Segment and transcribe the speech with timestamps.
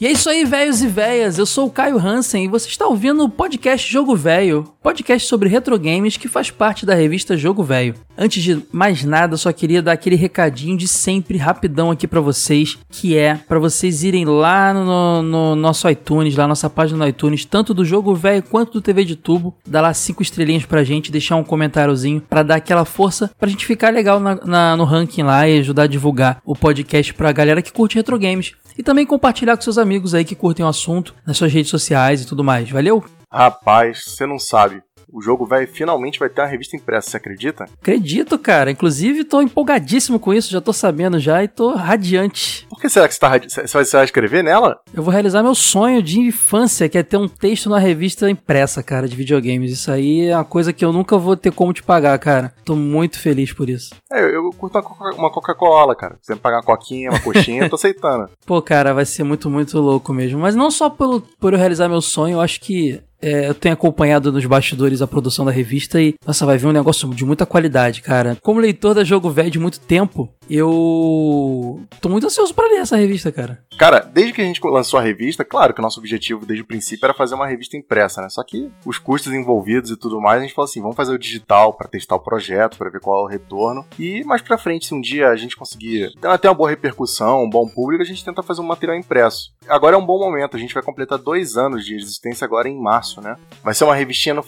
[0.00, 1.38] E é isso aí, velhos e velhas.
[1.38, 5.48] Eu sou o Caio Hansen e você está ouvindo o podcast Jogo Velho, podcast sobre
[5.48, 7.96] retro games que faz parte da revista Jogo Velho.
[8.16, 12.78] Antes de mais nada, só queria dar aquele recadinho de sempre rapidão aqui para vocês,
[12.88, 17.44] que é para vocês irem lá no, no, nosso iTunes, lá nossa página no iTunes,
[17.44, 21.10] tanto do Jogo Velho quanto do TV de Tubo, dar lá cinco estrelinhas pra gente,
[21.10, 25.24] deixar um comentáriozinho para dar aquela força pra gente ficar legal na, na, no ranking
[25.24, 29.04] lá e ajudar a divulgar o podcast pra galera que curte retro games e também
[29.04, 32.44] compartilhar com seus amigos aí que curtem o assunto nas suas redes sociais e tudo
[32.44, 32.70] mais.
[32.70, 33.04] Valeu?
[33.32, 34.82] Rapaz, você não sabe.
[35.10, 37.64] O jogo vai finalmente vai ter uma revista impressa, você acredita?
[37.80, 38.70] Acredito, cara.
[38.70, 42.66] Inclusive, tô empolgadíssimo com isso, já tô sabendo já e tô radiante.
[42.68, 43.48] Por que será que você, tá radi...
[43.50, 44.78] você vai escrever nela?
[44.92, 48.82] Eu vou realizar meu sonho de infância, que é ter um texto na revista impressa,
[48.82, 49.72] cara, de videogames.
[49.72, 52.52] Isso aí é uma coisa que eu nunca vou ter como te pagar, cara.
[52.64, 53.94] Tô muito feliz por isso.
[54.12, 54.78] É, eu, eu curto
[55.16, 56.16] uma Coca-Cola, cara.
[56.20, 58.30] Se você me pagar uma coquinha, uma coxinha, eu tô aceitando.
[58.44, 60.38] Pô, cara, vai ser muito, muito louco mesmo.
[60.38, 63.74] Mas não só pelo, por eu realizar meu sonho, eu acho que é, eu tenho
[63.74, 67.44] acompanhado nos bastidores a produção da revista e, nossa, vai vir um negócio de muita
[67.44, 68.36] qualidade, cara.
[68.42, 72.96] Como leitor da Jogo Velho de muito tempo, eu tô muito ansioso para ler essa
[72.96, 73.62] revista, cara.
[73.78, 76.66] Cara, desde que a gente lançou a revista, claro que o nosso objetivo desde o
[76.66, 78.28] princípio era fazer uma revista impressa, né?
[78.28, 81.18] Só que os custos envolvidos e tudo mais, a gente falou assim, vamos fazer o
[81.18, 83.86] digital para testar o projeto, para ver qual é o retorno.
[83.98, 87.44] E mais para frente, se um dia a gente conseguir ter até uma boa repercussão,
[87.44, 89.52] um bom público, a gente tenta fazer um material impresso.
[89.68, 92.80] Agora é um bom momento, a gente vai completar dois anos de existência agora em
[92.80, 93.36] março, né?
[93.62, 94.44] Vai ser uma revistinha no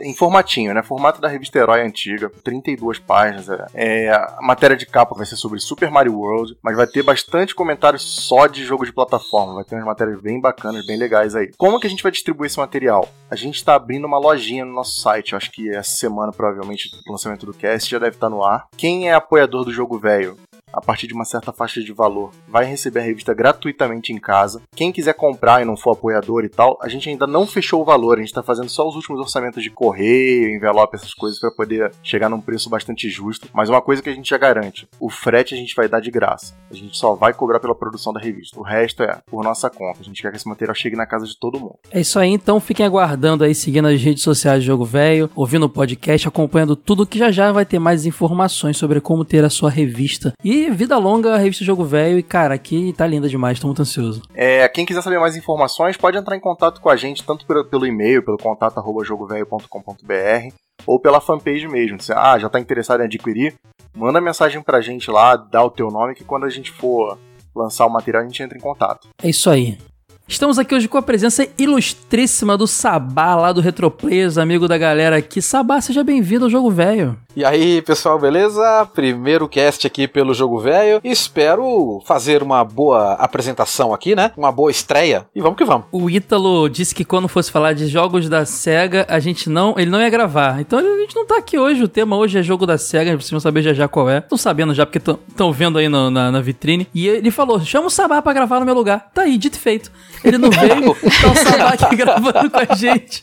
[0.00, 0.82] em formatinho, né?
[0.82, 3.48] Formato da revista Herói antiga, 32 páginas.
[3.48, 3.66] É.
[3.74, 7.54] é a matéria de capa vai ser sobre Super Mario World, mas vai ter bastante
[7.54, 9.54] comentários só de jogo de plataforma.
[9.54, 11.50] Vai ter umas matérias bem bacanas, bem legais aí.
[11.58, 13.06] Como que a gente vai distribuir esse material?
[13.30, 15.32] A gente está abrindo uma lojinha no nosso site.
[15.32, 18.68] Eu acho que essa semana, provavelmente, o lançamento do cast já deve estar no ar.
[18.74, 20.38] Quem é apoiador do jogo velho
[20.74, 24.62] a partir de uma certa faixa de valor, vai receber a revista gratuitamente em casa.
[24.74, 27.84] Quem quiser comprar e não for apoiador e tal, a gente ainda não fechou o
[27.84, 31.50] valor, a gente está fazendo só os últimos orçamentos de correio, envelope, essas coisas para
[31.50, 33.48] poder chegar num preço bastante justo.
[33.52, 36.10] Mas uma coisa que a gente já garante: o frete a gente vai dar de
[36.10, 36.54] graça.
[36.70, 38.58] A gente só vai cobrar pela produção da revista.
[38.58, 40.00] O resto é por nossa conta.
[40.00, 41.78] A gente quer que esse material chegue na casa de todo mundo.
[41.90, 45.66] É isso aí, então fiquem aguardando aí, seguindo as redes sociais do Jogo Velho, ouvindo
[45.66, 49.50] o podcast, acompanhando tudo que já já vai ter mais informações sobre como ter a
[49.50, 50.32] sua revista.
[50.42, 52.18] E vida longa, revista Jogo Velho.
[52.18, 54.22] E, cara, aqui tá linda demais, tô muito ansioso.
[54.34, 57.64] É, quem quiser saber mais informações, pode entrar em contato com a gente, tanto pelo,
[57.64, 60.54] pelo e-mail, pelo contato arroba jogovelho.com.br,
[60.86, 62.00] ou pela fanpage mesmo.
[62.00, 63.54] Se, ah, já tá interessado em adquirir?
[63.94, 67.18] Manda mensagem pra gente lá, dá o teu nome, que quando a gente for
[67.54, 69.08] lançar o material, a gente entra em contato.
[69.22, 69.78] É isso aí.
[70.26, 75.18] Estamos aqui hoje com a presença ilustríssima do Sabá, lá do Retroplayers, amigo da galera
[75.18, 75.42] aqui.
[75.42, 77.14] Sabá, seja bem-vindo ao Jogo Velho.
[77.36, 78.88] E aí, pessoal, beleza?
[78.94, 81.00] Primeiro cast aqui pelo Jogo Velho.
[81.04, 84.30] Espero fazer uma boa apresentação aqui, né?
[84.36, 85.26] Uma boa estreia.
[85.34, 85.86] E vamos que vamos.
[85.92, 89.90] O Ítalo disse que quando fosse falar de jogos da SEGA, a gente não, ele
[89.90, 90.58] não ia gravar.
[90.60, 91.82] Então a gente não tá aqui hoje.
[91.82, 94.18] O tema hoje é jogo da SEGA, vocês vão saber já já qual é.
[94.18, 96.88] Estão sabendo já, porque estão vendo aí no, na, na, vitrine.
[96.94, 99.10] E ele falou: chama o Sabá pra gravar no meu lugar.
[99.12, 99.90] Tá aí, dito e feito.
[100.24, 103.22] Ele não veio, tá o Sabá aqui gravando com a gente.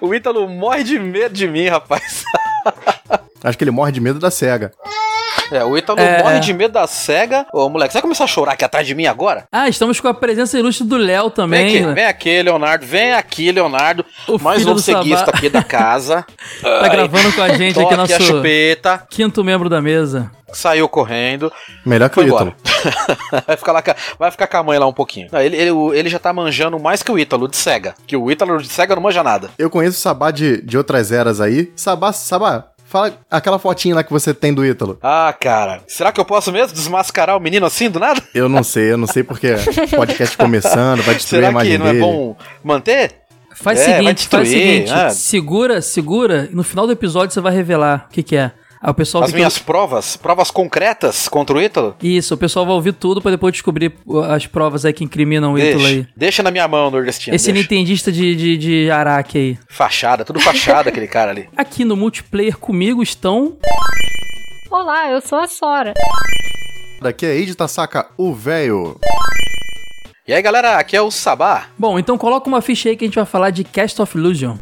[0.00, 2.24] o Ítalo morre de medo de mim, rapaz.
[3.42, 4.72] Acho que ele morre de medo da SEGA.
[5.50, 6.22] É, o Ítalo é...
[6.22, 7.46] morre de medo da SEGA.
[7.52, 9.44] Ô, moleque, você vai começar a chorar aqui atrás de mim agora?
[9.50, 11.66] Ah, estamos com a presença ilustre do Léo também.
[11.66, 11.94] Vem aqui, né?
[11.94, 12.86] vem aqui, Leonardo.
[12.86, 14.04] Vem aqui, Leonardo.
[14.28, 16.24] O mais um ceguista aqui da casa.
[16.62, 19.06] tá Ai, gravando com a gente aqui nosso a chupeta.
[19.10, 21.52] quinto membro da mesa saiu correndo.
[21.84, 22.54] Melhor que o Ítalo.
[23.46, 23.82] vai, ficar lá,
[24.18, 25.28] vai ficar com a mãe lá um pouquinho.
[25.32, 27.94] Não, ele, ele, ele já tá manjando mais que o Ítalo de cega.
[28.06, 29.50] Que o Ítalo de cega não manja nada.
[29.58, 31.72] Eu conheço o Sabá de, de outras eras aí.
[31.76, 34.98] Sabá, Sabá, Fala aquela fotinha lá que você tem do Ítalo.
[35.00, 35.80] Ah, cara.
[35.86, 38.20] Será que eu posso mesmo desmascarar o menino assim do nada?
[38.34, 39.54] Eu não sei, eu não sei porque
[39.94, 43.12] podcast começando, vai destruir Será a imagem que não é bom manter?
[43.54, 45.10] Faz o é, seguinte, faz o seguinte, ah.
[45.10, 48.50] segura, segura, e no final do episódio você vai revelar o que, que é.
[48.82, 51.94] Aí o pessoal As minhas provas, provas concretas contra o Ítalo?
[52.02, 53.92] Isso, o pessoal vai ouvir tudo para depois descobrir
[54.30, 56.06] as provas aí que incriminam o deixa, Ítalo aí.
[56.16, 57.36] Deixa na minha mão, nordestino.
[57.36, 57.60] Esse deixa.
[57.60, 59.58] nintendista de, de, de Araque aí.
[59.68, 61.46] Fachada, tudo fachada aquele cara ali.
[61.54, 63.58] Aqui no multiplayer comigo estão...
[64.70, 65.92] Olá, eu sou a Sora.
[67.02, 68.98] Daqui é Ed Tasaka, o velho.
[70.26, 71.66] E aí, galera, aqui é o Sabá.
[71.76, 74.56] Bom, então coloca uma ficha aí que a gente vai falar de Cast of Illusion.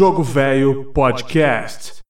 [0.00, 2.00] Jogo Velho Podcast.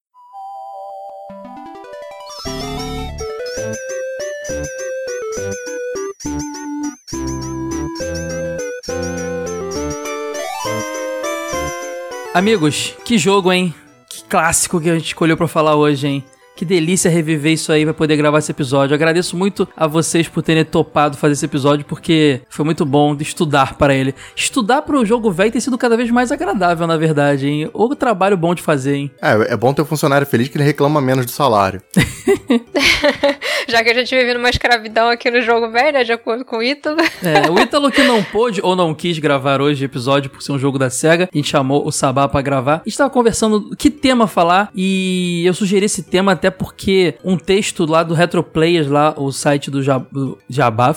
[12.32, 13.74] Amigos, que jogo, hein?
[14.08, 16.24] Que clássico que a gente escolheu para falar hoje, hein?
[16.56, 18.92] Que delícia reviver isso aí pra poder gravar esse episódio.
[18.92, 23.16] Eu agradeço muito a vocês por terem topado fazer esse episódio, porque foi muito bom
[23.16, 24.14] de estudar para ele.
[24.36, 27.70] Estudar pro jogo velho tem sido cada vez mais agradável, na verdade, hein?
[27.72, 29.10] Ou trabalho bom de fazer, hein?
[29.22, 31.80] É, é bom ter um funcionário feliz que ele reclama menos do salário.
[33.68, 36.04] Já que a gente vive numa escravidão aqui no jogo velho, né?
[36.04, 36.98] De acordo com o Ítalo.
[37.22, 40.52] É, o Ítalo que não pôde ou não quis gravar hoje o episódio por ser
[40.52, 42.82] um jogo da SEGA, a gente chamou o Sabá pra gravar.
[42.84, 47.36] A gente tava conversando que tema falar e eu sugeri esse tema até porque um
[47.36, 50.06] texto lá do Retro Players, lá, o site do, Jab
[50.48, 50.94] Jabá.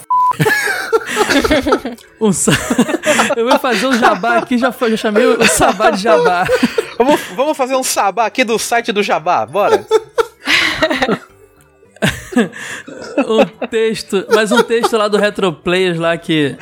[2.19, 2.51] um sa...
[3.35, 6.45] Eu vou fazer um jabá aqui, já, foi, já chamei o Sabá de Jabá.
[6.97, 9.85] Vamos, vamos fazer um sabá aqui do site do Jabá, bora?
[13.27, 16.55] um texto, mas um texto lá do Retro Players lá que.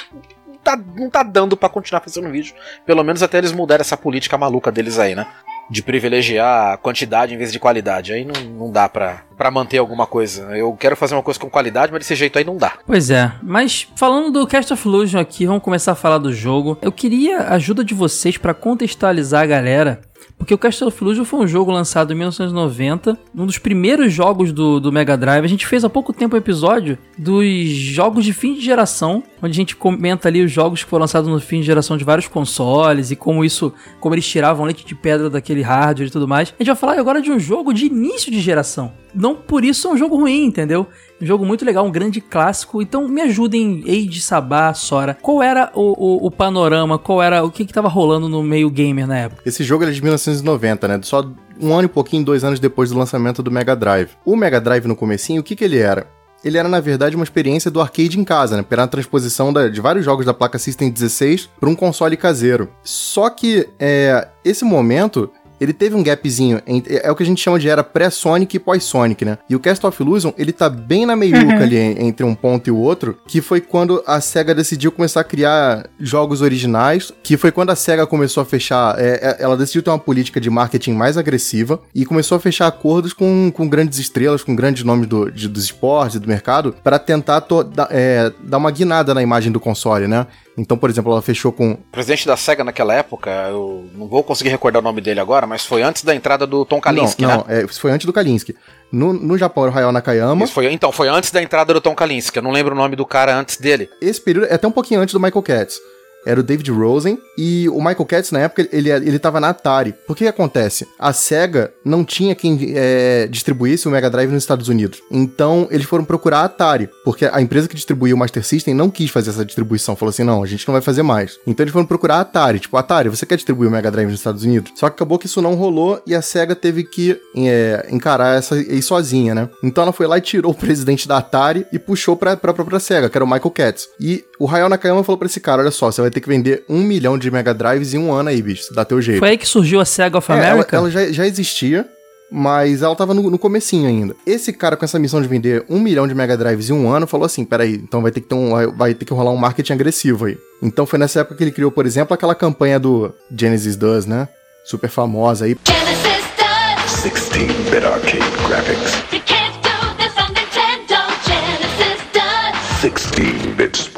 [0.63, 2.53] tá, não tá dando pra continuar fazendo vídeo.
[2.85, 5.27] Pelo menos até eles mudarem essa política maluca deles aí, né?
[5.71, 8.11] De privilegiar quantidade em vez de qualidade.
[8.13, 10.43] Aí não, não dá pra, pra manter alguma coisa.
[10.55, 12.73] Eu quero fazer uma coisa com qualidade, mas desse jeito aí não dá.
[12.85, 16.77] Pois é, mas falando do Cast of Illusion aqui, vamos começar a falar do jogo.
[16.81, 20.01] Eu queria a ajuda de vocês pra contextualizar a galera,
[20.41, 24.51] porque o Cast of Illusion foi um jogo lançado em 1990, um dos primeiros jogos
[24.51, 25.45] do, do Mega Drive.
[25.45, 29.51] A gente fez há pouco tempo um episódio dos jogos de fim de geração, onde
[29.51, 32.27] a gente comenta ali os jogos que foram lançados no fim de geração de vários
[32.27, 36.49] consoles e como isso, como eles tiravam leite de pedra daquele hardware e tudo mais.
[36.49, 38.93] A gente vai falar agora de um jogo de início de geração.
[39.13, 40.87] Não por isso é um jogo ruim, entendeu?
[41.21, 42.81] Um jogo muito legal, um grande clássico.
[42.81, 45.15] Então me ajudem, Eide, Sabá, Sora.
[45.21, 46.97] Qual era o, o, o panorama?
[46.97, 49.41] Qual era o que, que rolando no meio gamer na época?
[49.45, 50.99] Esse jogo ele é de 1990, né?
[51.03, 51.23] Só
[51.59, 54.09] um ano e pouquinho, dois anos depois do lançamento do Mega Drive.
[54.25, 56.07] O Mega Drive no comecinho, o que que ele era?
[56.43, 58.63] Ele era, na verdade, uma experiência do arcade em casa, né?
[58.63, 62.67] Pela transposição da- de vários jogos da placa System 16 para um console caseiro.
[62.83, 65.29] Só que, é, esse momento,
[65.61, 66.61] ele teve um gapzinho.
[66.67, 69.37] em- É o que a gente chama de era pré-Sonic e pós-Sonic, né?
[69.49, 72.67] E o Cast of Illusion, ele tá bem na meiuca ali en- entre um ponto
[72.67, 77.37] e o outro, que foi quando a SEGA decidiu começar a criar jogos originais, que
[77.37, 80.49] foi quando a SEGA começou a fechar, é, é, ela decidiu ter uma política de
[80.49, 85.07] marketing mais agressiva e começou a fechar acordos com, com grandes estrelas, com grandes nomes
[85.07, 89.13] do, de- dos esportes e do mercado, para tentar to- da- é, dar uma guinada
[89.13, 90.25] na imagem do console, né?
[90.57, 94.23] Então, por exemplo, ela fechou com O presidente da SEGA naquela época, eu não vou
[94.23, 97.29] conseguir recordar o nome dele agora, mas foi antes da entrada do Tom Kalinske, não,
[97.29, 97.35] né?
[97.37, 98.55] não, é, isso foi antes do Kalinske.
[98.91, 100.43] No, no Japão era o Hayao Nakayama.
[100.43, 102.37] Isso foi, então, foi antes da entrada do Tom Kalinske.
[102.37, 103.89] Eu não lembro o nome do cara antes dele.
[104.01, 105.79] Esse período é até um pouquinho antes do Michael Katz.
[106.25, 109.93] Era o David Rosen e o Michael Katz, na época, ele, ele tava na Atari.
[110.05, 110.87] Por que que acontece?
[110.99, 115.01] A SEGA não tinha quem é, distribuísse o Mega Drive nos Estados Unidos.
[115.09, 118.89] Então, eles foram procurar a Atari, porque a empresa que distribuía o Master System não
[118.89, 119.95] quis fazer essa distribuição.
[119.95, 121.39] Falou assim, não, a gente não vai fazer mais.
[121.47, 122.59] Então, eles foram procurar a Atari.
[122.59, 124.71] Tipo, Atari, você quer distribuir o Mega Drive nos Estados Unidos?
[124.75, 128.55] Só que acabou que isso não rolou e a SEGA teve que é, encarar essa
[128.55, 129.49] aí sozinha, né?
[129.63, 132.79] Então, ela foi lá e tirou o presidente da Atari e puxou pra, pra própria
[132.79, 133.87] SEGA, que era o Michael Katz.
[133.99, 136.63] E o Hayao Nakayama falou pra esse cara, olha só, você vai ter que vender
[136.69, 138.73] um milhão de Mega Drives em um ano aí, bicho.
[138.73, 139.19] Dá teu jeito.
[139.19, 140.75] Foi aí que surgiu a SEGA of É, ela, America?
[140.75, 141.85] ela já, já existia,
[142.31, 144.15] mas ela tava no, no comecinho ainda.
[144.25, 147.05] Esse cara com essa missão de vender um milhão de Mega Drives em um ano
[147.05, 149.73] falou assim: peraí, então vai ter que ter um, vai ter que rolar um marketing
[149.73, 150.37] agressivo aí.
[150.61, 154.27] Então foi nessa época que ele criou, por exemplo, aquela campanha do Genesis Does, né?
[154.65, 155.57] Super famosa aí.
[155.67, 157.11] Genesis does.
[157.11, 158.93] 16-bit arcade graphics.
[159.11, 161.01] You can't do this on Nintendo.
[161.25, 162.91] Genesis does.
[162.91, 163.89] 16-bit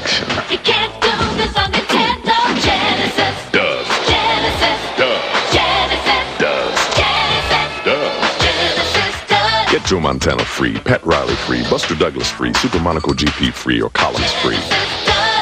[0.00, 0.50] sports.
[0.50, 2.36] You can't do this on Nintendo.
[2.60, 3.86] Genesis does.
[4.08, 5.22] Genesis does.
[5.52, 6.78] Genesis does.
[6.96, 8.40] Genesis does.
[8.40, 9.70] Genesis does.
[9.70, 13.90] Get Joe Montana free, Pat Riley free, Buster Douglas free, Super Monaco GP free, or
[13.90, 14.56] Collins free.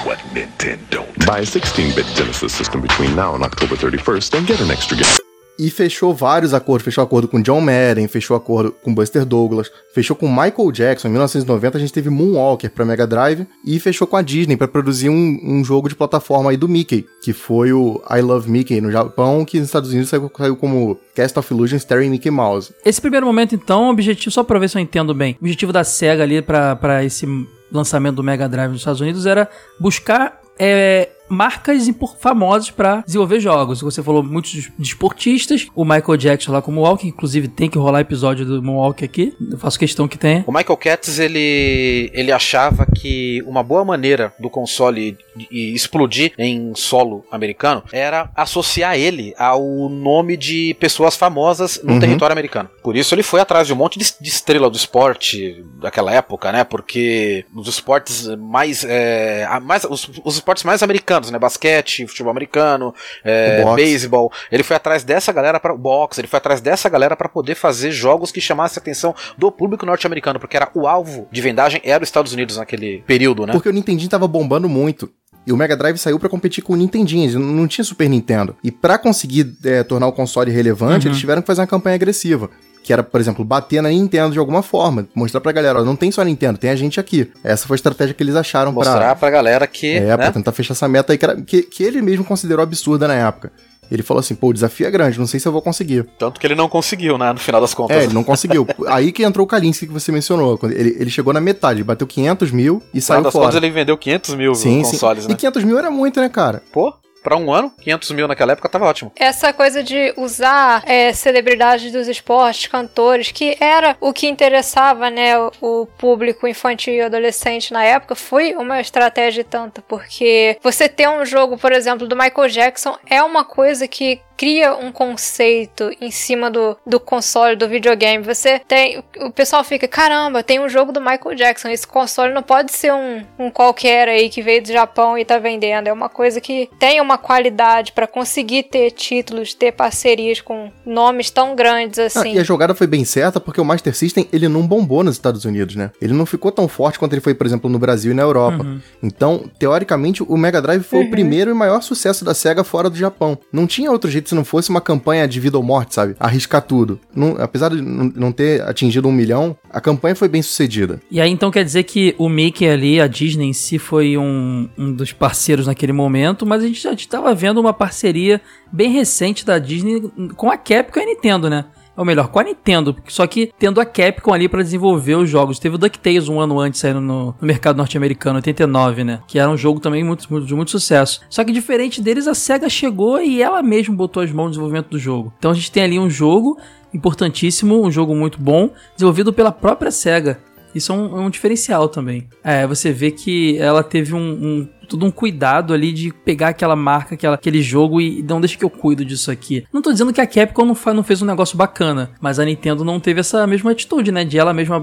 [0.05, 1.05] What Nintendo?
[1.27, 5.30] Buy a 16-bit Genesis system between now and October 31st and get an extra game.
[5.61, 6.87] E fechou vários acordos.
[6.87, 11.09] Fechou acordo com John Madden, fechou acordo com Buster Douglas, fechou com Michael Jackson.
[11.09, 14.67] Em 1990 a gente teve Moonwalker para Mega Drive e fechou com a Disney para
[14.67, 18.81] produzir um, um, jogo de plataforma aí do Mickey, que foi o I Love Mickey
[18.81, 22.73] no Japão, que nos Estados Unidos saiu, saiu como Cast of Illusion Starring Mickey Mouse.
[22.83, 25.75] Esse primeiro momento, então, o objetivo, só pra ver se eu entendo bem, o objetivo
[25.75, 27.27] da SEGA ali para esse
[27.71, 29.47] lançamento do Mega Drive nos Estados Unidos era
[29.79, 33.81] buscar é, marcas famosas para desenvolver jogos.
[33.81, 38.01] Você falou muitos de esportistas, o Michael Jackson lá como Walker, inclusive tem que rolar
[38.01, 39.35] episódio do Moonwalk aqui.
[39.51, 40.45] Eu faço questão que tenha.
[40.47, 45.17] O Michael Katz ele ele achava que uma boa maneira do console
[45.51, 52.01] explodir em solo americano era associar ele ao nome de pessoas famosas no uhum.
[52.01, 52.71] território americano.
[52.83, 56.53] Por isso ele foi atrás de um monte de, de, estrela do esporte daquela época,
[56.53, 56.65] né?
[56.65, 61.39] Porque os esportes mais, é, mais os, os esportes mais americanos, né?
[61.39, 62.95] Basquete, futebol americano,
[63.25, 64.33] é, beisebol.
[64.51, 67.91] Ele foi atrás dessa galera para boxe, ele foi atrás dessa galera para poder fazer
[67.91, 72.03] jogos que chamassem a atenção do público norte-americano, porque era o alvo de vendagem era
[72.03, 73.53] os Estados Unidos naquele período, né?
[73.53, 75.11] Porque o Nintendinho tava bombando muito.
[75.47, 78.55] E o Mega Drive saiu para competir com o Nintendinho, não tinha Super Nintendo.
[78.63, 81.13] E para conseguir é, tornar o console relevante, uhum.
[81.13, 82.51] eles tiveram que fazer uma campanha agressiva
[82.83, 85.95] que era, por exemplo, bater na Nintendo de alguma forma, mostrar pra galera, ó, não
[85.95, 87.31] tem só Nintendo, tem a gente aqui.
[87.45, 89.17] Essa foi a estratégia que eles acharam para mostrar pra...
[89.17, 90.17] pra galera que, É, né?
[90.17, 93.15] pra tentar fechar essa meta aí que, era, que, que ele mesmo considerou absurda na
[93.15, 93.53] época.
[93.91, 96.07] Ele falou assim, pô, o desafio é grande, não sei se eu vou conseguir.
[96.19, 97.97] Tanto que ele não conseguiu, né, no final das contas.
[97.97, 98.67] É, ele não conseguiu.
[98.87, 100.59] Aí que entrou o Kalinski que você mencionou.
[100.63, 103.47] Ele, ele chegou na metade, bateu 500 mil e no saiu das fora.
[103.47, 105.29] Contas, ele vendeu 500 mil sim, consoles, sim.
[105.29, 105.35] né?
[105.35, 106.63] E 500 mil era muito, né, cara?
[106.73, 109.13] Pô, para um ano, 500 mil naquela época tava ótimo.
[109.17, 115.35] Essa coisa de usar é, celebridades dos esportes, cantores, que era o que interessava, né,
[115.61, 121.25] o, público infantil e adolescente na época, foi uma estratégia tanta, porque você ter um
[121.25, 126.51] jogo, por exemplo, do Michael Jackson é uma coisa que cria um conceito em cima
[126.51, 128.25] do, do console, do videogame.
[128.25, 129.05] Você tem.
[129.19, 131.69] O pessoal fica, caramba, tem um jogo do Michael Jackson.
[131.69, 135.39] Esse console não pode ser um, um qualquer aí que veio do Japão e tá
[135.39, 135.89] vendendo.
[135.89, 141.29] É uma coisa que tem uma qualidade para conseguir ter títulos, ter parcerias com nomes
[141.29, 142.33] tão grandes assim.
[142.33, 145.17] Ah, e a jogada foi bem certa porque o Master System ele não bombou nos
[145.17, 145.91] Estados Unidos, né?
[146.01, 148.65] Ele não ficou tão forte quanto ele foi, por exemplo, no Brasil e na Europa.
[148.65, 148.81] Uhum.
[149.03, 151.09] Então, teoricamente, o Mega Drive foi uhum.
[151.09, 153.37] o primeiro e maior sucesso da SEGA fora do Japão.
[153.53, 156.17] Não tinha outro jeito se não fosse uma campanha de vida ou morte, sabe?
[156.19, 156.99] Arriscar tudo.
[157.15, 161.01] Não, apesar de não ter atingido um milhão, a campanha foi bem sucedida.
[161.11, 164.69] E aí então quer dizer que o Mickey ali, a Disney em si, foi um,
[164.79, 168.41] um dos parceiros naquele momento, mas a gente já estava vendo uma parceria
[168.73, 170.01] bem recente da Disney
[170.37, 171.65] com a Capcom e a Nintendo, né?
[171.97, 175.59] Ou melhor, com a Nintendo, só que tendo a Capcom ali para desenvolver os jogos.
[175.59, 179.21] Teve o DuckTales um ano antes saindo no, no mercado norte-americano, 89, né?
[179.27, 181.21] Que era um jogo também muito, muito, de muito sucesso.
[181.29, 184.89] Só que diferente deles, a SEGA chegou e ela mesma botou as mãos no desenvolvimento
[184.89, 185.33] do jogo.
[185.39, 186.59] Então a gente tem ali um jogo
[186.93, 190.41] importantíssimo, um jogo muito bom, desenvolvido pela própria SEGA.
[190.75, 192.29] Isso é um, é um diferencial também.
[192.43, 196.75] É, você vê que ela teve um, um todo um cuidado ali de pegar aquela
[196.75, 199.65] marca, aquela, aquele jogo e não deixa que eu cuido disso aqui.
[199.73, 202.85] Não tô dizendo que a Capcom não, não fez um negócio bacana, mas a Nintendo
[202.85, 204.25] não teve essa mesma atitude, né?
[204.25, 204.83] De ela mesma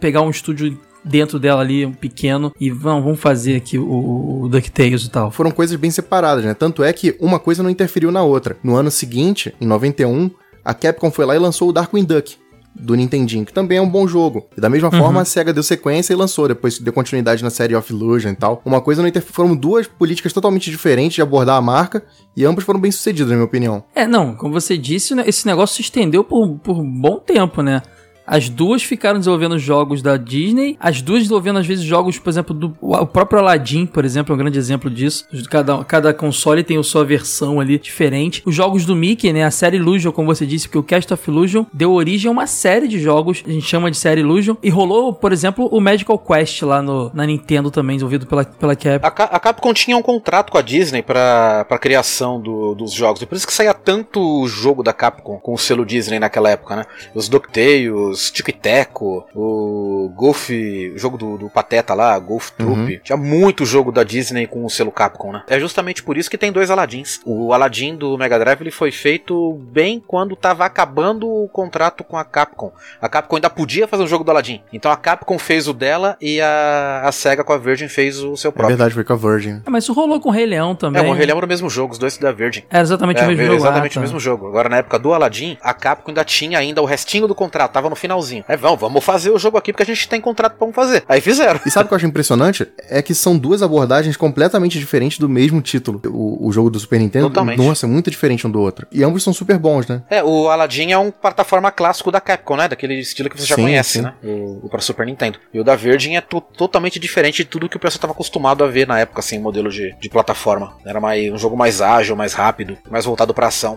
[0.00, 4.48] pegar um estúdio dentro dela ali, um pequeno, e vamos, vamos fazer aqui o, o
[4.48, 5.30] DuckTales e tal.
[5.30, 6.54] Foram coisas bem separadas, né?
[6.54, 8.56] Tanto é que uma coisa não interferiu na outra.
[8.62, 10.30] No ano seguinte, em 91,
[10.64, 12.36] a Capcom foi lá e lançou o Darkwing Duck,
[12.74, 14.46] do Nintendinho, que também é um bom jogo.
[14.56, 14.98] E da mesma uhum.
[14.98, 18.36] forma, a SEGA deu sequência e lançou, depois deu continuidade na série of Illusion e
[18.36, 18.60] tal.
[18.64, 19.34] Uma coisa não interferiu.
[19.34, 22.02] Foram duas políticas totalmente diferentes de abordar a marca,
[22.36, 23.84] e ambas foram bem sucedidas, na minha opinião.
[23.94, 27.62] É, não, como você disse, né, esse negócio se estendeu por, por um bom tempo,
[27.62, 27.80] né?
[28.26, 32.54] As duas ficaram desenvolvendo jogos da Disney, as duas desenvolvendo às vezes jogos, por exemplo,
[32.54, 35.26] do o próprio Aladdin, por exemplo, é um grande exemplo disso.
[35.50, 38.42] Cada, cada console tem a sua versão ali diferente.
[38.46, 41.30] Os jogos do Mickey, né, a série Illusion, como você disse, porque o Cast of
[41.30, 44.70] Illusion deu origem a uma série de jogos, a gente chama de série Illusion, e
[44.70, 49.06] rolou, por exemplo, o Magical Quest lá no, na Nintendo também, desenvolvido pela, pela Capcom.
[49.06, 53.20] A, a Capcom tinha um contrato com a Disney pra, pra criação do, dos jogos,
[53.20, 56.76] e por isso que saía tanto jogo da Capcom com o selo Disney naquela época,
[56.76, 56.84] né?
[57.14, 62.78] Os DuckTales, Tico e Teco, o Golf, o jogo do, do Pateta lá, Golf Troop.
[62.78, 63.00] Uhum.
[63.02, 65.42] Tinha muito jogo da Disney com o selo Capcom, né?
[65.48, 67.20] É justamente por isso que tem dois Aladdins.
[67.24, 72.16] O Aladdin do Mega Drive ele foi feito bem quando tava acabando o contrato com
[72.16, 72.72] a Capcom.
[73.00, 74.62] A Capcom ainda podia fazer um jogo do Aladdin.
[74.72, 78.36] Então a Capcom fez o dela e a, a SEGA com a Virgin fez o
[78.36, 78.74] seu próprio.
[78.74, 79.62] É verdade, foi com a Virgin.
[79.64, 81.04] Ah, mas isso rolou com o Rei Leão também.
[81.04, 82.64] É, o Rei Leão era o mesmo jogo, os dois da Virgin.
[82.70, 83.56] Era exatamente é, o mesmo jogo.
[83.56, 84.48] Exatamente ah, o mesmo jogo.
[84.48, 87.88] Agora, na época do Aladdin, a Capcom ainda tinha ainda o restinho do contrato, tava
[87.88, 88.44] no finalzinho.
[88.48, 91.02] É, vamos, vamos fazer o jogo aqui porque a gente tem contrato pra fazer.
[91.08, 91.58] Aí fizeram.
[91.64, 92.66] E sabe o que eu acho impressionante?
[92.90, 96.00] É que são duas abordagens completamente diferentes do mesmo título.
[96.06, 97.58] O, o jogo do Super Nintendo, Totalmente.
[97.58, 98.86] nossa, é muito diferente um do outro.
[98.92, 100.02] E ambos são super bons, né?
[100.10, 102.68] É, o Aladdin é um plataforma clássico da Capcom, né?
[102.68, 104.02] Daquele estilo que você já Sim, conhece, sim.
[104.02, 104.12] né?
[104.22, 105.38] O, o para Super Nintendo.
[105.52, 108.62] E o da Virgin é to- totalmente diferente de tudo que o pessoal estava acostumado
[108.62, 110.74] a ver na época, assim, modelo de, de plataforma.
[110.84, 113.76] Era mais, um jogo mais ágil, mais rápido, mais voltado pra ação.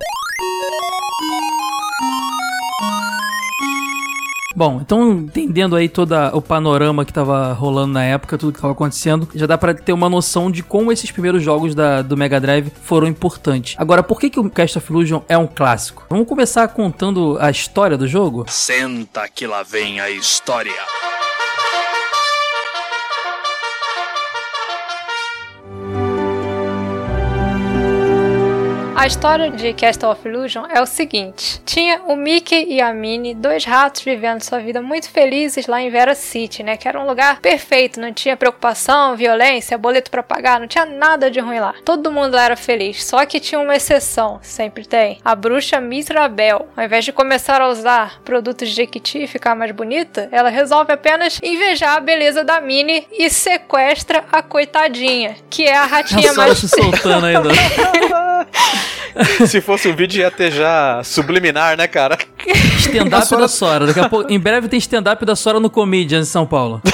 [4.57, 8.73] Bom, então entendendo aí todo o panorama que tava rolando na época, tudo que tava
[8.73, 12.39] acontecendo, já dá pra ter uma noção de como esses primeiros jogos da- do Mega
[12.41, 13.75] Drive foram importantes.
[13.77, 16.07] Agora, por que, que o Cast of Illusion é um clássico?
[16.09, 18.45] Vamos começar contando a história do jogo?
[18.47, 20.73] Senta que lá vem a história.
[28.97, 33.35] A história de Castle of Illusion é o seguinte: tinha o Mickey e a Minnie,
[33.35, 36.75] dois ratos vivendo sua vida muito felizes lá em Vera City, né?
[36.77, 41.29] Que era um lugar perfeito, não tinha preocupação, violência, boleto pra pagar, não tinha nada
[41.29, 41.75] de ruim lá.
[41.85, 43.05] Todo mundo lá era feliz.
[43.05, 46.67] Só que tinha uma exceção, sempre tem: a bruxa Misrabel.
[46.75, 50.91] Ao invés de começar a usar produtos de Jequiti e ficar mais bonita, ela resolve
[50.91, 56.57] apenas invejar a beleza da Minnie e sequestra a coitadinha, que é a ratinha mais
[56.57, 57.49] soltando ainda.
[59.47, 62.17] Se fosse um vídeo ia ter já subliminar, né, cara?
[62.77, 63.85] Stand-up Sora- da Sora.
[63.87, 66.81] Daqui a pouco, em breve tem stand-up da Sora no Comedians em São Paulo.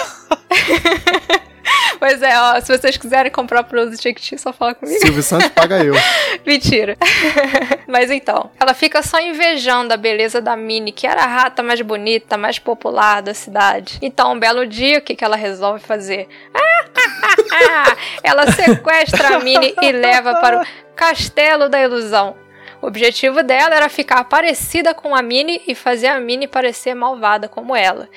[2.03, 4.99] Pois é, ó, se vocês quiserem comprar produto de Jequiti, só fala comigo.
[4.99, 5.93] Silvio Santos paga eu.
[6.45, 6.97] Mentira.
[7.87, 11.79] Mas então, ela fica só invejando a beleza da Minnie, que era a rata mais
[11.79, 13.99] bonita, mais popular da cidade.
[14.01, 16.27] Então, um belo dia, o que, que ela resolve fazer?
[18.21, 20.65] ela sequestra a Minnie e leva para o
[20.97, 22.35] Castelo da Ilusão.
[22.81, 27.47] O objetivo dela era ficar parecida com a Minnie e fazer a Minnie parecer malvada
[27.47, 28.09] como ela.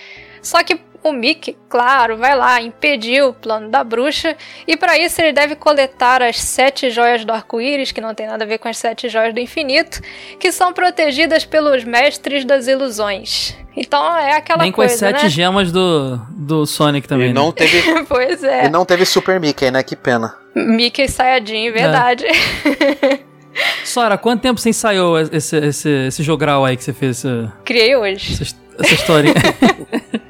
[0.42, 0.76] Só que
[1.08, 5.56] o Mickey, claro, vai lá impedir o plano da bruxa e para isso ele deve
[5.56, 9.08] coletar as sete joias do arco-íris, que não tem nada a ver com as sete
[9.08, 10.00] joias do infinito,
[10.38, 13.56] que são protegidas pelos mestres das ilusões.
[13.76, 15.28] Então é aquela Nem com as coisa, sete né?
[15.28, 17.30] gemas do, do Sonic também.
[17.30, 17.40] E né?
[17.40, 18.66] não teve, pois é.
[18.66, 19.82] e não teve Super Mickey, né?
[19.82, 20.34] Que pena.
[20.54, 22.24] Mickey Sayajin, verdade.
[23.84, 27.24] Sora, quanto tempo você ensaiou esse, esse, esse jogral aí que você fez?
[27.24, 28.32] Essa, Criei hoje.
[28.32, 29.34] essa, essa historinha?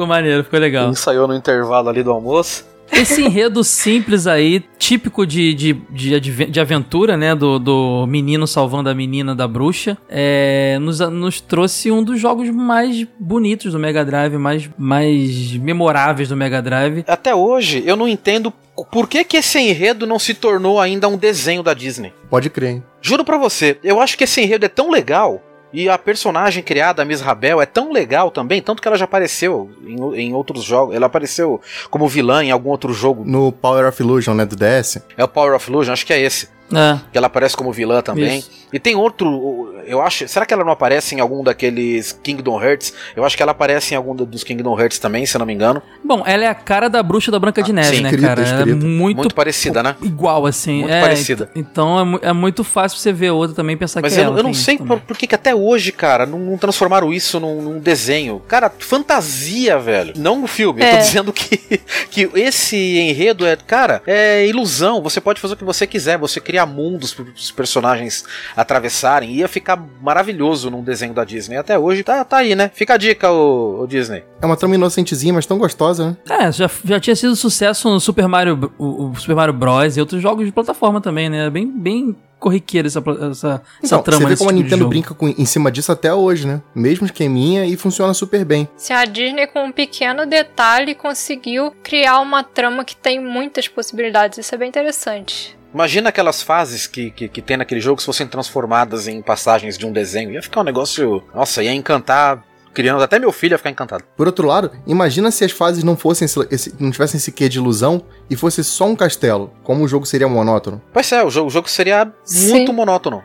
[0.00, 0.90] ficou maneiro, ficou legal.
[0.90, 2.64] Ensaiou no intervalo ali do almoço.
[2.90, 7.36] Esse enredo simples aí, típico de, de, de, de aventura, né?
[7.36, 12.50] Do, do menino salvando a menina da bruxa, é, nos, nos trouxe um dos jogos
[12.50, 17.04] mais bonitos do Mega Drive, mais, mais memoráveis do Mega Drive.
[17.06, 18.52] Até hoje, eu não entendo
[18.90, 22.12] por que, que esse enredo não se tornou ainda um desenho da Disney.
[22.28, 22.82] Pode crer, hein?
[23.00, 25.40] Juro pra você, eu acho que esse enredo é tão legal.
[25.72, 29.04] E a personagem criada, a Miss Rabel, é tão legal também, tanto que ela já
[29.04, 30.94] apareceu em, em outros jogos.
[30.94, 33.24] Ela apareceu como vilã em algum outro jogo.
[33.24, 34.98] No Power of Illusion, né, do DS.
[35.16, 36.48] É o Power of Illusion, acho que é esse.
[36.72, 38.38] É, Que ela aparece como vilã também.
[38.38, 38.50] Isso.
[38.72, 40.28] E tem outro, eu acho.
[40.28, 42.92] Será que ela não aparece em algum daqueles Kingdom Hearts?
[43.16, 45.52] Eu acho que ela aparece em algum dos Kingdom Hearts também, se eu não me
[45.52, 45.82] engano.
[46.04, 48.28] Bom, ela é a cara da bruxa da Branca de Ah, Neve, sim, né, escrita,
[48.28, 48.42] cara?
[48.48, 49.96] Ela é muito, Muito parecida, né?
[50.02, 50.82] igual, assim.
[50.82, 51.50] Muito é, parecida.
[51.56, 54.22] ent- Então é, é muito fácil você ver outra também e pensar Mas que é
[54.22, 54.38] eu, ela.
[54.38, 57.60] eu não sei por, por que, que até hoje, cara, não, não transformaram isso num,
[57.60, 58.40] num desenho.
[58.46, 60.12] Cara, fantasia, velho.
[60.16, 60.80] Não um filme.
[60.82, 60.92] Eu É.
[60.92, 61.56] tô dizendo que,
[62.10, 65.02] que esse enredo é, cara, é ilusão.
[65.02, 66.16] Você pode fazer o que você quiser.
[66.18, 68.24] Você cria mundos para os personagens
[68.56, 69.30] atravessarem.
[69.32, 71.56] Ia ficar maravilhoso num desenho da Disney.
[71.56, 72.70] Até hoje tá, tá aí, né?
[72.74, 74.22] Fica a dica, o, Disney.
[74.40, 76.16] É uma trama inocentezinha, mas tão gostosa, né?
[76.46, 79.96] É, já, já tinha sido sucesso no Super Mario, o, o Super Mario Bros.
[79.96, 81.48] e outros jogos de plataforma também, né?
[81.50, 84.88] Bem, bem corriqueira essa, essa, essa Então, trama você vê como a tipo de Nintendo
[84.88, 86.62] brinca com- em cima disso até hoje, né?
[86.74, 88.66] Mesmo esqueminha e funciona super bem.
[88.78, 94.38] Se a Disney, com um pequeno detalhe, conseguiu criar uma trama que tem muitas possibilidades.
[94.38, 95.59] Isso é bem interessante.
[95.72, 99.86] Imagina aquelas fases que, que, que tem naquele jogo se fossem transformadas em passagens de
[99.86, 100.32] um desenho.
[100.32, 101.22] Ia ficar um negócio.
[101.34, 102.42] Nossa, ia encantar
[102.74, 103.02] crianças.
[103.02, 104.02] Até meu filho ia ficar encantado.
[104.16, 107.48] Por outro lado, imagina se as fases não fossem esse- esse- não tivessem esse quê
[107.48, 109.52] de ilusão e fosse só um castelo.
[109.62, 110.82] Como o jogo seria monótono.
[110.92, 112.50] Pois é, o jogo, o jogo seria Sim.
[112.50, 113.22] muito monótono.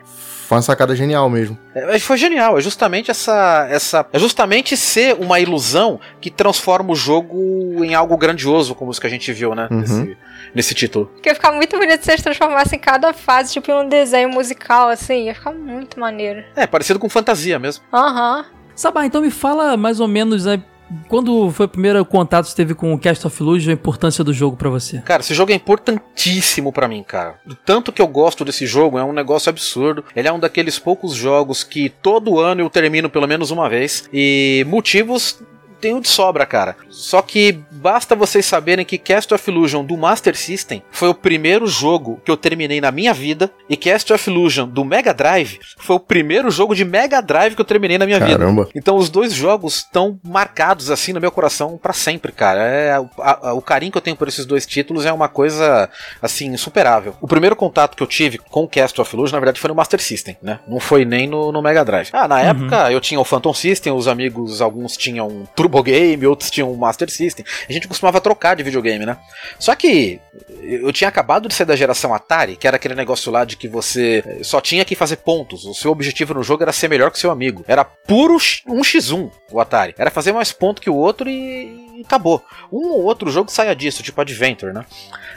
[0.48, 1.58] Foi uma sacada genial mesmo.
[1.74, 4.06] É, foi genial, é justamente essa, essa.
[4.14, 9.08] É justamente ser uma ilusão que transforma o jogo em algo grandioso, como os que
[9.08, 9.68] a gente viu, né?
[9.72, 9.80] Uhum.
[9.80, 10.18] Nesse,
[10.54, 11.08] nesse título.
[11.08, 14.90] Porque ia ficar muito bonito se eles transformassem cada fase, tipo, em um desenho musical,
[14.90, 15.26] assim.
[15.26, 16.44] Ia ficar muito maneiro.
[16.56, 17.84] É, parecido com fantasia mesmo.
[17.92, 18.46] Aham.
[18.76, 20.62] Sabá, então me fala mais ou menos né,
[21.08, 24.24] quando foi o primeiro contato que você teve com o Cast of Illusion, a importância
[24.24, 25.00] do jogo pra você.
[25.00, 27.40] Cara, esse jogo é importantíssimo pra mim, cara.
[27.46, 30.04] Do tanto que eu gosto desse jogo, é um negócio absurdo.
[30.16, 34.08] Ele é um daqueles poucos jogos que todo ano eu termino pelo menos uma vez.
[34.14, 35.40] E motivos
[35.86, 36.76] tenho de sobra, cara.
[36.90, 41.68] Só que basta vocês saberem que Cast of Illusion do Master System foi o primeiro
[41.68, 43.52] jogo que eu terminei na minha vida.
[43.70, 47.62] E Cast of Illusion do Mega Drive foi o primeiro jogo de Mega Drive que
[47.62, 48.40] eu terminei na minha vida.
[48.40, 48.68] Caramba.
[48.76, 52.62] Então os dois jogos estão marcados assim no meu coração pra sempre, cara.
[52.62, 55.88] É, a- a- o carinho que eu tenho por esses dois títulos é uma coisa
[56.22, 57.16] assim insuperável.
[57.22, 59.76] O primeiro contato que eu tive com o Cast of Illusion, na verdade, foi no
[59.76, 60.60] Master System, né?
[60.68, 62.10] Não foi nem no, no Mega Drive.
[62.12, 66.26] Ah, na época eu tinha o Phantom System, os amigos, alguns tinham um Turbo Game,
[66.26, 67.46] outros tinham um Master System.
[67.70, 69.18] A gente costumava trocar de videogame, né?
[69.60, 70.20] Só que
[70.62, 73.68] eu tinha acabado de ser da geração Atari, que era aquele negócio lá de que
[73.68, 75.66] você eh, só tinha que fazer pontos.
[75.66, 77.64] O seu objetivo no jogo era ser melhor que seu amigo.
[77.68, 79.94] Era puro x- um x1 o Atari.
[79.98, 82.44] Era fazer mais ponto que o outro e, acabou.
[82.72, 84.86] Um ou outro jogo saia disso, tipo Adventure, né?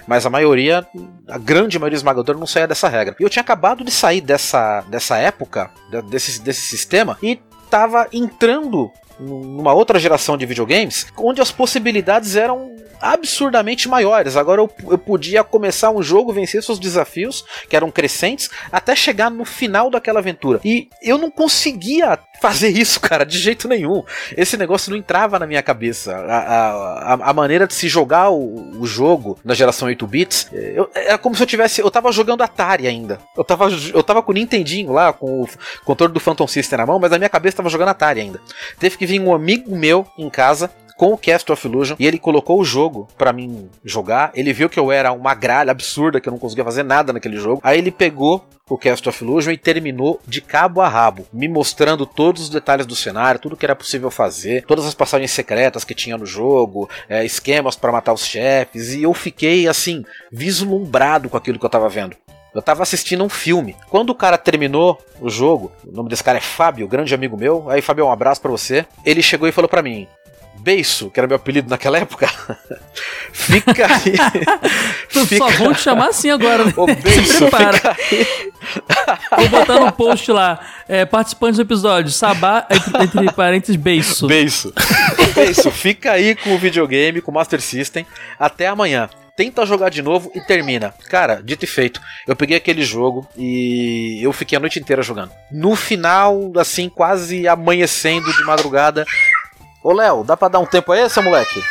[0.07, 0.87] Mas a maioria,
[1.29, 3.15] a grande maioria esmagadora não saía dessa regra.
[3.21, 7.39] E eu tinha acabado de sair dessa, dessa época, de- desse, desse sistema, e
[7.71, 14.37] tava entrando numa outra geração de videogames onde as possibilidades eram absurdamente maiores.
[14.37, 19.31] Agora eu, eu podia começar um jogo, vencer seus desafios, que eram crescentes, até chegar
[19.31, 20.61] no final daquela aventura.
[20.65, 24.03] E eu não conseguia fazer isso, cara, de jeito nenhum.
[24.37, 26.15] Esse negócio não entrava na minha cabeça.
[26.17, 30.49] A, a, a- a maneira de se jogar o, o jogo na geração 8 bits,
[30.53, 31.81] eu, era como se eu tivesse.
[31.81, 33.19] Eu tava jogando Atari ainda.
[33.37, 35.49] Eu tava, eu tava com o Nintendinho lá, com o
[35.85, 38.41] controle do Phantom System na mão, mas na minha cabeça tava jogando Atari ainda.
[38.79, 42.19] Teve que vir um amigo meu em casa com o Cast of Illusion e ele
[42.19, 44.33] colocou o jogo pra mim jogar.
[44.35, 47.37] Ele viu que eu era uma gralha absurda, que eu não conseguia fazer nada naquele
[47.37, 47.61] jogo.
[47.63, 52.05] Aí ele pegou o Cast of Illusion e terminou de cabo a rabo, me mostrando
[52.05, 55.95] todos os detalhes do cenário, tudo que era possível fazer, todas as passagens secretas que
[55.95, 61.37] tinha no jogo, é, esquemas pra matar os chefes, e eu fiquei assim, vislumbrado com
[61.37, 62.17] aquilo que eu tava vendo.
[62.55, 63.77] Eu tava assistindo um filme.
[63.89, 67.69] Quando o cara terminou o jogo, o nome desse cara é Fábio, grande amigo meu.
[67.71, 68.87] Aí, Fábio, um abraço pra você.
[69.05, 70.09] Ele chegou e falou pra mim:
[70.59, 72.29] Beiço, que era meu apelido naquela época.
[73.33, 74.15] fica aí.
[75.39, 76.73] Só vão te chamar assim agora, né?
[76.77, 77.79] Ô, Se Beiço, prepara.
[77.79, 78.53] fica aí.
[79.39, 80.61] Vou botar no post lá.
[80.89, 82.11] É, participantes do episódio.
[82.11, 84.27] Sabá, entre, entre parênteses, beiço.
[84.27, 84.73] Beiço.
[85.35, 88.07] Beiço, fica aí com o videogame, com o Master System.
[88.39, 89.09] Até amanhã.
[89.39, 90.93] Tenta jogar de novo e termina.
[91.09, 95.31] Cara, dito e feito, eu peguei aquele jogo e eu fiquei a noite inteira jogando.
[95.49, 99.07] No final, assim, quase amanhecendo de madrugada.
[99.83, 101.63] Ô Léo, dá pra dar um tempo aí, seu moleque?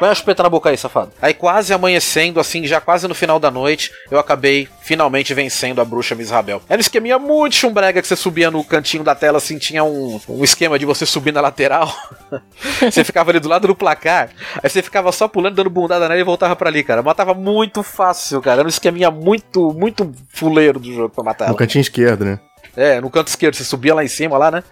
[0.00, 1.12] Põe a chupeta na boca aí, safado.
[1.22, 5.84] Aí quase amanhecendo, assim, já quase no final da noite, eu acabei finalmente vencendo a
[5.84, 6.60] bruxa Misrabel.
[6.68, 10.20] Era um esqueminha muito chumbrega que você subia no cantinho da tela, assim, tinha um,
[10.28, 11.94] um esquema de você subir na lateral.
[12.82, 16.20] você ficava ali do lado do placar, aí você ficava só pulando, dando bundada nela
[16.20, 17.00] e voltava pra ali, cara.
[17.00, 18.58] Matava muito fácil, cara.
[18.60, 21.58] Era um esqueminha muito, muito fuleiro do jogo pra matar No ela.
[21.58, 22.40] cantinho esquerdo, né?
[22.76, 24.64] É, no canto esquerdo, você subia lá em cima, lá, né?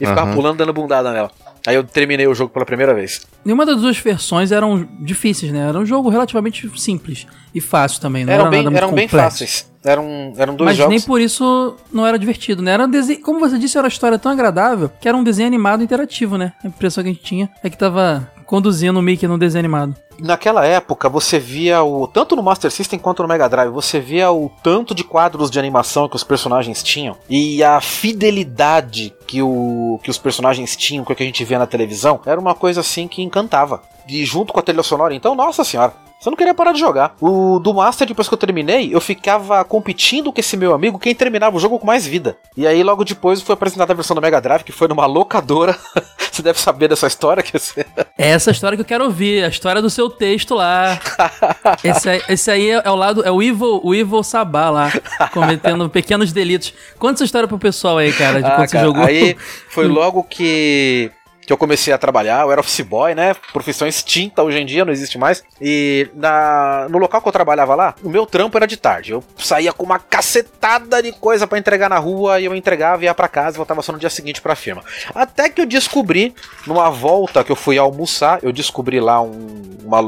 [0.00, 0.34] E ficava Aham.
[0.36, 1.32] pulando, dando bundada nela.
[1.68, 3.20] Aí eu terminei o jogo pela primeira vez.
[3.44, 5.68] Nenhuma das duas versões eram difíceis, né?
[5.68, 8.24] Era um jogo relativamente simples e fácil também.
[8.24, 9.30] Não eram era bem, nada muito eram bem complexo.
[9.30, 9.70] fáceis.
[9.84, 10.90] Eram, eram dois Mas jogos.
[10.90, 12.70] nem por isso não era divertido, né?
[12.72, 15.46] Era um desenho, como você disse, era uma história tão agradável que era um desenho
[15.46, 16.54] animado interativo, né?
[16.64, 19.94] A impressão que a gente tinha é que tava conduzindo o Mickey num desenho animado.
[20.18, 22.08] Naquela época, você via o.
[22.08, 25.58] Tanto no Master System quanto no Mega Drive, você via o tanto de quadros de
[25.58, 31.12] animação que os personagens tinham e a fidelidade que, o, que os personagens tinham com
[31.12, 33.82] o que a gente via na televisão era uma coisa assim que encantava.
[34.08, 36.07] E junto com a trilha sonora, então, nossa senhora.
[36.20, 37.14] Você não queria parar de jogar.
[37.20, 41.14] O do Master, depois que eu terminei, eu ficava competindo com esse meu amigo quem
[41.14, 42.36] terminava o jogo com mais vida.
[42.56, 45.78] E aí, logo depois, foi apresentada a versão do Mega Drive, que foi numa locadora.
[46.38, 47.84] Você deve saber dessa história que você...
[48.16, 50.96] É essa história que eu quero ouvir, a história do seu texto lá.
[51.82, 54.92] Esse aí, esse aí é, é o lado, é o Evil, o Evil Sabá lá,
[55.32, 56.72] cometendo pequenos delitos.
[56.96, 59.02] Conta essa história pro pessoal aí, cara, de Ah, quando você cara, jogou.
[59.02, 59.36] Aí
[59.68, 61.10] foi logo que
[61.48, 63.34] que eu comecei a trabalhar, eu era office boy, né?
[63.54, 65.42] Profissão extinta hoje em dia, não existe mais.
[65.58, 69.12] E na, no local que eu trabalhava lá, o meu trampo era de tarde.
[69.12, 73.14] Eu saía com uma cacetada de coisa pra entregar na rua e eu entregava, ia
[73.14, 74.84] pra casa e voltava só no dia seguinte pra firma.
[75.14, 76.34] Até que eu descobri,
[76.66, 80.02] numa volta que eu fui almoçar, eu descobri lá um, uma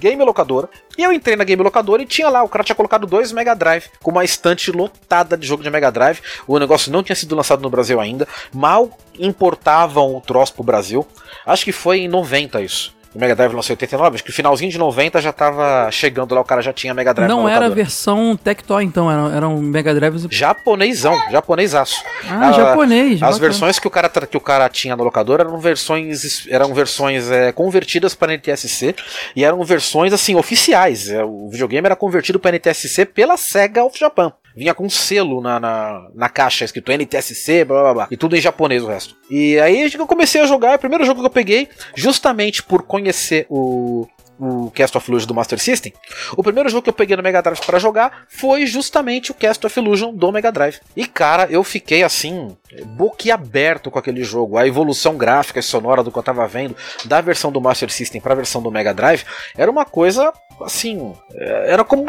[0.00, 0.70] game locadora.
[0.98, 3.54] E eu entrei na game locadora e tinha lá, o cara tinha colocado dois Mega
[3.54, 6.20] Drive, com uma estante lotada de jogo de Mega Drive.
[6.44, 8.26] O negócio não tinha sido lançado no Brasil ainda.
[8.52, 11.06] Mal importavam o troço pro Brasil.
[11.46, 12.97] Acho que foi em 90 isso.
[13.18, 16.40] O Mega Drive lançou em 89, acho que finalzinho de 90 já tava chegando lá,
[16.40, 19.60] o cara já tinha Mega Drive Não era a versão Tectoy, então, era, era um
[19.60, 20.28] Mega Drive.
[20.30, 22.00] Japonesão, japonesaço.
[22.30, 23.14] Ah, Ah, japonês.
[23.14, 23.38] As bacana.
[23.40, 27.50] versões que o cara, que o cara tinha na locadora eram versões, eram versões é,
[27.50, 28.94] convertidas para NTSC
[29.34, 31.10] e eram versões assim oficiais.
[31.10, 34.32] É, O videogame era convertido para NTSC pela Sega of Japan.
[34.58, 38.08] Vinha com um selo na, na, na caixa escrito NTSC, blá blá blá.
[38.10, 39.16] E tudo em japonês o resto.
[39.30, 40.74] E aí eu comecei a jogar.
[40.74, 44.08] O primeiro jogo que eu peguei, justamente por conhecer o,
[44.38, 45.92] o Cast of Illusion do Master System,
[46.36, 49.66] o primeiro jogo que eu peguei no Mega Drive para jogar foi justamente o Cast
[49.66, 50.80] of Illusion do Mega Drive.
[50.96, 54.56] E cara, eu fiquei assim, boquiaberto com aquele jogo.
[54.56, 58.20] A evolução gráfica e sonora do que eu tava vendo da versão do Master System
[58.20, 59.24] para a versão do Mega Drive
[59.56, 62.06] era uma coisa assim, é, era como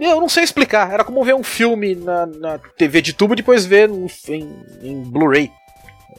[0.00, 3.36] eu não sei explicar, era como ver um filme na, na TV de tubo e
[3.36, 4.06] depois ver em,
[4.82, 5.50] em Blu-ray.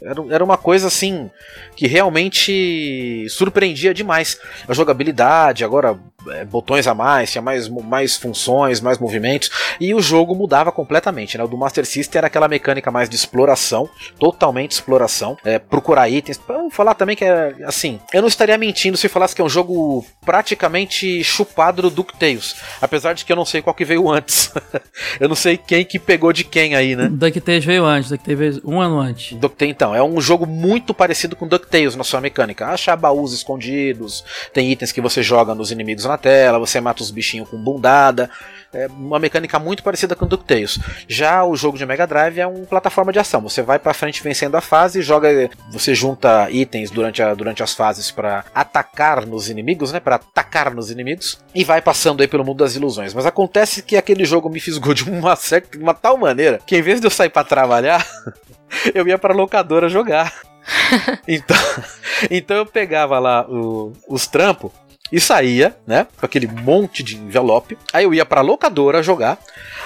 [0.01, 1.29] Era, era uma coisa assim
[1.75, 4.39] que realmente surpreendia demais.
[4.67, 10.01] A jogabilidade, agora é, botões a mais, tinha mais, mais funções, mais movimentos, e o
[10.01, 11.37] jogo mudava completamente.
[11.37, 11.43] Né?
[11.43, 16.39] O do Master System era aquela mecânica mais de exploração, totalmente exploração, é, procurar itens.
[16.47, 19.49] Vamos falar também que é assim, eu não estaria mentindo se falasse que é um
[19.49, 24.51] jogo praticamente chupado do DuckTales, apesar de que eu não sei qual que veio antes.
[25.19, 27.07] eu não sei quem que pegou de quem aí, né?
[27.09, 29.37] DuckTales veio antes, DuckTales veio um ano antes.
[29.37, 32.67] DuckTales, então, é um jogo muito parecido com DuckTales na sua mecânica.
[32.67, 34.23] Achar baús escondidos,
[34.53, 38.29] tem itens que você joga nos inimigos na tela, você mata os bichinhos com bundada.
[38.71, 40.79] É uma mecânica muito parecida com DuckTales.
[41.07, 43.41] Já o jogo de Mega Drive é uma plataforma de ação.
[43.41, 47.73] Você vai pra frente vencendo a fase, joga, você junta itens durante, a, durante as
[47.73, 49.99] fases para atacar nos inimigos, né?
[49.99, 53.13] Para atacar nos inimigos e vai passando aí pelo mundo das ilusões.
[53.13, 56.77] Mas acontece que aquele jogo me fisgou de uma certa, de uma tal maneira que
[56.77, 58.05] em vez de eu sair para trabalhar,
[58.93, 60.33] eu ia pra locadora jogar.
[61.27, 61.57] então,
[62.29, 64.71] então eu pegava lá o- os trampos
[65.11, 66.07] e saía, né?
[66.19, 67.77] Com aquele monte de envelope.
[67.93, 69.37] Aí eu ia pra locadora jogar.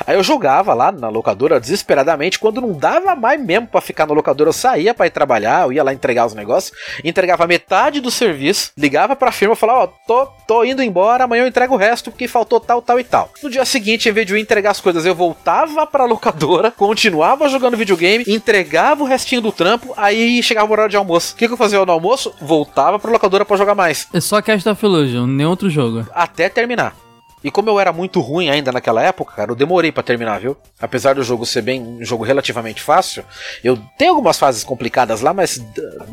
[0.06, 2.40] Aí eu jogava lá na locadora desesperadamente.
[2.40, 5.66] Quando não dava mais mesmo pra ficar na locadora, eu saía pra ir trabalhar.
[5.66, 6.76] Eu ia lá entregar os negócios.
[7.04, 8.72] Entregava metade do serviço.
[8.78, 11.24] Ligava pra firma e falava: Ó, tô, tô indo embora.
[11.24, 13.30] Amanhã eu entrego o resto porque faltou tal, tal e tal.
[13.42, 17.48] No dia seguinte, em vez de eu entregar as coisas, eu voltava pra locadora, continuava
[17.50, 19.94] jogando videogame, entregava o restinho do trampo.
[19.96, 21.34] Aí chegava o horário de almoço.
[21.34, 22.34] O que, que eu fazia no almoço?
[22.42, 26.06] Voltava pra locadora pra jogar mais É só Cast of Illusion, nenhum outro jogo.
[26.14, 26.96] até terminar.
[27.44, 30.56] E como eu era muito ruim ainda naquela época, cara, eu demorei pra terminar, viu?
[30.80, 33.22] Apesar do jogo ser bem um jogo relativamente fácil,
[33.62, 35.62] eu tenho algumas fases complicadas lá, mas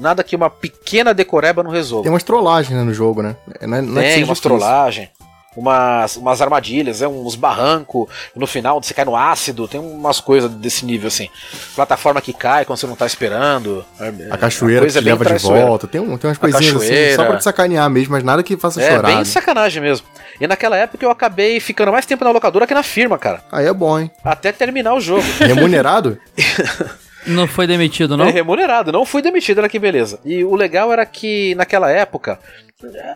[0.00, 2.02] nada que uma pequena decoreba não resolva.
[2.02, 3.36] Tem umas trollagens né, no jogo, né?
[3.62, 4.42] Não é, não é que Tem difícil.
[4.42, 5.08] trollagens,
[5.56, 10.50] umas, umas armadilhas, é, uns barrancos, no final você cai no ácido, tem umas coisas
[10.50, 11.28] desse nível assim.
[11.74, 13.84] Plataforma que cai quando você não tá esperando.
[14.30, 15.86] A cachoeira que te bem leva de volta.
[15.86, 18.80] Tem, um, tem umas coisinhas assim, só pra te sacanear mesmo, mas nada que faça
[18.80, 19.06] É, chorar.
[19.08, 19.24] bem né?
[19.24, 20.06] sacanagem mesmo.
[20.40, 23.42] E naquela época eu acabei ficando mais tempo na locadora que na firma, cara.
[23.50, 24.10] Aí é bom, hein?
[24.24, 25.24] Até terminar o jogo.
[25.40, 26.18] Remunerado?
[27.26, 28.26] Não foi demitido, não?
[28.26, 30.20] É remunerado, não fui demitido, olha que beleza.
[30.24, 32.38] E o legal era que naquela época.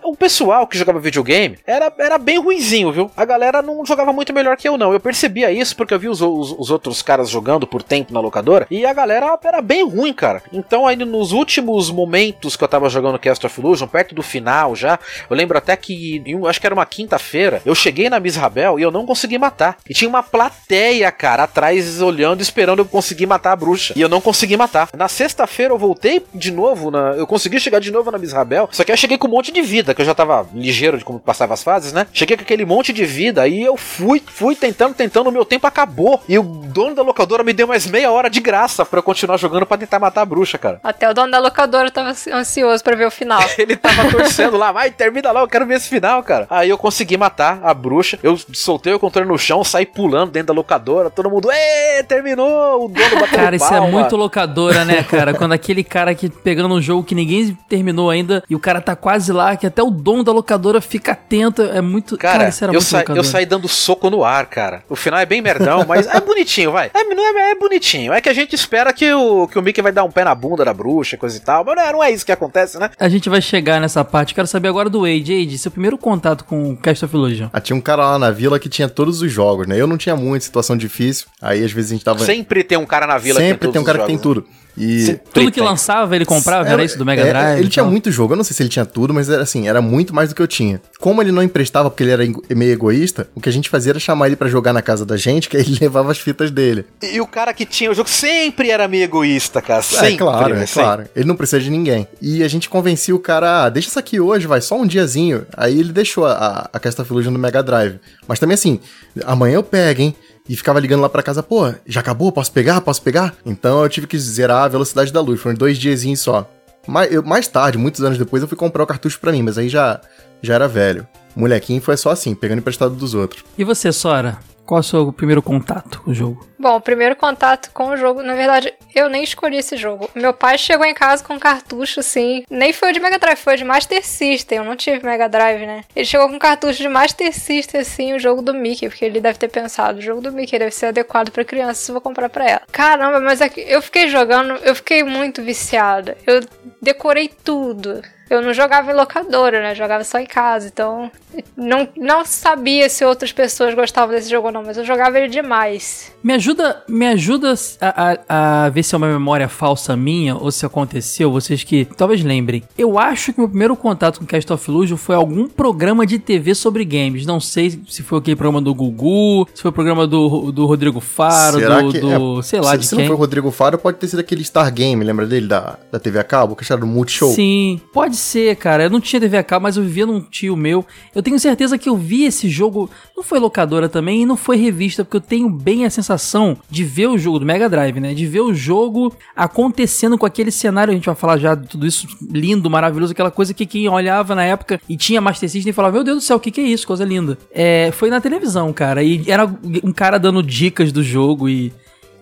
[0.02, 3.10] O pessoal que jogava videogame era, era bem ruinzinho, viu?
[3.16, 4.92] A galera não jogava muito melhor que eu, não.
[4.92, 8.20] Eu percebia isso porque eu vi os, os, os outros caras jogando por tempo na
[8.20, 10.42] locadora e a galera era bem ruim, cara.
[10.52, 14.76] Então, aí nos últimos momentos que eu tava jogando Cast of Illusion, perto do final
[14.76, 14.98] já,
[15.30, 18.82] eu lembro até que, em acho que era uma quinta-feira, eu cheguei na Misrabel e
[18.82, 19.78] eu não consegui matar.
[19.88, 23.93] E tinha uma plateia, cara, atrás olhando, esperando eu conseguir matar a bruxa.
[23.94, 24.88] E eu não consegui matar.
[24.96, 28.84] Na sexta-feira eu voltei de novo, na, eu consegui chegar de novo na Misrabel, só
[28.84, 31.18] que eu cheguei com um monte de vida, que eu já tava ligeiro de como
[31.18, 32.06] passava as fases, né?
[32.12, 35.66] Cheguei com aquele monte de vida, aí eu fui, fui tentando, tentando, o meu tempo
[35.66, 36.22] acabou.
[36.28, 39.36] E o dono da locadora me deu mais meia hora de graça pra eu continuar
[39.36, 40.80] jogando pra tentar matar a bruxa, cara.
[40.82, 43.42] Até o dono da locadora tava ansioso pra ver o final.
[43.56, 46.46] Ele tava torcendo lá, vai, termina lá, eu quero ver esse final, cara.
[46.50, 50.48] Aí eu consegui matar a bruxa, eu soltei o controle no chão, saí pulando dentro
[50.48, 54.84] da locadora, todo mundo, ê, terminou, o dono bateu Cara, isso é uma- muito locadora,
[54.84, 55.34] né, cara?
[55.34, 58.94] Quando aquele cara que pegando um jogo que ninguém terminou ainda e o cara tá
[58.96, 61.62] quase lá, que até o dono da locadora fica atento.
[61.62, 62.16] É muito.
[62.18, 63.18] Cara, era eu, muito sa- locadora.
[63.20, 64.82] eu saí dando soco no ar, cara.
[64.88, 66.90] O final é bem merdão, mas é bonitinho, vai.
[66.94, 68.12] É, não é, é bonitinho.
[68.12, 70.34] É que a gente espera que o, que o Mickey vai dar um pé na
[70.34, 71.64] bunda da bruxa, coisa e tal.
[71.64, 72.90] Mas não é, não é isso que acontece, né?
[72.98, 74.34] A gente vai chegar nessa parte.
[74.34, 75.14] Quero saber agora do Wade.
[75.38, 77.48] Wade, seu primeiro contato com o Cast of Illusion.
[77.52, 79.80] Ah, tinha um cara lá na vila que tinha todos os jogos, né?
[79.80, 81.26] Eu não tinha muito, situação difícil.
[81.40, 82.24] Aí às vezes a gente tava.
[82.24, 84.44] Sempre tem um cara na vila Sempre que tem um cara que tem tudo.
[84.76, 85.06] E.
[85.06, 85.20] Sim.
[85.32, 85.64] Tudo que tem.
[85.64, 87.44] lançava, ele comprava, era, isso do Mega é, Drive?
[87.44, 87.58] então?
[87.58, 87.90] Ele e tinha tal?
[87.90, 90.28] muito jogo, eu não sei se ele tinha tudo, mas era assim, era muito mais
[90.28, 90.80] do que eu tinha.
[90.98, 94.00] Como ele não emprestava porque ele era meio egoísta, o que a gente fazia era
[94.00, 96.84] chamar ele pra jogar na casa da gente, que aí ele levava as fitas dele.
[97.00, 97.16] jogos.
[97.16, 99.82] E o cara que tinha o jogo sempre era meio egoísta, cara.
[99.82, 100.82] Sempre, é claro, é sempre.
[100.82, 101.04] claro.
[101.14, 102.08] Ele não precisa de ninguém.
[102.20, 105.46] E a gente convencia o cara, ah, deixa isso aqui hoje, vai, só um diazinho.
[105.56, 108.00] Aí ele deixou a, a, a Cast of Illusion no Mega Drive.
[108.26, 108.80] Mas também assim,
[109.24, 110.16] amanhã eu pego, hein?
[110.48, 112.30] E ficava ligando lá pra casa, pô, já acabou?
[112.30, 112.80] Posso pegar?
[112.82, 113.34] Posso pegar?
[113.46, 115.40] Então eu tive que zerar a velocidade da luz.
[115.40, 116.48] Foram dois diazinhos só.
[116.86, 119.56] Mais, eu- mais tarde, muitos anos depois, eu fui comprar o cartucho pra mim, mas
[119.56, 119.98] aí já,
[120.42, 121.06] já era velho.
[121.34, 123.42] Molequinho foi só assim, pegando emprestado dos outros.
[123.56, 124.36] E você, Sora?
[124.66, 126.46] Qual é o seu primeiro contato com o jogo?
[126.58, 130.08] Bom, o primeiro contato com o jogo, na verdade, eu nem escolhi esse jogo.
[130.14, 132.44] Meu pai chegou em casa com um cartucho, assim.
[132.48, 134.58] Nem foi de Mega Drive, foi de Master System.
[134.58, 135.84] Eu não tive Mega Drive, né?
[135.94, 139.20] Ele chegou com um cartucho de Master System, assim, o jogo do Mickey, porque ele
[139.20, 142.48] deve ter pensado: o jogo do Mickey deve ser adequado pra criança, vou comprar pra
[142.48, 142.62] ela.
[142.72, 146.16] Caramba, mas é eu fiquei jogando, eu fiquei muito viciada.
[146.26, 146.40] Eu
[146.80, 148.00] decorei tudo.
[148.30, 149.74] Eu não jogava em locadora, né?
[149.74, 151.10] Jogava só em casa, então
[151.56, 155.28] não, não sabia se outras pessoas gostavam desse jogo ou não, mas eu jogava ele
[155.28, 156.12] demais.
[156.22, 160.50] Me ajuda, me ajuda a, a- a ver se é uma memória falsa minha ou
[160.50, 162.62] se aconteceu, vocês que talvez lembrem.
[162.78, 166.54] Eu acho que meu primeiro contato com Cast of Illusion foi algum programa de TV
[166.54, 167.26] sobre games.
[167.26, 171.00] Não sei se foi aquele programa do Gugu, se foi o programa do, do Rodrigo
[171.00, 173.04] Faro, do, do- é, sei lá se, de se quem.
[173.04, 175.98] não foi o Rodrigo Faro, pode ter sido aquele Star Game, lembra dele, da, da
[175.98, 177.30] TV a cabo, que era do Multishow?
[177.32, 178.84] Sim, pode ser, cara.
[178.84, 180.84] Eu não tinha TV a cabo, mas eu vivia num tio meu.
[181.14, 182.88] Eu tenho certeza que eu vi esse jogo.
[183.16, 186.84] Não foi locadora também e não foi revista, porque eu tenho bem a sensação de
[186.84, 188.14] ver o jogo do Mega Drive, né?
[188.14, 190.92] De ver o jogo acontecendo com aquele cenário.
[190.92, 194.34] A gente vai falar já de tudo isso lindo, maravilhoso, aquela coisa que quem olhava
[194.34, 196.64] na época e tinha Master System falava: Meu Deus do céu, o que, que é
[196.64, 196.86] isso?
[196.86, 197.38] Coisa linda.
[197.52, 199.02] É, foi na televisão, cara.
[199.02, 199.44] E era
[199.82, 201.72] um cara dando dicas do jogo e.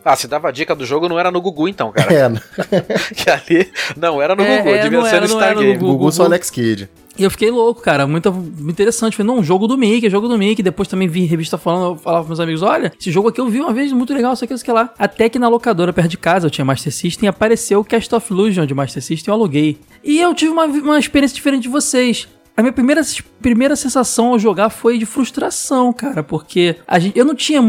[0.05, 2.13] Ah, se dava dica do jogo, não era no Gugu então, cara.
[2.13, 5.75] É, que ali não era no É, Gugu, é, devia ser era, no.
[5.75, 5.93] Gugu.
[5.93, 6.89] Gugu só Alex Kidd.
[7.19, 8.07] E eu fiquei louco, cara.
[8.07, 8.29] Muito,
[8.61, 9.17] interessante.
[9.17, 10.63] Falei, não, jogo do Mickey, jogo do Mickey.
[10.63, 13.49] Depois também vi revista falando, eu falava pros meus amigos: olha, esse jogo aqui eu
[13.49, 14.93] vi uma vez, muito legal, isso aqui, isso aqui lá.
[14.99, 18.15] Até que na locadora perto de casa, eu tinha Master System, e apareceu o Cast
[18.15, 19.79] of Illusion de Master System, eu aluguei.
[20.03, 22.29] E eu tive uma, uma experiência diferente de vocês.
[22.55, 23.01] A minha primeira,
[23.41, 27.63] primeira sensação ao jogar foi de frustração, cara, porque gente, eu não tinha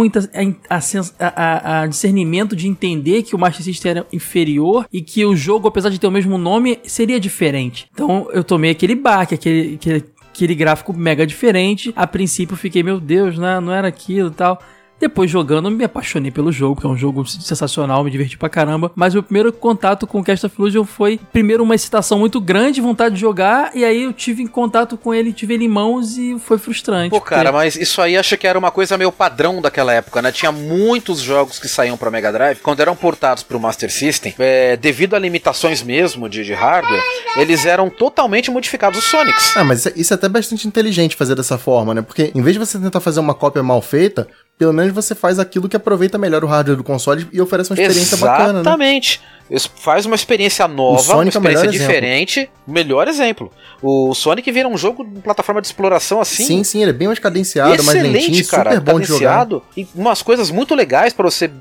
[0.81, 5.25] sens- a- a- a discernimento de entender que o Master System era inferior e que
[5.25, 7.87] o jogo, apesar de ter o mesmo nome, seria diferente.
[7.93, 11.93] Então eu tomei aquele baque, aquele, aquele, aquele gráfico mega diferente.
[11.95, 14.59] A princípio eu fiquei, meu Deus, né, não era aquilo e tal.
[15.03, 18.89] Depois jogando, me apaixonei pelo jogo, que é um jogo sensacional, me diverti pra caramba.
[18.95, 22.79] Mas meu primeiro contato com o Cast of Illusion foi, primeiro, uma excitação muito grande,
[22.79, 26.17] vontade de jogar, e aí eu tive em contato com ele, tive ele em mãos
[26.17, 27.09] e foi frustrante.
[27.09, 30.21] Pô, cara, porque- mas isso aí acho que era uma coisa meio padrão daquela época,
[30.21, 30.31] né?
[30.31, 34.77] Tinha muitos jogos que saíam pra Mega Drive, quando eram portados pro Master System, é,
[34.77, 37.03] devido a limitações mesmo de, de hardware,
[37.35, 38.99] eles eram totalmente modificados.
[38.99, 39.57] Os Sonics.
[39.57, 42.01] Ah, mas isso é- isso é até bastante inteligente fazer dessa forma, né?
[42.01, 44.27] Porque em vez de você tentar fazer uma cópia mal feita,
[44.63, 47.75] pelo menos você faz aquilo que aproveita melhor o hardware do console e oferece uma
[47.75, 48.59] experiência bacana, né?
[48.61, 49.15] Exatamente.
[49.15, 49.42] Isso
[49.75, 51.79] faz uma experiência nova, uma é o melhor experiência exemplo.
[51.87, 52.49] diferente.
[52.65, 53.51] Melhor exemplo.
[53.81, 56.45] O Sonic vira um jogo de plataforma de exploração assim.
[56.45, 58.75] Sim, sim, ele é bem mais cadenciado, mais Excelente, lentinho, cara.
[58.75, 59.47] super bom de jogar.
[59.75, 61.51] E umas coisas muito legais pra você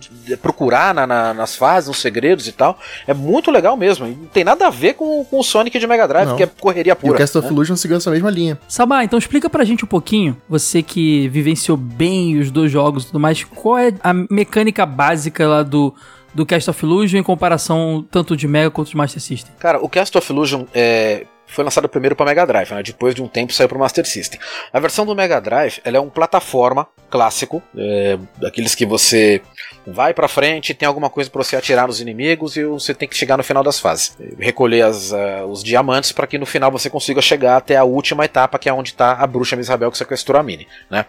[0.41, 2.79] procurar na- na- nas fases, nos segredos e tal.
[3.07, 4.07] É muito legal mesmo.
[4.07, 6.37] E não tem nada a ver com, com o Sonic de Mega Drive, Não.
[6.37, 7.19] que é correria E o pura.
[7.19, 7.53] Cast of né?
[7.53, 8.59] Illusion seguiu essa mesma linha.
[8.69, 13.07] Sabá, então explica pra gente um pouquinho, você que vivenciou bem os dois jogos e
[13.07, 15.93] tudo mais, qual é a mecânica básica lá do,
[16.35, 19.53] do Cast of Illusion em comparação tanto de Mega quanto de Master System?
[19.59, 22.83] Cara, o Cast of Illusion é, foi lançado primeiro para Mega Drive, né?
[22.83, 24.41] depois de um tempo saiu para Master System.
[24.73, 29.43] A versão do Mega Drive ela é um plataforma clássico, é, daqueles que você
[29.87, 33.17] vai para frente, tem alguma coisa para você atirar nos inimigos e você tem que
[33.17, 36.89] chegar no final das fases, recolher as, ah, os diamantes para que no final você
[36.89, 40.41] consiga chegar até a última etapa, que é onde está a bruxa Misabel que sequestrou
[40.41, 40.67] a Minnie.
[40.89, 41.05] Né?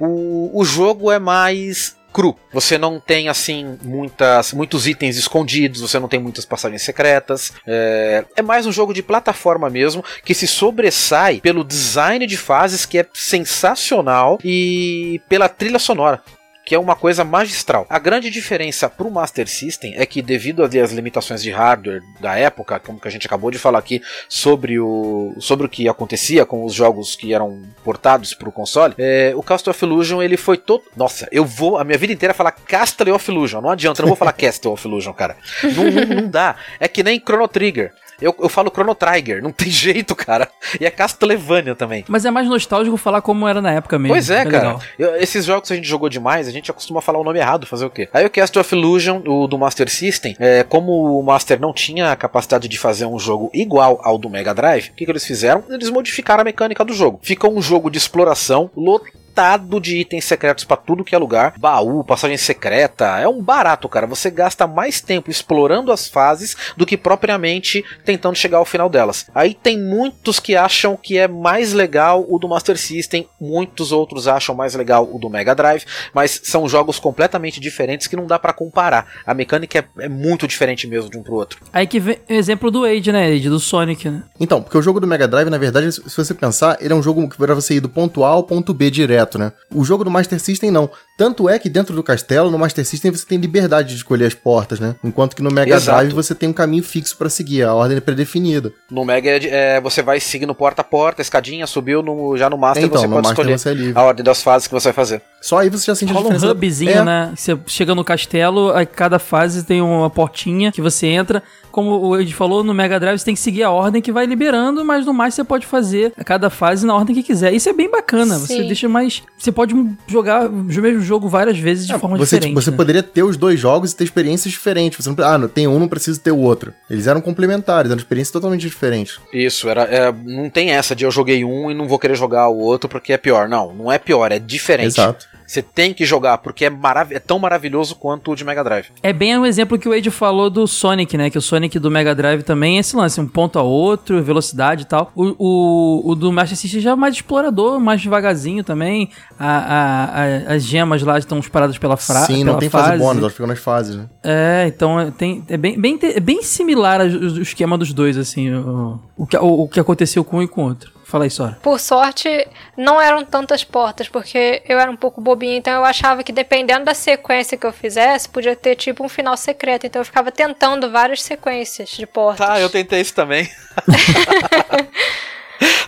[0.00, 2.36] O, o jogo é mais cru.
[2.52, 7.52] Você não tem assim muitas, muitos itens escondidos, você não tem muitas passagens secretas.
[7.66, 12.84] É, é mais um jogo de plataforma mesmo que se sobressai pelo design de fases
[12.84, 16.22] que é sensacional e pela trilha sonora.
[16.64, 17.86] Que é uma coisa magistral.
[17.88, 22.78] A grande diferença pro Master System é que devido às limitações de hardware da época,
[22.78, 26.64] como que a gente acabou de falar aqui sobre o sobre o que acontecia com
[26.64, 30.84] os jogos que eram portados pro console, é, o Castle of Illusion ele foi todo,
[30.96, 34.08] nossa, eu vou a minha vida inteira falar Castle of Illusion, não adianta, eu não
[34.08, 35.36] vou falar Castle of Illusion, cara.
[35.62, 36.56] Não, não, não dá.
[36.78, 37.92] É que nem Chrono Trigger.
[38.22, 40.48] Eu, eu falo Chrono Trigger, não tem jeito, cara.
[40.80, 42.04] E é Castlevania também.
[42.08, 44.14] Mas é mais nostálgico falar como era na época mesmo.
[44.14, 44.48] Pois é, cara.
[44.68, 44.80] legal.
[44.98, 47.66] Eu- esses jogos que a gente jogou demais, a gente acostuma falar o nome errado,
[47.66, 48.08] fazer o quê?
[48.12, 52.12] Aí o Castle of Illusion, o do Master System, é, como o Master não tinha
[52.12, 55.26] a capacidade de fazer um jogo igual ao do Mega Drive, o que, que eles
[55.26, 55.64] fizeram?
[55.68, 57.18] Eles modificaram a mecânica do jogo.
[57.22, 62.04] Fica um jogo de exploração lotado de itens secretos pra tudo que é lugar, baú,
[62.04, 64.06] passagem secreta, é um barato, cara.
[64.06, 67.82] Você gasta mais tempo explorando as fases do que propriamente
[68.12, 69.26] tentando chegar ao final delas.
[69.34, 74.28] Aí tem muitos que acham que é mais legal o do Master System, muitos outros
[74.28, 78.38] acham mais legal o do Mega Drive, mas são jogos completamente diferentes que não dá
[78.38, 79.06] pra comparar.
[79.26, 81.60] A mecânica é, é muito diferente mesmo de um pro outro.
[81.72, 84.22] Aí que vem o exemplo do Age, né, Age, do Sonic, né?
[84.38, 87.02] Então, porque o jogo do Mega Drive, na verdade, se você pensar, ele é um
[87.02, 89.52] jogo que para você ir do ponto A ao ponto B direto, né?
[89.74, 90.90] O jogo do Master System não.
[91.16, 94.34] Tanto é que dentro do castelo, no Master System, você tem liberdade de escolher as
[94.34, 94.96] portas, né?
[95.04, 95.98] Enquanto que no Mega Exato.
[95.98, 98.72] Drive você tem um caminho fixo pra seguir, a ordem é predefinida.
[98.90, 102.56] No Mega é é, você vai seguindo porta a porta, escadinha, subiu, no, já no
[102.56, 103.98] Master Então, você no pode Master escolher você é livre.
[104.00, 105.22] a ordem das fases que você vai fazer.
[105.40, 106.52] Só aí você já sente a Rola um diferença.
[106.52, 107.32] hubzinho, É, né?
[107.36, 111.42] Você chega no castelo, aí cada fase tem uma portinha que você entra.
[111.72, 114.26] Como o Ed falou, no Mega Drive você tem que seguir a ordem que vai
[114.26, 117.52] liberando, mas no mais você pode fazer a cada fase na ordem que quiser.
[117.52, 118.38] Isso é bem bacana.
[118.38, 118.66] Você Sim.
[118.66, 119.22] deixa mais.
[119.38, 119.74] Você pode
[120.06, 122.54] jogar o mesmo jogo várias vezes de forma Você, diferente.
[122.54, 122.76] você né?
[122.76, 125.04] poderia ter os dois jogos e ter experiências diferentes.
[125.04, 126.72] Você não, ah, não, tem um, não precisa ter o outro.
[126.90, 129.18] Eles eram complementares, eram experiências totalmente diferentes.
[129.32, 132.48] Isso, era, é, não tem essa de eu joguei um e não vou querer jogar
[132.48, 133.48] o outro porque é pior.
[133.48, 134.98] Não, não é pior, é diferente.
[134.98, 135.26] Exato.
[135.52, 138.86] Você tem que jogar porque é, marav é tão maravilhoso quanto o de Mega Drive.
[139.02, 141.28] É bem o exemplo que o Age falou do Sonic, né?
[141.28, 144.84] Que o Sonic do Mega Drive também é esse lance, um ponto a outro, velocidade
[144.84, 145.12] e tal.
[145.14, 149.10] O, o, o do Master System já é mais explorador, mais devagarzinho também.
[149.38, 150.04] A, a-
[150.50, 152.28] a- as gemas lá estão espalhadas pela frase.
[152.32, 154.06] Sim, não tem fase, bônus, elas ficam nas fases, né?
[154.24, 158.50] É, então é, tem, é, bem, bem, é bem similar o esquema dos dois, assim,
[158.54, 160.90] o, o, que, o, o que aconteceu com um e com o outro.
[161.12, 161.58] Fala aí, Sora.
[161.60, 166.22] Por sorte, não eram tantas portas, porque eu era um pouco bobinha, então eu achava
[166.22, 169.86] que dependendo da sequência que eu fizesse, podia ter tipo um final secreto.
[169.86, 172.46] Então eu ficava tentando várias sequências de portas.
[172.46, 173.46] Tá, eu tentei isso também.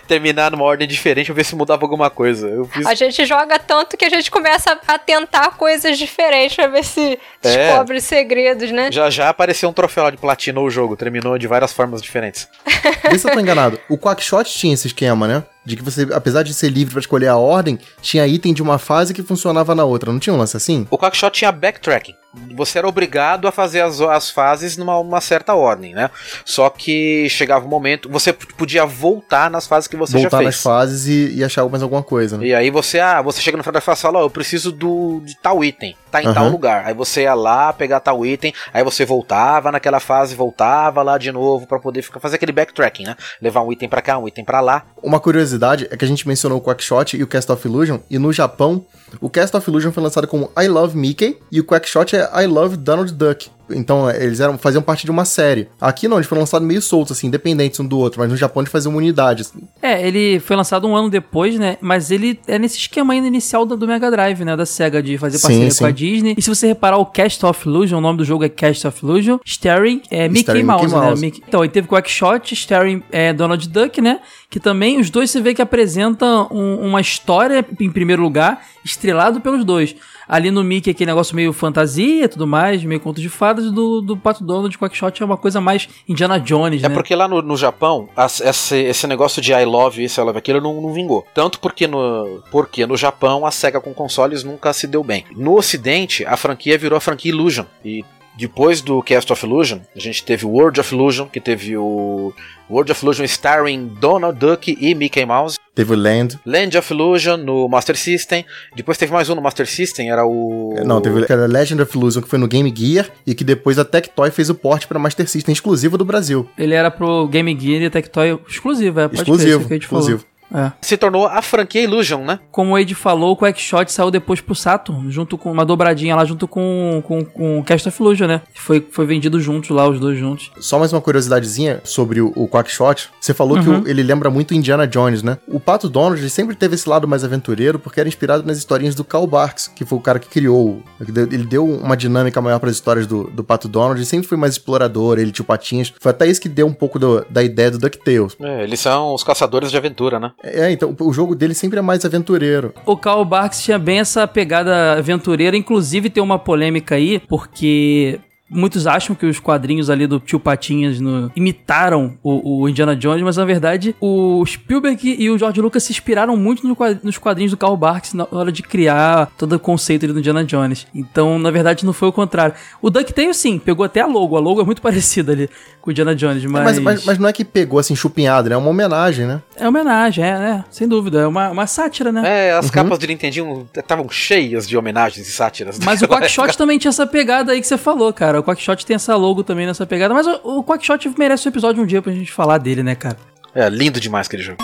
[0.07, 2.47] Terminar numa ordem diferente, pra ver se mudava alguma coisa.
[2.47, 2.85] Eu fiz.
[2.85, 7.17] A gente joga tanto que a gente começa a tentar coisas diferentes pra ver se
[7.43, 7.67] É.
[7.67, 8.91] descobre segredos, né?
[8.91, 12.47] Já já apareceu um troféu lá de platina o jogo, terminou de várias formas diferentes.
[13.09, 13.79] Vê se eu tô enganado.
[13.89, 15.43] O Quackshot tinha esse esquema, né?
[15.65, 18.77] De que você, apesar de ser livre pra escolher a ordem, tinha item de uma
[18.77, 20.11] fase que funcionava na outra.
[20.11, 20.85] Não tinha um lance assim?
[20.91, 22.13] O Quackshot tinha backtracking.
[22.55, 26.09] Você era obrigado a fazer as, as fases numa uma certa ordem, né?
[26.45, 30.55] Só que chegava um momento, você podia voltar nas fases que você Voltar já nas
[30.55, 30.63] fez.
[30.63, 32.45] fases e, e achar mais alguma coisa, né?
[32.45, 34.71] E aí você, ah, você chega no final da fase e fala, ó, eu preciso
[34.71, 36.51] do, de tal item, tá em tal Aham.
[36.51, 36.85] lugar.
[36.85, 41.31] Aí você ia lá pegar tal item, aí você voltava naquela fase, voltava lá de
[41.31, 43.15] novo pra poder ficar, fazer aquele backtracking, né?
[43.41, 44.85] Levar um item pra cá, um item pra lá.
[45.03, 48.17] Uma curiosidade é que a gente mencionou o Quackshot e o Cast of Illusion, e
[48.17, 48.85] no Japão,
[49.19, 52.47] o Cast of Illusion foi lançado como I Love Mickey e o Quackshot é I
[52.47, 53.49] Love Donald Duck.
[53.69, 55.67] Então, é, eles eram, faziam parte de uma série.
[55.81, 58.61] Aqui não, eles foram lançados meio soltos, assim, independentes um do outro, mas no Japão
[58.61, 59.41] eles faziam uma unidade.
[59.41, 59.59] assim.
[59.81, 61.77] É, ele foi lançado um ano depois, né?
[61.81, 64.55] Mas ele é nesse esquema ainda inicial do, do Mega Drive, né?
[64.55, 65.79] Da SEGA, de fazer parceria sim.
[65.79, 66.35] com a Disney.
[66.37, 69.03] E se você reparar o Cast of Illusion, o nome do jogo é Cast of
[69.03, 71.05] Illusion, starring é, Mickey, Starring Mouse, Mickey né?
[71.07, 71.21] Mouse.
[71.21, 74.19] Mickey- Então, ele teve Quackshot, starring é, Donald Duck, né?
[74.49, 79.41] Que também, os dois você vê que apresentam um- uma história, em primeiro lugar, estrelado
[79.41, 79.95] pelos dois.
[80.27, 84.01] Ali no Mickey, aquele negócio meio fantasia e tudo mais, meio conto de fadas, do,
[84.01, 86.93] do Pato Donald, Quackshot é uma coisa mais Indiana Jones, É né?
[86.95, 90.37] porque lá no, no Japão, as- esse, esse negócio de I love isso, I love
[90.37, 91.25] aquilo não, não vingou.
[91.33, 95.25] Tanto porque no, porque no Japão a SEGA com consoles nunca se deu bem.
[95.35, 97.65] No ocidente, a franquia virou a franquia Illusion.
[97.83, 98.03] E
[98.37, 102.33] depois do Cast of Illusion, a gente teve o World of Illusion, que teve o
[102.69, 105.57] World of Illusion starring Donald Duck e Mickey Mouse.
[105.73, 106.39] Teve o Land.
[106.45, 108.45] Land of Illusion no Master System.
[108.75, 110.75] Depois teve mais um no Master System, era o.
[110.85, 113.85] Não, teve era Legend of Illusion, que foi no Game Gear, e que depois a
[113.85, 116.49] Tectoy fez o port pra Master System exclusivo do Brasil.
[116.57, 119.77] Ele era pro Game Gear e Tectoy exclusivo, é, pode crer, exclusivo, isso que a
[119.77, 120.19] gente falou.
[120.53, 120.71] É.
[120.81, 122.39] Se tornou a franquia Illusion, né?
[122.51, 126.23] Como o Ed falou, o Quackshot saiu depois pro Saturn, junto com uma dobradinha lá,
[126.25, 128.41] junto com, com, com o Cast of Illusion, né?
[128.53, 130.51] Foi, foi vendido juntos lá, os dois juntos.
[130.59, 133.09] Só mais uma curiosidadezinha sobre o, o Quackshot.
[133.19, 133.81] Você falou que Uhum.
[133.81, 135.37] o- ele lembra muito Indiana Jones, né?
[135.47, 138.93] O Pato Donald ele sempre teve esse lado mais aventureiro porque era inspirado nas historinhas
[138.95, 140.81] do Karl Barks, que foi o cara que criou.
[141.03, 143.97] que Ele deu uma dinâmica maior para as histórias do, do Pato Donald.
[143.99, 145.93] Ele sempre foi mais explorador, ele tio Patinhas.
[145.99, 148.35] Foi até isso que deu um pouco do- da ideia do DuckTales.
[148.41, 150.31] É, eles são os caçadores de aventura, né?
[150.43, 152.73] É, então o jogo dele sempre é mais aventureiro.
[152.85, 158.85] O Karl Barks tinha bem essa pegada aventureira, inclusive tem uma polêmica aí, porque muitos
[158.85, 163.37] acham que os quadrinhos ali do Tio Patinhas no- imitaram o, o Indiana Jones, mas
[163.37, 167.57] na verdade o Spielberg e o George Lucas se inspiraram muito no nos quadrinhos do
[167.57, 170.85] Karl Barks na hora de criar todo o conceito do Indiana Jones.
[170.93, 172.53] Então, na verdade, não foi o contrário.
[172.83, 174.37] O DuckTales, sim, pegou até a logo.
[174.37, 175.49] A logo é muito parecida ali
[175.85, 176.63] com o Indiana Jones, mas...
[176.63, 178.55] Mas, mas, mas não é que pegou assim chupinhado, né?
[178.55, 179.39] É uma homenagem, né?
[179.55, 181.19] É homenagem, é, é, sem dúvida.
[181.19, 182.23] É uma, uma sátira, né?
[182.25, 185.77] É, as capas de Nintendinho estavam cheias de homenagens e sátiras.
[185.77, 188.39] Mas o Quackshot também tinha essa pegada aí que você falou, cara.
[188.39, 190.11] O Quackshot tem essa logo também nessa pegada.
[190.11, 193.17] Mas o, o Quackshot merece um episódio um dia pra gente falar dele, né, cara?
[193.53, 194.57] É, lindo demais aquele jogo.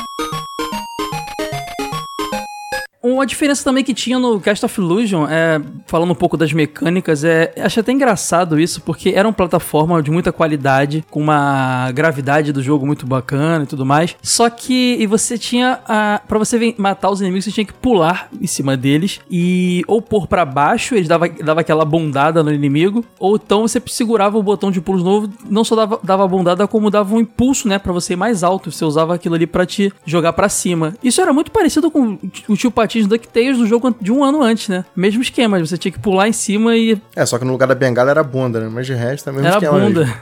[3.03, 7.23] Uma diferença também que tinha no Cast of Illusion, é, falando um pouco das mecânicas,
[7.23, 12.53] é, acho até engraçado isso, porque era uma plataforma de muita qualidade, com uma gravidade
[12.53, 14.15] do jogo muito bacana e tudo mais.
[14.21, 18.29] Só que e você tinha, a, para você matar os inimigos, você tinha que pular
[18.39, 23.03] em cima deles e ou pôr pra baixo, eles dava, dava aquela bundada no inimigo,
[23.19, 26.67] ou então você segurava o botão de pulos novo, não só dava, dava a bundada,
[26.67, 28.71] como dava um impulso, né, Pra você ir mais alto.
[28.71, 30.93] Você usava aquilo ali pra te jogar pra cima.
[31.03, 34.67] Isso era muito parecido com o tio Patins DuckTales do jogo de um ano antes,
[34.67, 34.83] né?
[34.93, 37.75] Mesmo esquema, você tinha que pular em cima e É, só que no lugar da
[37.75, 38.69] bengala era bunda, né?
[38.69, 39.99] Mas de resto é o mesmo era esquema bunda.
[40.01, 40.21] mesmo.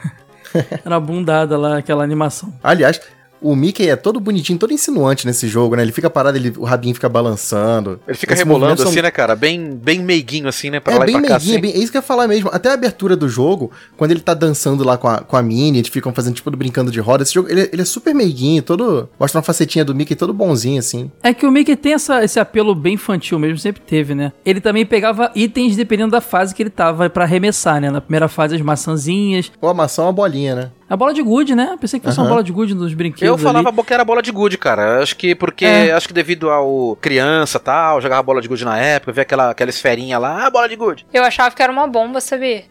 [0.86, 2.52] era bundada lá, aquela animação.
[2.62, 3.00] Aliás,
[3.40, 5.82] o Mickey é todo bonitinho, todo insinuante nesse jogo, né?
[5.82, 8.00] Ele fica parado, ele, o rabinho fica balançando.
[8.06, 9.34] Ele fica Esses rebolando movimentos assim, são- né, cara?
[9.36, 10.80] Bem, bem meiguinho assim, né?
[10.80, 11.28] Pra É lá e bem pra cá.
[11.38, 11.60] meiguinho, é, assim.
[11.62, 12.50] bem- é isso que eu ia falar mesmo.
[12.52, 15.80] Até a abertura do jogo, quando ele tá dançando lá com a, com a Minnie,
[15.80, 17.22] eles ficam fazendo tipo brincando de roda.
[17.22, 19.08] Esse jogo, ele, ele é super meiguinho, todo.
[19.18, 21.10] Mostra uma facetinha do Mickey todo bonzinho, assim.
[21.22, 24.32] É que o Mickey tem essa- esse apelo bem infantil mesmo, sempre teve, né?
[24.44, 27.90] Ele também pegava itens dependendo da fase que ele tava pra arremessar, né?
[27.90, 29.50] Na primeira fase, as maçãzinhas.
[29.60, 30.70] Ou a maçã é uma bolinha, né?
[30.90, 31.76] A bola de gude, né?
[31.80, 32.30] Pensei que fosse uma Aham.
[32.32, 33.22] bola de gude nos brinquedos.
[33.28, 33.82] Eu falava ali.
[33.84, 35.00] que era bola de gude, cara.
[35.00, 35.64] Acho que porque.
[35.64, 35.92] É.
[35.92, 39.50] Acho que devido ao criança e tal, jogava bola de gude na época, via aquela,
[39.50, 41.06] aquela esferinha lá, ah, bola de gude.
[41.14, 42.64] Eu achava que era uma bomba, sabia?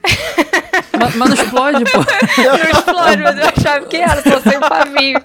[1.00, 1.98] Mas, mas não explode, pô.
[2.44, 5.22] Não explode, mas eu achava que era, só sem pavio.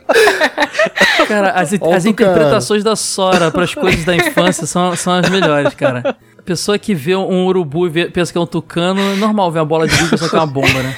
[1.26, 6.16] Cara, as, as interpretações da Sora pras coisas da infância são, são as melhores, cara.
[6.44, 9.60] Pessoa que vê um urubu e vê- pensa que é um tucano, é normal ver
[9.60, 10.94] uma bola de gude e pensar que é uma bomba, né?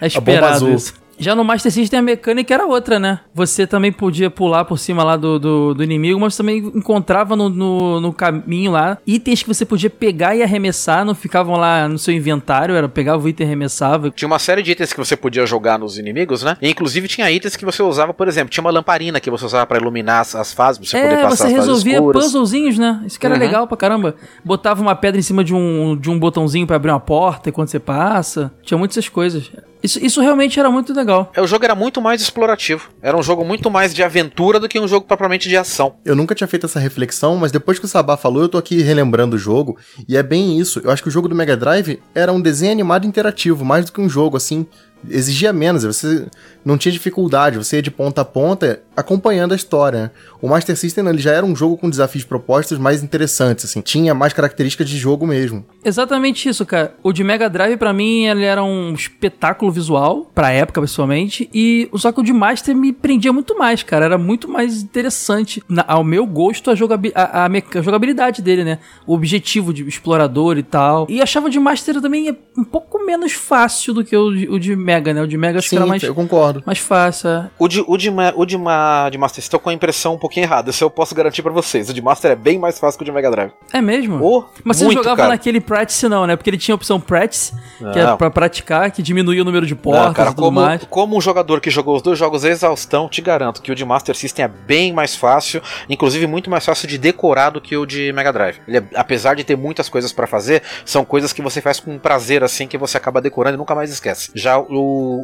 [0.00, 0.94] É esperado isso.
[1.18, 3.20] Já no Master System a mecânica era outra, né?
[3.34, 7.48] Você também podia pular por cima lá do, do, do inimigo, mas também encontrava no,
[7.48, 11.98] no, no caminho lá itens que você podia pegar e arremessar, não ficavam lá no
[11.98, 14.10] seu inventário, era pegava o item e arremessava.
[14.10, 16.56] Tinha uma série de itens que você podia jogar nos inimigos, né?
[16.60, 19.64] E, inclusive tinha itens que você usava, por exemplo, tinha uma lamparina que você usava
[19.64, 22.76] pra iluminar as, as fases, pra você poder é, passar você as fases resolvia puzzlezinhos,
[22.78, 23.02] né?
[23.06, 23.40] Isso que era Uhum.
[23.40, 24.14] legal pra caramba.
[24.44, 27.52] Botava uma pedra em cima de um, de um botãozinho pra abrir uma porta e
[27.52, 28.52] quando você passa.
[28.62, 29.50] Tinha muitas essas coisas.
[29.86, 31.30] Isso, isso realmente era muito legal.
[31.32, 32.90] É, O jogo era muito mais explorativo.
[33.00, 35.94] Era um jogo muito mais de aventura do que um jogo propriamente de ação.
[36.04, 38.82] Eu nunca tinha feito essa reflexão, mas depois que o Sabá falou, eu tô aqui
[38.82, 39.78] relembrando o jogo,
[40.08, 40.80] e é bem isso.
[40.82, 43.92] Eu acho que o jogo do Mega Drive era um desenho animado interativo, mais do
[43.92, 44.66] que um jogo, assim.
[45.10, 46.26] Exigia menos, você
[46.64, 50.02] não tinha dificuldade, você ia de ponta a ponta acompanhando a história.
[50.04, 50.10] né?
[50.40, 53.80] O Master System ele já era um jogo com desafios propostos mais interessantes, assim.
[53.80, 55.64] Tinha mais características de jogo mesmo.
[55.84, 56.94] Exatamente isso, cara.
[57.02, 61.48] O de Mega Drive, pra mim, ele era um espetáculo visual, pra época, pessoalmente.
[61.52, 64.04] E só que o de Master me prendia muito mais, cara.
[64.06, 68.64] Era muito mais interessante, na- ao meu gosto, a, jogabi a, a a jogabilidade dele,
[68.64, 68.78] né?
[69.06, 71.06] O objetivo de explorador e tal.
[71.08, 74.74] E achava o de Master também um pouco menos fácil do que o o de
[74.76, 75.22] Mega, né?
[75.22, 76.62] O de Mega que Sim, era mais, eu concordo.
[76.66, 77.28] mais fácil.
[77.30, 77.50] é.
[77.58, 80.14] O de, o de, o de, ma- de Master System eu tô com a impressão
[80.14, 80.70] um pouquinho errada.
[80.70, 81.88] Isso eu posso garantir pra vocês.
[81.88, 83.52] O de Master é bem mais fácil que o de Mega Drive.
[83.72, 84.18] É mesmo?
[84.22, 85.28] Oh, Mas você jogava cara.
[85.30, 86.36] naquele practice não, né?
[86.36, 87.52] Porque ele tinha a opção practice,
[87.92, 88.16] que é Não.
[88.16, 90.84] pra praticar, que diminuía o número de portas Não, cara, e tudo como, mais.
[90.88, 94.14] como um jogador que jogou os dois jogos exaustão, te garanto que o de Master
[94.16, 98.12] System é bem mais fácil, inclusive muito mais fácil de decorar do que o de
[98.12, 98.58] Mega Drive.
[98.66, 101.98] Ele é- apesar de ter muitas coisas pra fazer, são coisas que você faz com
[101.98, 104.30] prazer assim, que você acaba decorando e nunca mais esquece.
[104.34, 104.64] Já o,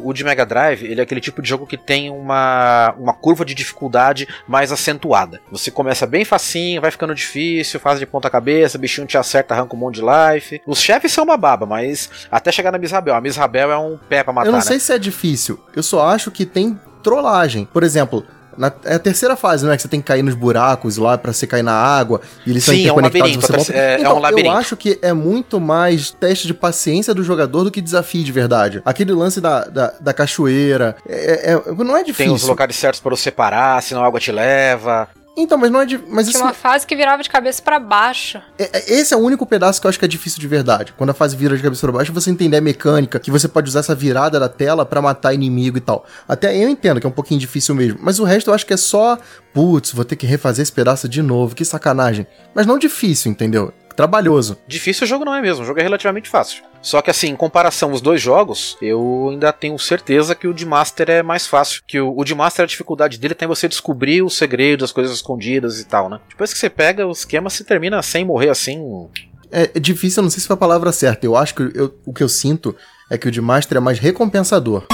[0.03, 3.45] o de Mega Drive, ele é aquele tipo de jogo que tem uma, uma curva
[3.45, 5.41] de dificuldade mais acentuada.
[5.51, 9.75] Você começa bem facinho, vai ficando difícil, faz de ponta cabeça, bichinho te acerta, arranca
[9.75, 10.61] um monte de life.
[10.65, 13.15] Os chefes são uma baba, mas até chegar na Miss Rabel.
[13.15, 14.65] A Miss Rabel é um pé pra matar, eu não né?
[14.65, 17.65] sei se é difícil, eu só acho que tem trollagem.
[17.65, 18.25] Por exemplo,
[18.57, 19.75] Na, é a terceira fase, não é?
[19.75, 22.21] Que você tem que cair nos buracos lá pra você cair na água.
[22.45, 23.65] E eles são Sim, é um interconectados.
[23.65, 24.49] você é- é então, um labirinto.
[24.49, 28.31] Eu acho que é muito mais teste de paciência do jogador do que desafio de
[28.31, 28.81] verdade.
[28.85, 30.95] Aquele lance da, da, da cachoeira.
[31.07, 32.33] É, é- não é Tem difícil.
[32.33, 35.07] os locais certos para você parar, senão a água te leva.
[35.35, 35.85] Então, mas não é.
[35.85, 38.39] di- Mas Tinha isso, uma fase que virava de cabeça pra baixo.
[38.57, 40.93] é- é- esse é o único pedaço que eu acho que é difícil de verdade.
[40.95, 43.67] Quando a fase vira de cabeça para baixo, você entender a mecânica, que você pode
[43.67, 46.05] usar essa virada da tela pra matar inimigo e tal.
[46.27, 47.97] Até eu entendo que é um pouquinho difícil mesmo.
[48.01, 49.17] Mas o resto eu acho que é só.
[49.53, 51.55] Putz, vou ter que refazer esse pedaço de novo.
[51.55, 52.25] Que sacanagem.
[52.55, 53.73] Mas não difícil, entendeu?
[53.95, 54.57] Trabalhoso.
[54.67, 56.63] Difícil o jogo não é mesmo, o jogo é relativamente fácil.
[56.81, 60.65] Só que assim, em comparação os dois jogos, eu ainda tenho certeza que o de
[60.65, 61.81] Master é mais fácil.
[61.87, 65.15] Que o, o de Master, a dificuldade dele tem você descobrir os segredos, as coisas
[65.15, 66.19] escondidas e tal, né?
[66.29, 69.07] Depois que você pega o esquema, você termina sem morrer assim.
[69.51, 71.25] É, é difícil, eu não sei se foi a palavra certa.
[71.25, 72.75] Eu acho que eu- o que eu sinto
[73.09, 74.85] é que o de Master é mais recompensador.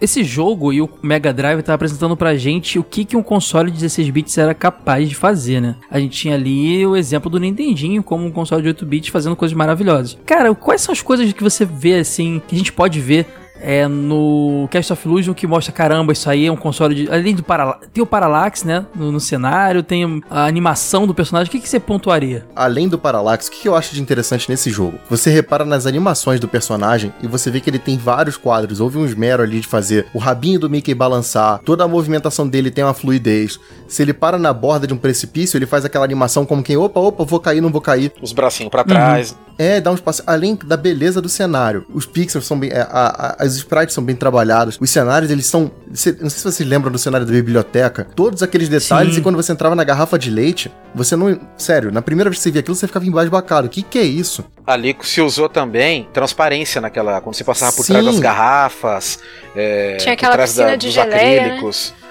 [0.00, 3.68] Esse jogo e o Mega Drive tá apresentando pra gente o que, que um console
[3.68, 5.74] de 16 bits era capaz de fazer, né?
[5.90, 9.34] A gente tinha ali o exemplo do Nintendinho como um console de 8 bits fazendo
[9.34, 10.16] coisas maravilhosas.
[10.24, 13.26] Cara, quais são as coisas que você vê assim, que a gente pode ver
[13.60, 17.10] é no Cast of Illusion que mostra, caramba, isso aí é um console de.
[17.10, 18.86] Além do Parala tem o Parallax, né?
[18.94, 21.48] No, no cenário, tem a animação do personagem.
[21.48, 22.46] O que, que você pontuaria?
[22.54, 24.98] Além do Parallax, o que que eu acho de interessante nesse jogo?
[25.10, 28.80] Você repara nas animações do personagem e você vê que ele tem vários quadros.
[28.80, 32.70] Houve um esmero ali de fazer o rabinho do Mickey balançar, toda a movimentação dele
[32.70, 33.58] tem uma fluidez.
[33.86, 37.00] Se ele para na borda de um precipício, ele faz aquela animação como quem, opa,
[37.00, 38.12] opa, vou cair, não vou cair.
[38.20, 39.36] Os bracinhos pra trás.
[39.58, 40.22] É, dá um espaço.
[40.26, 42.70] Além da beleza do cenário, os pixels são bem.
[42.70, 44.78] é, a- a- as sprites são bem trabalhados.
[44.80, 45.70] Os cenários, eles são.
[45.92, 48.06] cê- não sei se vocês lembram do cenário da biblioteca.
[48.14, 49.14] Todos aqueles detalhes.
[49.14, 49.20] Sim.
[49.20, 51.38] E quando você entrava na garrafa de leite, você não.
[51.56, 53.66] Sério, na primeira vez que você via aquilo, você ficava embasbacado.
[53.66, 54.44] O que, que é isso?
[54.64, 57.20] Ali se usou também transparência naquela.
[57.20, 57.94] Quando você passava por Sim.
[57.94, 59.18] trás das garrafas.
[59.56, 61.60] é, Tinha por aquela trás piscina de dos geleia, né?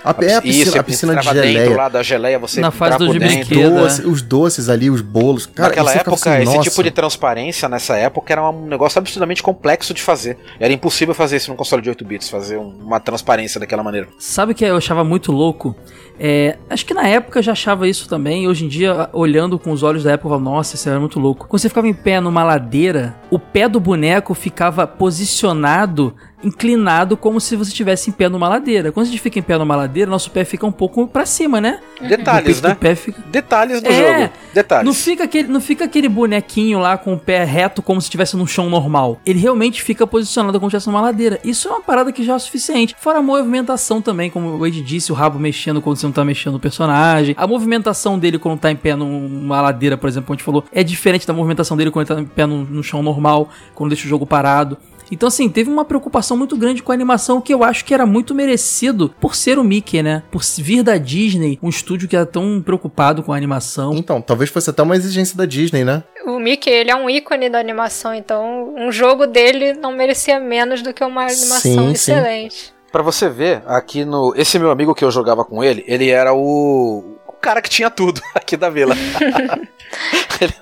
[0.08, 1.60] A, é a piscina, Isso, a piscina de geleia.
[1.62, 3.49] dentro lá da geleia, você Na fase entrava do por brinquedo.
[3.60, 3.74] dentro.
[3.76, 3.82] né?
[3.82, 5.45] Doce- os doces ali, os bolos.
[5.45, 6.70] Cara, Naquela época, assim, esse nossa.
[6.70, 10.38] tipo de transparência nessa época era um negócio absurdamente complexo de fazer.
[10.60, 14.08] Era impossível fazer isso num console de 8 bits, fazer um- uma transparência daquela maneira.
[14.20, 15.76] Sabe o que eu achava muito louco?
[16.20, 18.47] É, acho que na época eu já achava isso também.
[18.47, 21.20] Hoje em dia, olhando com os olhos da época, eu falo, nossa, isso era muito
[21.20, 21.47] louco.
[21.47, 27.41] Quando você ficava em pé numa ladeira, o pé do boneco ficava posicionado, inclinado, como
[27.41, 28.91] se você estivesse em pé numa ladeira.
[28.91, 31.59] Quando a gente fica em pé numa ladeira, nosso pé fica um pouco pra cima,
[31.59, 31.80] né?
[32.01, 32.89] Detalhes, o peito né?
[32.91, 33.24] do fica.
[33.28, 34.34] Detalhes do É, jogo.
[34.53, 34.86] Detalhes.
[34.86, 38.38] Não fica, aquele, não fica aquele bonequinho lá com o pé reto como se estivesse
[38.38, 39.20] num chão normal.
[39.26, 41.39] Ele realmente fica posicionado como se estivesse numa ladeira.
[41.43, 42.95] Isso é uma parada que já é suficiente.
[42.99, 46.26] Fora a movimentação também, como o Wade disse, o rabo mexendo quando você não tá
[46.26, 47.36] mexendo no personagem.
[47.38, 50.64] A movimentação dele quando tá em pé numa ladeira, por exemplo, como a gente falou,
[50.72, 53.91] é diferente da movimentação dele quando ele tá em pé no, no chão normal, quando
[53.91, 54.78] deixa o jogo parado.
[55.12, 58.05] Então, assim, teve uma preocupação muito grande com a animação que eu acho que era
[58.05, 60.24] muito merecido por ser o Mickey, né?
[60.32, 63.93] Por vir da Disney, um estúdio que era tão preocupado com a animação.
[63.95, 66.03] Então, talvez fosse até uma exigência da Disney, né?
[66.26, 70.82] O Mickey, ele é um ícone da animação, então um jogo dele não merecia menos
[70.82, 72.68] do que uma animação Sim, sim.
[72.92, 74.34] Pra você ver, aqui no.
[74.36, 77.18] Esse meu amigo que eu jogava com ele, ele era o.
[77.28, 78.96] O cara que tinha tudo aqui da vila.
[80.42, 80.54] ele,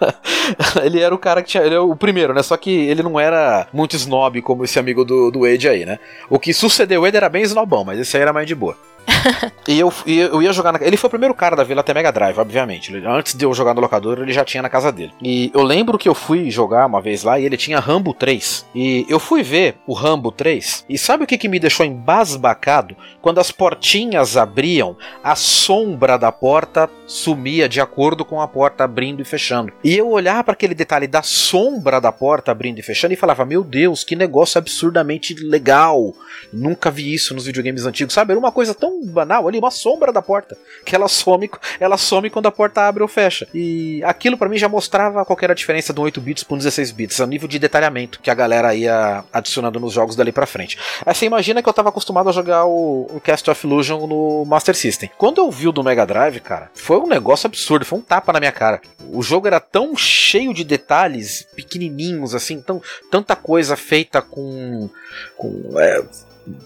[0.84, 1.64] ele era o cara que tinha.
[1.64, 2.44] Ele é o primeiro, né?
[2.44, 6.00] Só que ele não era muito snob como esse amigo do, do Wade aí, né?
[6.30, 8.78] O que sucedeu ele era bem snobão, mas esse aí era mais de boa.
[9.68, 12.12] e eu, eu ia jogar na, Ele foi o primeiro cara da vila até Mega
[12.12, 12.96] Drive, obviamente.
[13.06, 15.14] Antes de eu jogar no locador, ele já tinha na casa dele.
[15.22, 18.66] E eu lembro que eu fui jogar uma vez lá e ele tinha Rambo 3.
[18.74, 20.86] E eu fui ver o Rambo 3.
[20.90, 22.96] E sabe o que, que me deixou embasbacado?
[23.22, 29.22] Quando as portinhas abriam, a sombra da porta sumia de acordo com a porta abrindo
[29.22, 29.74] e fechando.
[29.84, 33.46] E eu olhava para aquele detalhe da sombra da porta abrindo e fechando e falava:
[33.46, 36.14] Meu Deus, que negócio absurdamente legal!
[36.52, 38.32] Nunca vi isso nos videogames antigos, sabe?
[38.32, 42.30] Era uma coisa tão banal ali, uma sombra da porta, que ela some, ela some
[42.30, 43.48] quando a porta abre ou fecha.
[43.54, 46.58] E aquilo pra mim já mostrava qual era a diferença do 8 bits para um
[46.58, 50.46] 16 bits, o nível de detalhamento que a galera ia adicionando nos jogos dali pra
[50.46, 50.78] frente.
[51.06, 54.46] Aí você imagina que eu tava acostumado a jogar o, o Cast of Illusion no
[54.46, 55.10] Master System.
[55.18, 58.34] Quando eu vi o do Mega Drive, cara, foi um negócio absurdo, foi um tapa
[58.34, 58.82] na minha cara.
[59.12, 62.82] O jogo era tão cheio de detalhes pequenininhos, assim, tão,
[63.12, 64.90] tanta coisa feita com.
[65.38, 66.04] com é,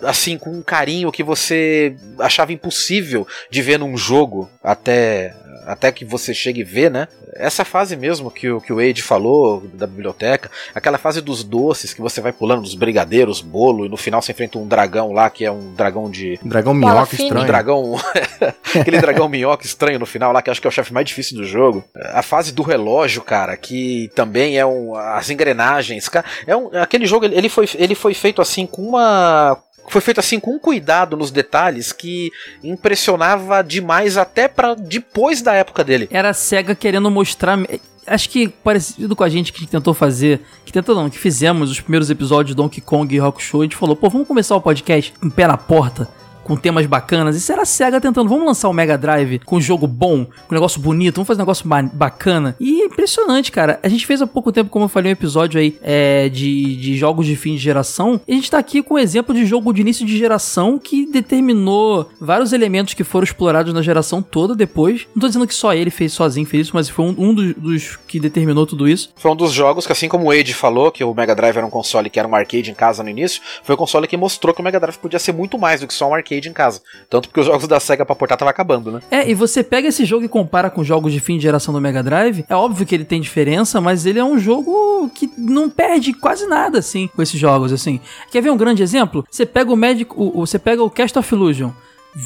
[0.01, 5.33] assim, com um carinho que você achava impossível de ver num jogo até,
[5.65, 7.07] até que você chegue e ver, né?
[7.35, 11.93] Essa fase mesmo que o, que o Wade falou da biblioteca, aquela fase dos doces
[11.93, 15.29] que você vai pulando dos brigadeiros, bolo, e no final você enfrenta um dragão lá
[15.29, 16.39] que é um dragão de.
[16.43, 17.23] Dragão minhoca fino.
[17.23, 17.47] Um estranho.
[17.47, 17.95] dragão.
[18.75, 21.37] aquele dragão minhoca estranho no final lá, que acho que é o chefe mais difícil
[21.37, 21.83] do jogo.
[22.13, 24.95] A fase do relógio, cara, que também é um.
[24.95, 26.09] As engrenagens.
[26.09, 29.57] Cara, é um, aquele jogo, ele foi, ele foi feito assim com uma
[29.89, 32.31] foi feito assim com cuidado nos detalhes que
[32.63, 36.07] impressionava demais até para depois da época dele.
[36.11, 37.57] Era a SEGA querendo mostrar.
[38.07, 40.41] Acho que parecido com a gente que tentou fazer.
[40.65, 43.61] Que tentou não, que fizemos os primeiros episódios de Donkey Kong e Rock Show.
[43.61, 46.07] A gente falou, pô, vamos começar o podcast em pé na porta
[46.49, 47.35] com temas bacanas.
[47.35, 50.55] Isso era a SEGA tentando, vamos lançar o Mega Drive com um jogo bom, com
[50.55, 52.55] um negócio bonito, vamos fazer um negócio ba bacana.
[52.59, 53.79] E é impressionante, cara.
[53.83, 56.97] A gente fez há pouco tempo, como eu falei, um episódio aí é, de, de
[56.97, 58.19] jogos de fim de geração.
[58.27, 61.05] E a gente tá aqui com um exemplo de jogo de início de geração que
[61.05, 65.07] determinou vários elementos que foram explorados na geração toda depois.
[65.13, 67.53] Não tô dizendo que só ele fez sozinho, fez isso, mas foi um, um dos,
[67.53, 69.11] dos, que determinou tudo isso.
[69.15, 71.65] Foi um dos jogos que, assim como o Age falou, que o Mega Drive era
[71.65, 74.51] um console que era um arcade em casa no início, foi o console que mostrou
[74.51, 76.81] que o Mega Drive podia ser muito mais do que só um arcade em casa.
[77.09, 78.99] Tanto porque os jogos da SEGA pra portar tava acabando, né?
[79.09, 81.81] É, e você pega esse jogo e compara com jogos de fim de geração do
[81.81, 85.69] Mega Drive, é óbvio que ele tem diferença, mas ele é um jogo que não
[85.69, 87.99] perde quase nada, assim, com esses jogos, assim.
[88.31, 89.25] Quer ver um grande exemplo?
[89.29, 91.71] Você pega o Magic, o, o, você pega o Cast of Illusion,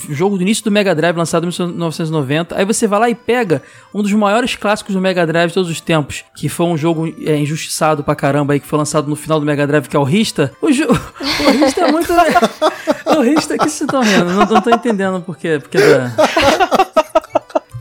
[0.10, 2.58] jogo do início do Mega Drive, lançado em 1990.
[2.58, 3.62] Aí você vai lá e pega
[3.94, 7.14] um dos maiores clássicos do Mega Drive de todos os tempos, que foi um jogo
[7.26, 10.00] é, injustiçado pra caramba aí, que foi lançado no final do Mega Drive, que é
[10.00, 10.52] o Rista.
[10.62, 10.86] O, jo...
[10.88, 12.12] o Rista é muito.
[12.14, 14.26] o Rista, que vocês estão rindo?
[14.26, 15.60] Não, não tô entendendo por quê.
[15.60, 15.78] Porque.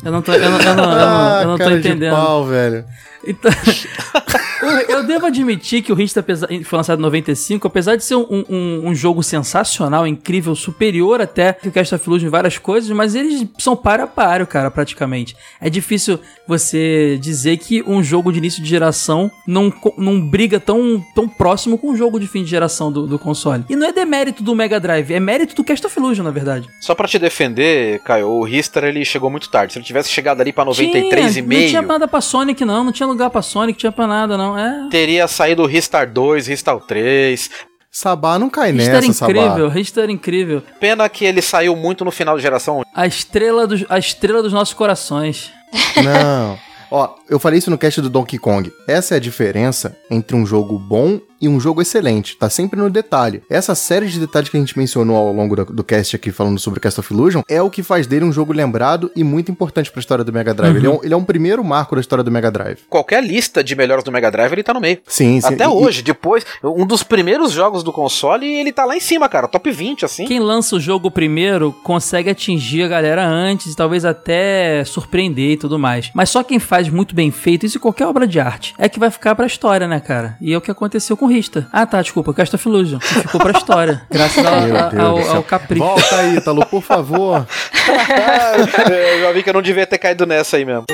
[0.05, 2.11] Eu não tô, eu não, eu não, eu não, eu não tô Ah, cara entendendo.
[2.11, 2.85] De pau, velho.
[3.25, 3.53] Então,
[4.89, 8.45] eu devo admitir que o Rista apesar- foi lançado em 95, apesar de ser um,
[8.49, 12.91] um- um jogo sensacional, incrível, superior até que o Cast of Illusion em várias coisas,
[12.91, 15.37] mas eles são para a páreo, cara, praticamente.
[15.61, 21.03] É difícil você dizer que um jogo de início de geração não, não briga tão,
[21.15, 23.65] tão próximo com um jogo de fim de geração do, do console.
[23.69, 26.69] E não é demérito do Mega Drive, é mérito do Cast of Illusion, na verdade.
[26.81, 29.73] Só pra te defender, Caio, o Rister ele chegou muito tarde.
[29.73, 32.85] Se ele tivesse chegado ali pra Tinha, Não tinha 93,5, nada pra Sonic, não.
[32.85, 34.52] Não tinha lugar pra Sonic, tinha pra nada, não.
[34.59, 34.89] É.
[34.91, 37.51] teria saído o Ristar 2, Ristar 3.
[37.91, 40.13] Sabá não cai Rista era nessa, incrível, Sabá.
[40.13, 40.63] Incrível.
[40.81, 42.83] Pena que ele saiu muito no final de geração.
[42.95, 45.53] A estrela dos, a estrela dos nossos corações.
[46.03, 46.59] Não.
[46.91, 48.73] Ó, eu falei isso no cast do Donkey Kong.
[48.87, 52.37] Essa é a diferença entre um jogo bom e um jogo excelente.
[52.37, 53.43] Tá sempre no detalhe.
[53.51, 56.59] Essa série de detalhes que a gente mencionou ao longo do, do cast aqui, falando
[56.59, 59.91] sobre Cast of Illusion, é o que faz dele um jogo lembrado e muito importante
[59.91, 60.77] pra história do Mega Drive.
[60.77, 62.79] Ele, é um, ele é um primeiro marco da história do Mega Drive.
[62.89, 64.99] Qualquer lista de melhores do Mega Drive, ele tá no meio.
[65.07, 65.55] Sim, sim.
[65.55, 69.29] Até E- hoje, depois, um dos primeiros jogos do console, ele tá lá em cima,
[69.29, 69.49] cara.
[69.49, 70.25] Top 20, assim.
[70.27, 75.79] Quem lança o jogo primeiro consegue atingir a galera antes, talvez até surpreender e tudo
[75.79, 76.11] mais.
[76.15, 78.99] Mas só quem faz muito bem feito, isso em qualquer obra de arte, é que
[79.01, 80.37] vai ficar pra história, né, cara?
[80.41, 81.67] E é o que aconteceu com Rista.
[81.73, 82.99] Ah, tá, desculpa, Cast of Illusion.
[82.99, 84.03] que Ficou pra história.
[84.11, 85.85] graças Deus ao, ao capricho.
[85.85, 87.47] Volta aí, Ítalo, por favor.
[88.91, 90.85] eu já vi que eu não devia ter caído nessa aí mesmo.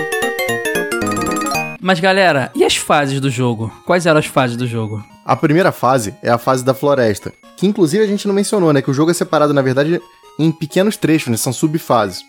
[1.81, 3.73] Mas galera, e as fases do jogo?
[3.87, 5.05] Quais eram as fases do jogo?
[5.25, 8.83] A primeira fase é a fase da floresta, que inclusive a gente não mencionou, né?
[8.83, 10.01] Que o jogo é separado, na verdade,
[10.39, 11.37] em pequenos trechos, né?
[11.37, 12.25] São subfases.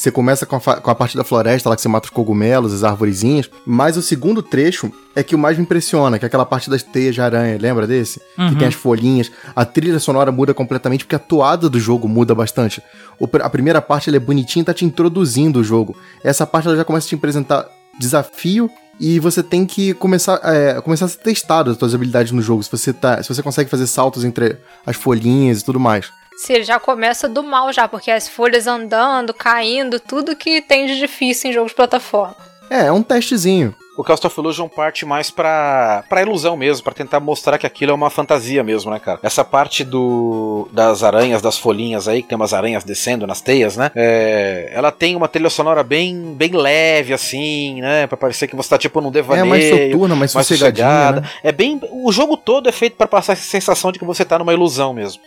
[0.00, 2.72] Você começa com a, com a parte da floresta, lá que você mata os cogumelos,
[2.72, 3.50] as arvorezinhas.
[3.66, 6.82] Mas o segundo trecho é que o mais me impressiona, que é aquela parte das
[6.82, 8.18] teias de aranha, lembra desse?
[8.48, 9.30] Que tem as folhinhas.
[9.54, 12.82] A trilha sonora muda completamente, porque a toada do jogo muda bastante.
[13.18, 15.94] O a primeira parte ela é bonitinha e tá te introduzindo o jogo.
[16.24, 20.80] Essa parte ela já começa a te apresentar desafio e você tem que começar, é,
[20.80, 22.62] começar a ser testado as suas habilidades no jogo.
[22.62, 26.10] Se você, tá, se você consegue fazer saltos entre as folhinhas e tudo mais.
[26.40, 30.86] Se ele já começa do mal já, porque as folhas andando, caindo, tudo que tem
[30.86, 32.34] de difícil em jogo de plataforma.
[32.70, 33.74] É, é um testezinho.
[33.94, 37.92] O Cast of Illusion parte mais pra, pra ilusão mesmo, pra tentar mostrar que aquilo
[37.92, 39.18] é uma fantasia mesmo, né, cara?
[39.22, 43.76] Essa parte do das aranhas, das folhinhas aí, que tem umas aranhas descendo nas teias,
[43.76, 43.90] né?
[43.94, 48.06] É, ela tem uma trilha sonora bem, bem leve, assim, né?
[48.06, 49.44] Pra parecer que você tá tipo num devaneio.
[49.44, 50.86] é mais soturna, mais, mais sossegadinha.
[50.86, 51.20] sossegada.
[51.20, 51.28] Né?
[51.42, 51.78] É bem.
[51.92, 54.94] O jogo todo é feito pra passar essa sensação de que você tá numa ilusão
[54.94, 55.20] mesmo.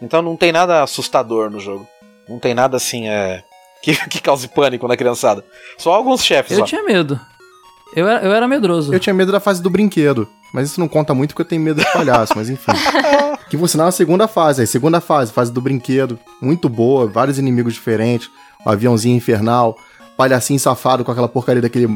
[0.00, 1.86] Então não tem nada assustador no jogo.
[2.28, 3.42] Não tem nada assim, é.
[3.80, 5.44] Que, que cause pânico na criançada.
[5.76, 6.66] Só alguns chefes Eu lá.
[6.66, 7.18] tinha medo.
[7.94, 8.92] Eu era, eu era medroso.
[8.92, 10.28] Eu tinha medo da fase do brinquedo.
[10.52, 12.72] Mas isso não conta muito porque eu tenho medo de palhaço, mas enfim.
[13.48, 14.60] Que por sinal é a segunda fase.
[14.60, 16.18] Aí, segunda fase, fase do brinquedo.
[16.42, 18.28] Muito boa, vários inimigos diferentes.
[18.66, 19.78] O aviãozinho infernal.
[20.16, 21.88] Palhacinho safado com aquela porcaria daquele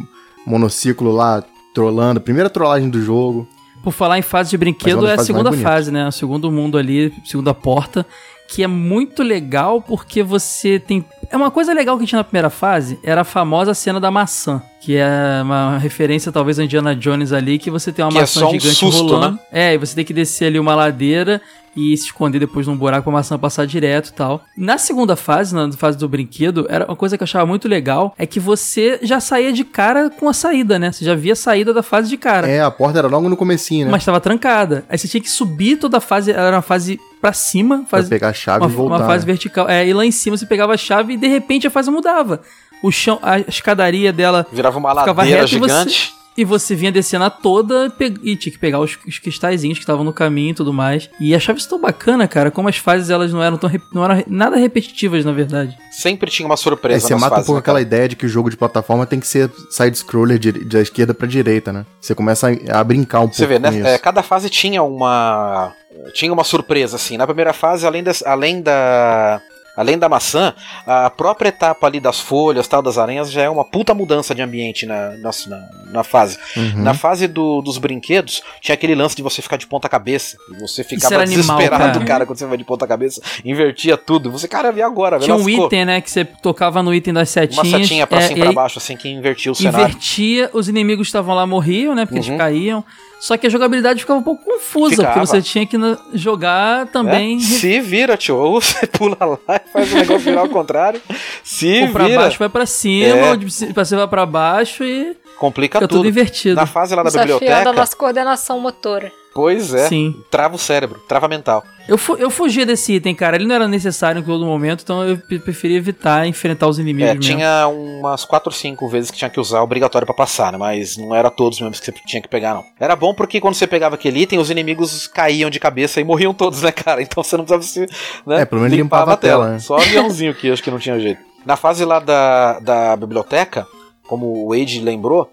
[0.47, 1.43] monociclo lá,
[1.75, 2.21] trollando.
[2.21, 3.47] Primeira trollagem do jogo.
[3.83, 6.07] Por falar em fase de Mas brinquedo, é a segunda fase, né?
[6.07, 8.07] O segundo mundo ali, segunda porta,
[8.49, 11.05] que é muito legal porque você tem.
[11.31, 14.63] É uma coisa legal que tinha na primeira fase, era a famosa cena da maçã,
[14.81, 15.09] que é
[15.43, 18.49] uma referência talvez a Indiana Jones ali, que você tem uma Que é maçã só
[18.49, 19.33] um gigante susto, rolando.
[19.35, 19.39] né?
[19.51, 21.41] É, e você tem que descer ali uma ladeira
[21.75, 24.43] e se esconder depois num buraco pra maçã passar direto e tal.
[24.55, 28.15] Na segunda fase, na fase do brinquedo, era uma coisa que eu achava muito legal,
[28.19, 30.93] é que você já saía de cara com a saída, né?
[30.93, 32.47] Você já via a saída da fase de cara.
[32.47, 33.93] É, a porta era logo no comecinho, né?
[33.93, 34.85] Mas estava trancada.
[34.87, 36.31] Aí você tinha que subir toda a fase.
[36.31, 38.97] Era uma fase pra cima, Pra faz, pegar a chave uma, e voltar.
[38.97, 39.33] uma fase né?
[39.33, 39.67] vertical.
[39.71, 42.41] É, e lá em cima você pegava a chave e de repente a fase mudava.
[42.83, 46.15] O chão, a escadaria dela Virava uma Ficava ladeira reto e você- gigante.
[46.37, 47.93] e você vinha descendo a toda
[48.25, 51.09] e tinha que pegar os, os cristalzinhos que estavam no caminho e tudo mais.
[51.21, 54.25] E achava isso tão bacana, cara, como as fases elas não eram tão não eram
[54.27, 55.77] nada repetitivas, na verdade.
[55.93, 57.87] Sempre tinha uma Aí surpresa você nas mata um fases, pouco né, aquela cara?
[57.87, 61.29] ideia de que o jogo de plataforma tem que ser side-scroller de, da esquerda pra
[61.29, 61.87] direita, né?
[62.01, 63.79] Você começa a, a brincar um Você pouco vê, com né?
[63.79, 63.87] isso.
[63.89, 65.73] é, cada fase tinha uma.
[66.15, 67.17] Tinha uma surpresa, assim.
[67.19, 69.41] Na primeira fase, além, das, além da.
[69.77, 70.55] Além da maçã,
[70.87, 74.43] a própria etapa ali das folhas, tal, das aranhas, já é uma puta mudança de
[74.43, 76.39] ambiente na, na, na- na fase.
[76.57, 76.83] Uhum.
[76.83, 80.37] Na fase do- dos brinquedos, tinha aquele lance de você ficar de ponta cabeça.
[80.51, 82.05] E você ficava animal, desesperado, cara.
[82.05, 82.27] cara.
[82.27, 84.31] quando você vai de ponta cabeça, invertia tudo.
[84.31, 85.19] Você, cara, e agora?
[85.19, 85.67] Tinha um Lascou.
[85.67, 87.83] item, né, que você tocava no item das Uma setinhas.
[87.89, 89.81] setinha pra é, cima e e pra baixo, assim, que invertia o cenário.
[89.89, 92.27] Invertia, os inimigos que estavam lá morriam, né, porque Uhum.
[92.27, 92.85] eles caíam.
[93.23, 95.13] Só que a jogabilidade ficava um pouco confusa, Ficava.
[95.13, 98.37] porque você tinha que na- jogar também É, se vira, tio.
[98.37, 101.01] Ou você pula lá e faz o negócio virar ao contrário.
[101.45, 103.73] Se ou pra vira, baixo vai pra cima, É.
[103.73, 106.09] pra cima vai pra baixo e complica fica tudo tudo.
[106.09, 106.57] invertido.
[106.57, 109.13] Na fase lá da Desafiando a biblioteca, nossa coordenação motora.
[109.33, 110.17] pois é, Sim.
[110.29, 111.63] trava o cérebro, trava mental.
[111.89, 113.37] Eu, fu eu fugia desse item, cara.
[113.37, 117.11] Ele não era necessário em todo momento, então eu pre- preferia evitar enfrentar os inimigos
[117.11, 117.23] É, mesmo.
[117.35, 120.59] tinha umas 4 ou 5 vezes que tinha que usar obrigatório pra passar, né?
[120.59, 122.65] Mas não era todos mesmo que você tinha que pegar, não.
[122.79, 126.33] Era bom porque quando você pegava aquele item, os inimigos caíam de cabeça e morriam
[126.33, 127.03] todos, né, cara?
[127.13, 127.95] Então você não precisava se.
[128.27, 129.59] Né, É, pelo menos limpava a tela, né?
[129.59, 131.21] Só aviãozinho que acho que não tinha jeito.
[131.45, 133.67] Na fase lá da, da biblioteca,
[134.07, 135.29] como o Wade lembrou,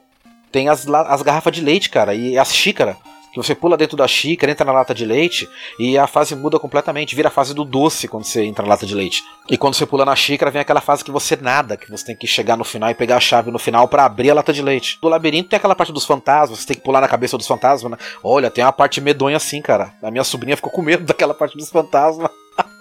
[0.51, 2.95] tem as, as garrafas de leite, cara, e as xícaras.
[3.31, 5.47] Que você pula dentro da xícara, entra na lata de leite
[5.79, 7.15] e a fase muda completamente.
[7.15, 9.23] Vira a fase do doce quando você entra na lata de leite.
[9.49, 12.15] E quando você pula na xícara, vem aquela fase que você nada, que você tem
[12.15, 14.61] que chegar no final e pegar a chave no final pra abrir a lata de
[14.61, 14.97] leite.
[15.01, 17.91] Do labirinto tem aquela parte dos fantasmas, você tem que pular na cabeça dos fantasmas,
[17.91, 17.97] né?
[18.23, 19.93] Olha, tem uma parte medonha assim, cara.
[20.01, 22.29] A minha sobrinha ficou com medo daquela parte dos fantasmas.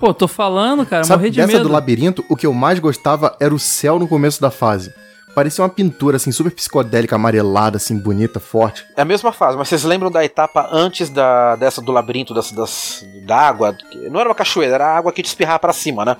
[0.00, 1.64] Pô, tô falando, cara, Sabe, morri de dessa medo.
[1.68, 4.90] do labirinto, o que eu mais gostava era o céu no começo da fase.
[5.34, 8.84] Parecia uma pintura, assim, super psicodélica, amarelada, assim, bonita, forte.
[8.96, 12.50] É a mesma fase, mas vocês lembram da etapa antes da, dessa do labirinto, das,
[12.52, 13.76] das, da água?
[14.10, 16.16] Não era uma cachoeira, era a água que te espirrava pra cima, né?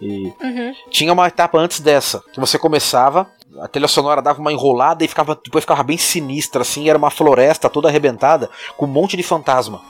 [0.00, 0.72] E Uhum.
[0.90, 3.26] tinha uma etapa antes dessa, que você começava,
[3.60, 7.10] a trilha sonora dava uma enrolada e ficava, depois ficava bem sinistra, assim, era uma
[7.10, 9.80] floresta toda arrebentada, com um monte de fantasma.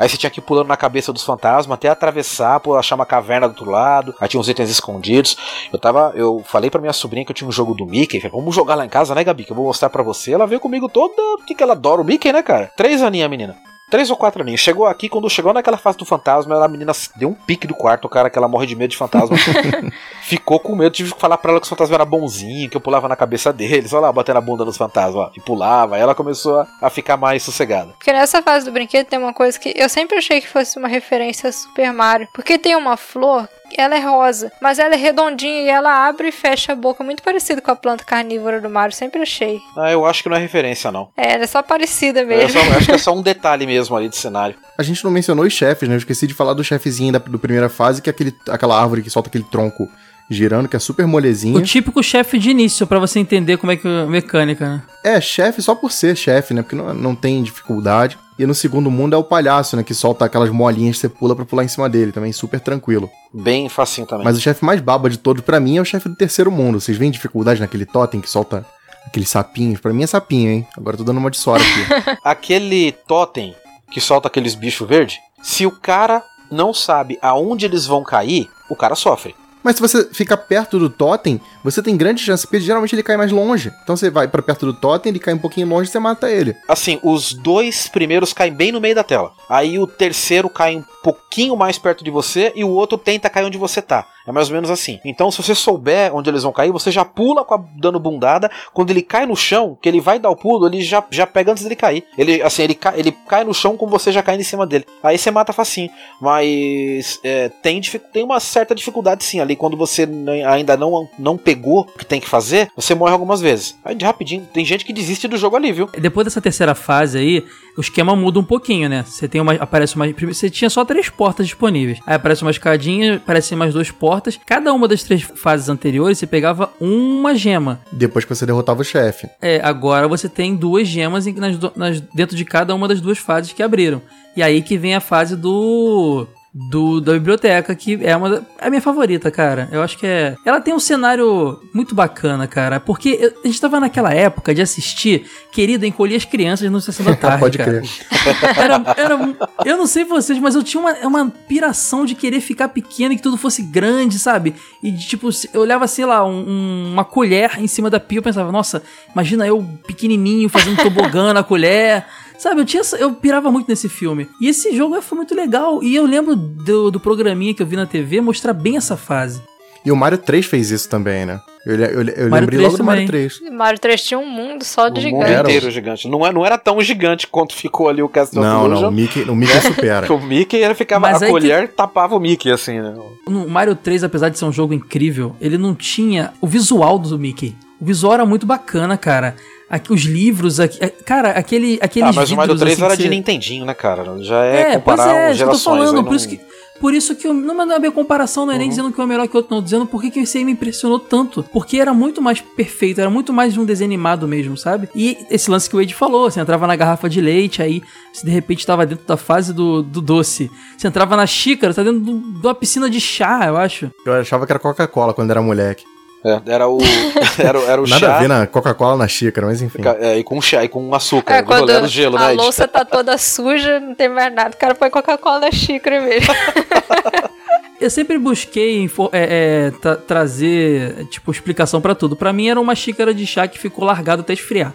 [0.00, 3.04] Aí você tinha que ir pulando na cabeça dos fantasmas até atravessar, pô, achar uma
[3.04, 4.14] caverna do outro lado.
[4.18, 5.36] Aí tinha uns itens escondidos.
[5.70, 6.12] Eu tava.
[6.14, 8.18] Eu falei pra minha sobrinha que eu tinha um jogo do Mickey.
[8.18, 9.44] Falei, vamos jogar lá em casa, né, Gabi?
[9.44, 10.32] Que eu vou mostrar pra você.
[10.32, 11.14] Ela veio comigo toda.
[11.36, 12.72] Porque que ela adora o Mickey, né, cara?
[12.78, 13.56] Três aninhos, menina.
[13.90, 14.60] Três ou quatro aninhos.
[14.60, 17.74] Chegou aqui, quando chegou naquela fase do fantasma, ela, a menina deu um pique do
[17.74, 19.36] quarto, o cara que ela morre de medo de fantasma.
[20.22, 22.80] Ficou com medo, tive que falar pra ela que os fantasmas eram bonzinhos, que eu
[22.80, 25.96] pulava na cabeça deles, olha lá, batendo a bunda nos fantasmas, ó, e pulava.
[25.96, 27.92] Aí ela começou a, a ficar mais sossegada.
[27.98, 30.88] Porque nessa fase do brinquedo tem uma coisa que eu sempre achei que fosse uma
[30.88, 32.28] referência a Super Mario.
[32.32, 36.32] Porque tem uma flor, ela é rosa, mas ela é redondinha e ela abre e
[36.32, 39.60] fecha a boca, muito parecido com a planta carnívora do Mario, sempre achei.
[39.76, 41.10] Ah, eu acho que não é referência, não.
[41.16, 42.50] É, ela é só parecida Eu mesmo.
[42.60, 44.56] só- acho que é só um detalhe mesmo ali de cenário.
[44.78, 45.94] A gente não mencionou os chefes, né?
[45.94, 49.02] Eu esqueci de falar do chefezinho da do primeira fase, que é aquele, aquela árvore
[49.02, 49.88] que solta aquele tronco
[50.32, 51.58] girando, que é super molezinha.
[51.58, 54.82] O típico chefe de início, pra você entender como é que é a mecânica, né?
[55.04, 56.62] É, chefe só por ser chefe, né?
[56.62, 58.16] Porque não, não tem dificuldade.
[58.40, 59.82] E no segundo mundo é o palhaço, né?
[59.82, 63.10] Que solta aquelas molinhas que você pula pra pular em cima dele, também super tranquilo.
[63.34, 64.24] Bem facinho também.
[64.24, 66.80] Mas o chefe mais baba de todos, pra mim, é o chefe do terceiro mundo.
[66.80, 68.64] Vocês veem dificuldade naquele totem que solta
[69.06, 69.78] aqueles sapinhos?
[69.78, 70.66] Pra mim é sapinho, hein?
[70.74, 72.16] Agora eu tô dando uma de Sora aqui.
[72.24, 73.54] Aquele totem
[73.90, 78.76] que solta aqueles bichos verdes, se o cara não sabe aonde eles vão cair, o
[78.76, 79.34] cara sofre.
[79.62, 83.16] Mas se você fica perto do totem, você tem grande chance, porque geralmente ele cai
[83.16, 83.72] mais longe.
[83.82, 86.30] Então você vai pra perto do totem, ele cai um pouquinho longe e você mata
[86.30, 86.54] ele.
[86.68, 89.32] Assim, os dois primeiros caem bem no meio da tela.
[89.48, 93.44] Aí o terceiro cai um pouquinho mais perto de você e o outro tenta cair
[93.44, 94.06] onde você tá.
[94.26, 95.00] É mais ou menos assim.
[95.04, 98.50] Então, se você souber onde eles vão cair, você já pula a dando bundada.
[98.72, 101.50] Quando ele cai no chão, que ele vai dar o pulo, ele já, já pega
[101.50, 102.04] antes dele cair.
[102.16, 104.86] Ele, assim, ele, cai, ele cai no chão com você já caindo em cima dele.
[105.02, 105.90] Aí você mata facinho.
[106.20, 107.80] Mas é, tem,
[108.12, 109.56] tem uma certa dificuldade sim ali.
[109.56, 110.08] Quando você
[110.46, 113.74] ainda não, não pegou o que tem que fazer, você morre algumas vezes.
[113.84, 115.88] Aí de rapidinho, tem gente que desiste do jogo ali, viu?
[115.98, 117.44] Depois dessa terceira fase aí,
[117.76, 119.04] o esquema muda um pouquinho, né?
[119.06, 119.54] Você tem uma.
[119.54, 120.06] Aparece uma.
[120.12, 121.98] Você tinha só três portas disponíveis.
[122.06, 124.38] Aí aparece uma escadinha, aparecem mais duas portas.
[124.46, 127.80] Cada uma das três fases anteriores, você pegava uma gema.
[127.90, 129.28] Depois que você derrotava o chefe.
[129.40, 133.18] É, agora você tem duas gemas em- nas nas- dentro de cada uma das duas
[133.18, 134.00] fases que abriram.
[134.36, 136.26] E aí que vem a fase do.
[136.52, 139.68] Do, da biblioteca, que é uma da, é a minha favorita, cara.
[139.70, 140.34] Eu acho que é.
[140.44, 142.80] Ela tem um cenário muito bacana, cara.
[142.80, 147.06] Porque eu- a gente tava naquela época de assistir Querido Encolher as Crianças no Sessão
[147.06, 147.38] da Tarde.
[147.38, 147.70] Pode cara.
[147.70, 148.58] crer.
[148.58, 152.68] Era, era, eu não sei vocês, mas eu tinha uma, uma piração de querer ficar
[152.68, 154.54] pequeno e que tudo fosse grande, sabe?
[154.82, 158.22] E de, tipo, eu olhava, sei lá, um- uma colher em cima da pia e
[158.22, 158.82] pensava, nossa,
[159.12, 162.04] imagina eu pequenininho fazendo tobogã na colher.
[162.40, 164.26] Sabe, eu, tinha, eu pirava muito nesse filme.
[164.40, 165.82] E esse jogo foi muito legal.
[165.82, 169.42] E eu lembro do, do programinha que eu vi na TV mostrar bem essa fase.
[169.84, 171.38] E o Mario 3 fez isso também, né?
[171.66, 173.28] Eu, eu, eu lembrei 3 logo do Mario também.
[173.28, 173.52] 3.
[173.52, 175.32] Mario 3 tinha um mundo só de O mundo gigante.
[175.32, 175.48] Era.
[175.50, 176.08] inteiro gigante.
[176.08, 178.90] Não, é- não era tão gigante quanto ficou ali o Castle Não, não, o.
[178.90, 180.06] Mickey, o Mickey supera.
[180.08, 181.00] Que o Mickey ele ficava.
[181.00, 182.94] Mas a aí que- colher tapava o Mickey, assim, né?
[183.28, 187.18] No Mario 3, apesar de ser um jogo incrível, ele não tinha o visual do
[187.18, 187.54] Mickey.
[187.78, 189.34] O visual era muito bacana, cara.
[189.70, 192.84] Aqui, os livros, aqui, é- cara, aquele, aqueles Ah, mas o Mario vidros, 3 assim,
[192.84, 194.16] era de você- Nintendinho, né, cara?
[194.20, 195.62] Já é, É, pois comparar é, isso que eu tô gerações.
[195.78, 196.40] falando, por não- isso que...
[196.80, 198.70] Por isso que eu, não é bem comparação, não é nem Uhum.
[198.70, 199.62] dizendo que um é melhor que o outro, não.
[199.62, 201.42] Dizendo por que que esse aí me impressionou tanto.
[201.52, 204.88] Porque era muito mais perfeito, era muito mais de um desenho animado mesmo, sabe?
[204.94, 208.24] E esse lance que o Wade falou, você entrava na garrafa de leite, aí você
[208.24, 210.50] de repente estava dentro da fase do, do doce.
[210.78, 213.90] Você entrava na xícara, você tá dentro do- de uma piscina de chá, eu acho.
[214.06, 215.84] Eu achava que era Coca-Cola quando era moleque.
[216.24, 216.78] É, era o.
[217.38, 218.16] Era, o- era o Nada chá.
[218.16, 219.80] a ver na Coca-Cola na xícara, mas enfim.
[220.00, 221.34] É, e com chá, e com açúcar.
[221.36, 222.32] É, quando era o gelo, a né?
[222.34, 224.50] louça tá toda suja, não tem mais nada.
[224.54, 226.34] O cara põe Coca-Cola na xícara mesmo.
[227.80, 232.14] Eu sempre busquei é, é, tra- trazer, tipo, explicação pra tudo.
[232.14, 234.74] Pra mim era uma xícara de chá que ficou largado até esfriar.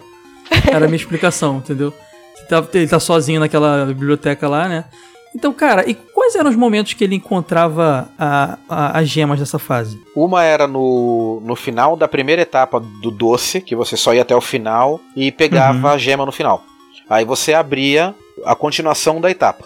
[0.68, 1.94] Era a minha explicação, entendeu?
[2.38, 4.84] Ele tá, ele tá sozinho naquela biblioteca lá, né?
[5.36, 9.58] Então, cara, e quais eram os momentos que ele encontrava a- a- as gemas dessa
[9.58, 10.00] fase?
[10.16, 14.34] Uma era no, no final da primeira etapa do doce, que você só ia até
[14.34, 15.94] o final e pegava Uhum.
[15.94, 16.64] a gema no final.
[17.10, 18.14] Aí você abria
[18.46, 19.64] a continuação da etapa.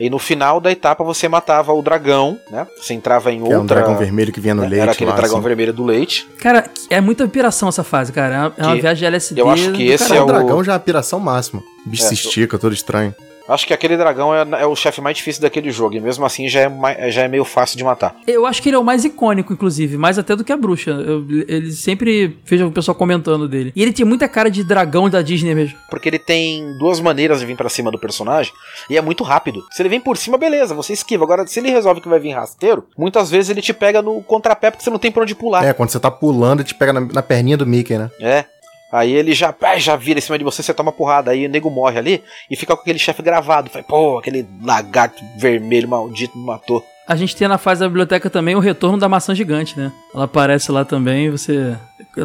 [0.00, 2.64] E no final da etapa você matava o dragão, né?
[2.80, 3.78] Você entrava em Que é um outra.
[3.78, 4.68] dragão vermelho que vinha no né?
[4.68, 5.44] leite Era aquele lá, dragão assim.
[5.48, 6.28] vermelho do leite.
[6.38, 8.52] Cara, é muita piração essa fase, cara.
[8.56, 9.40] É uma, Que viagem LSD.
[9.40, 10.18] eu acho que esse caralho.
[10.18, 11.60] é o o- dragão já é a piração máxima.
[11.84, 13.12] O bicho É, se estica, todo estranho.
[13.48, 15.94] Acho que aquele dragão é, é o chefe mais difícil daquele jogo.
[15.96, 18.14] E mesmo assim já é, mai- já é meio fácil de matar.
[18.26, 20.90] Eu acho que ele é o mais icônico, inclusive, mais até do que a bruxa.
[20.90, 23.72] Eu- ele sempre vejo o pessoal comentando dele.
[23.74, 25.78] E ele tem muita cara de dragão da Disney mesmo.
[25.90, 28.52] Porque ele tem duas maneiras de vir pra cima do personagem
[28.90, 29.62] e é muito rápido.
[29.72, 31.24] Se ele vem por cima, beleza, você esquiva.
[31.24, 34.70] Agora, se ele resolve que vai vir rasteiro, muitas vezes ele te pega no contrapé
[34.70, 35.64] porque você não tem pra onde pular.
[35.64, 38.10] É, quando você tá pulando, te pega na, na perninha do Mickey, né?
[38.20, 38.44] É.
[38.90, 41.30] Aí ele já, já vira em cima de você, você toma porrada.
[41.30, 43.68] Aí o nego morre ali e fica com aquele chefe gravado.
[43.70, 46.82] Fala, pô, aquele lagarto vermelho maldito me matou.
[47.06, 49.90] A gente tem na fase da biblioteca também o retorno da maçã gigante, né?
[50.14, 51.74] Ela aparece lá também, você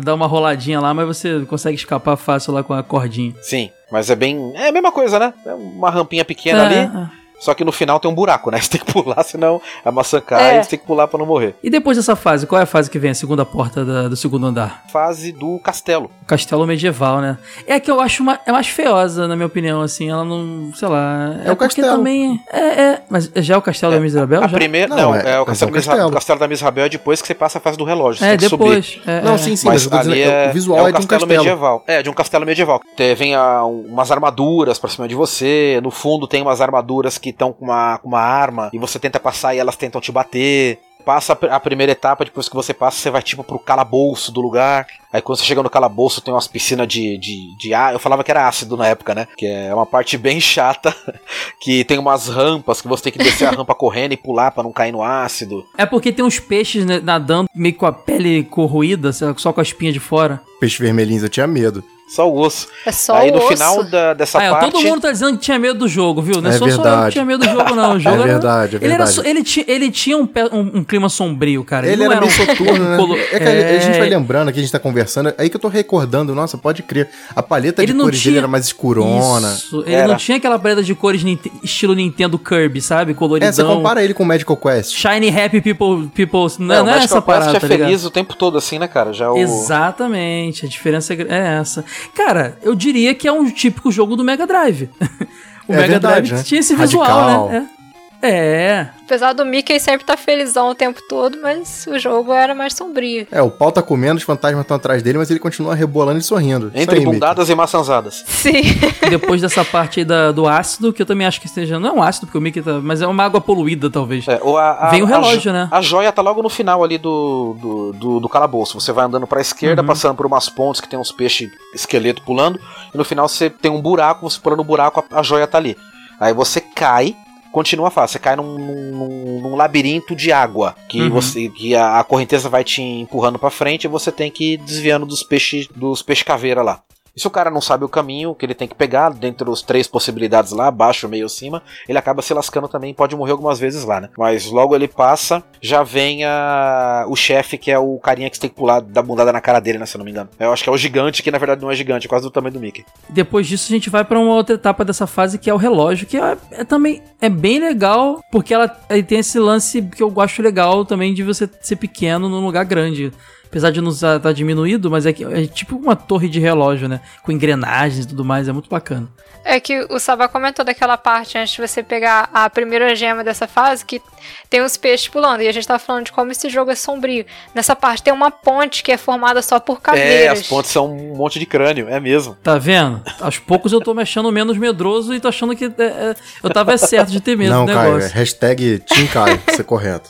[0.03, 3.33] dá uma roladinha lá, mas você consegue escapar fácil lá com a cordinha.
[3.41, 4.51] Sim, mas é bem.
[4.55, 5.33] É a mesma coisa, né?
[5.45, 7.09] É uma rampinha pequena É, ali.
[7.43, 7.45] É.
[7.45, 8.59] Só que no final tem um buraco, né?
[8.61, 10.59] Você tem que pular, senão a maçã cai É.
[10.59, 11.55] e você tem que pular pra não morrer.
[11.63, 13.11] E depois dessa fase, qual é a fase que vem?
[13.11, 14.83] A segunda porta da- do segundo andar?
[14.91, 16.09] Fase do castelo.
[16.21, 17.37] O castelo medieval, né?
[17.67, 20.09] É a que eu acho uma, é mais feiosa, na minha opinião, assim.
[20.09, 20.71] Ela não.
[20.73, 21.35] sei lá.
[21.43, 21.97] É o porque castelo.
[21.97, 22.39] também.
[22.51, 23.01] É, é.
[23.09, 24.43] Mas já é o castelo da Misabel?
[24.43, 24.57] A já?
[24.57, 24.87] primeira.
[24.87, 26.09] Não, Não, é- é, o castelo, é o Misra- castelo.
[26.09, 28.19] o castelo da Misrabel é depois que você passa a fase do relógio.
[28.19, 28.63] Você É, tem que subir.
[28.63, 28.99] depois.
[29.05, 29.37] É, Não, é.
[29.37, 31.43] sim, sim, mas, Mas ali é, é, o visual é é, de um castelo, castelo.
[31.43, 31.83] medieval.
[31.87, 32.81] É, de um castelo medieval.
[32.95, 35.79] Tem, vem a- um- umas armaduras pra cima de você.
[35.83, 38.69] No fundo tem umas armaduras que estão com uma, com uma arma.
[38.73, 40.79] E você tenta passar e elas tentam te bater.
[41.05, 44.31] Passa a pr- a primeira etapa, depois que você passa, você vai tipo pro calabouço
[44.31, 44.87] do lugar.
[45.11, 47.91] Aí quando você chega no calabouço, tem umas piscinas de, de, de ar.
[47.91, 49.27] Eu falava que era ácido na época, né?
[49.37, 50.95] Que é uma parte bem chata.
[51.59, 54.63] Que tem umas rampas que você tem que descer a rampa correndo e pular pra
[54.63, 55.65] não cair no ácido.
[55.77, 59.91] É porque tem uns peixes nadando meio com a pele corroída, só com a espinha
[59.91, 60.41] de fora.
[60.59, 61.83] Peixe vermelhinho, eu tinha medo.
[62.13, 62.67] Só o osso.
[62.85, 63.47] É só Aí o no osso.
[63.47, 64.71] final da- dessa Ah, é, parte.
[64.71, 66.41] todo mundo tá dizendo que tinha medo do jogo, viu?
[66.41, 67.11] Não é, É só, só eu que verdade.
[67.13, 67.95] tinha medo do jogo, não.
[67.95, 69.27] O jogo É era- verdade, é Ele, era verdade.
[69.29, 71.87] ele, ti- ele tinha um, pe- um- um clima sombrio, cara.
[71.87, 72.97] Ele não era meio um- soturno, né?
[72.97, 75.49] colo- É que a- a gente vai É, lembrando aqui, a gente tá conversando, aí
[75.49, 77.09] que eu tô recordando, nossa, pode crer.
[77.35, 79.51] A paleta Ele de não cores tinha- dele era mais escurona.
[79.51, 80.07] Isso, ele Era.
[80.09, 81.23] não tinha aquela paleta de cores
[81.63, 83.15] estilo Nintendo Kirby, sabe?
[83.15, 83.49] Coloridão.
[83.49, 84.93] É, você compara ele com o Magical Quest.
[84.95, 86.09] Shiny Happy People.
[86.13, 87.87] people não, É, não o é essa parada, Quest é tá ligado?
[87.87, 89.11] feliz o tempo todo, assim, né, cara?
[89.13, 89.37] Já o...
[89.37, 91.83] Exatamente, a diferença é é essa.
[92.15, 94.89] Cara, eu diria que é um típico jogo do Mega Drive.
[95.67, 96.43] o É Mega verdade, Drive né?
[96.43, 97.49] tinha esse visual, Radical.
[97.49, 97.67] né?
[97.79, 97.82] É.
[98.25, 98.87] É.
[99.05, 103.27] Apesar do Mickey sempre tá felizão o tempo todo, mas o jogo era mais sombrio.
[103.29, 106.23] É, o pau tá comendo, os fantasmas estão atrás dele, mas ele continua rebolando e
[106.23, 106.71] sorrindo.
[106.73, 107.13] Entre aí, Mickey.
[107.13, 108.23] bundadas e maçanzadas.
[108.25, 108.61] Sim.
[109.09, 111.77] Depois dessa parte aí da- do ácido, que eu também acho que seja.
[111.79, 112.79] Não é um ácido, porque o Mickey tá.
[112.81, 114.25] Mas é uma água poluída, talvez.
[114.27, 115.67] É, ou a, a- Vem o a relógio, jo- né?
[115.69, 118.79] A joia tá logo no final ali do, do, do, do calabouço.
[118.79, 119.87] Você vai andando pra esquerda, Uhum.
[119.87, 122.57] passando por umas pontes que tem uns peixes esqueleto pulando.
[122.93, 125.57] E no final você tem um buraco, você pula no buraco, a, a joia tá
[125.57, 125.75] ali.
[126.19, 127.15] Aí você cai,
[127.53, 128.13] continua fácil.
[128.13, 131.09] Você cai num, num, num labirinto de água que Uhum.
[131.09, 134.57] você que a, a correnteza vai te empurrando pra frente e você tem que ir
[134.57, 136.81] desviando dos peixes dos peixe caveira lá.
[137.15, 139.61] E se o cara não sabe o caminho que ele tem que pegar, dentre os
[139.61, 143.83] três possibilidades lá, baixo, meio cima, ele acaba se lascando também, pode morrer algumas vezes
[143.83, 144.09] lá, né?
[144.17, 147.05] Mas logo ele passa, já vem a...
[147.07, 149.59] o chefe, que é o carinha que você tem que pular da bundada na cara
[149.59, 149.85] dele, né?
[149.85, 150.29] Se eu não me engano.
[150.39, 152.31] Eu acho que é o gigante, que na verdade não é gigante, é quase do
[152.31, 152.83] tamanho do Mickey.
[153.09, 156.07] Depois disso, a gente vai pra uma outra etapa dessa fase que é o relógio,
[156.07, 160.11] que é, é também é bem legal, porque ela, aí tem esse lance que eu
[160.19, 163.11] acho legal também de você ser pequeno num lugar grande.
[163.53, 166.89] Apesar de não estar tá diminuído, mas é, que, é tipo uma torre de relógio,
[166.89, 166.99] né?
[167.21, 169.07] Com engrenagens e tudo mais, é muito bacana.
[169.45, 173.47] É que o Sabá comentou daquela parte antes de você pegar a primeira gema dessa
[173.47, 174.01] fase, que
[174.49, 175.41] tem os peixes pulando.
[175.41, 177.27] E a gente tava falando de como esse jogo é sombrio.
[177.53, 180.39] Nessa parte tem uma ponte que é formada só por É, caveiras.
[180.39, 182.35] as pontes são um monte de crânio, é mesmo.
[182.41, 183.03] Tá vendo?
[183.21, 186.49] Aos poucos eu tô me achando menos medroso e tô achando que é, é, eu
[186.49, 188.15] tava certo de ter medo Não, do Caio, é negócio.
[188.15, 190.09] hashtag Team Caio, isso é correto.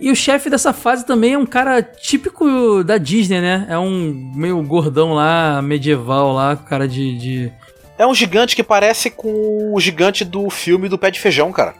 [0.00, 3.66] E o chefe dessa fase também é um cara típico da Disney, né?
[3.68, 7.16] É um meio gordão lá, medieval lá, com cara de.
[7.16, 7.52] de...
[7.96, 11.74] É um gigante que parece com o gigante do filme do Pé de Feijão, cara.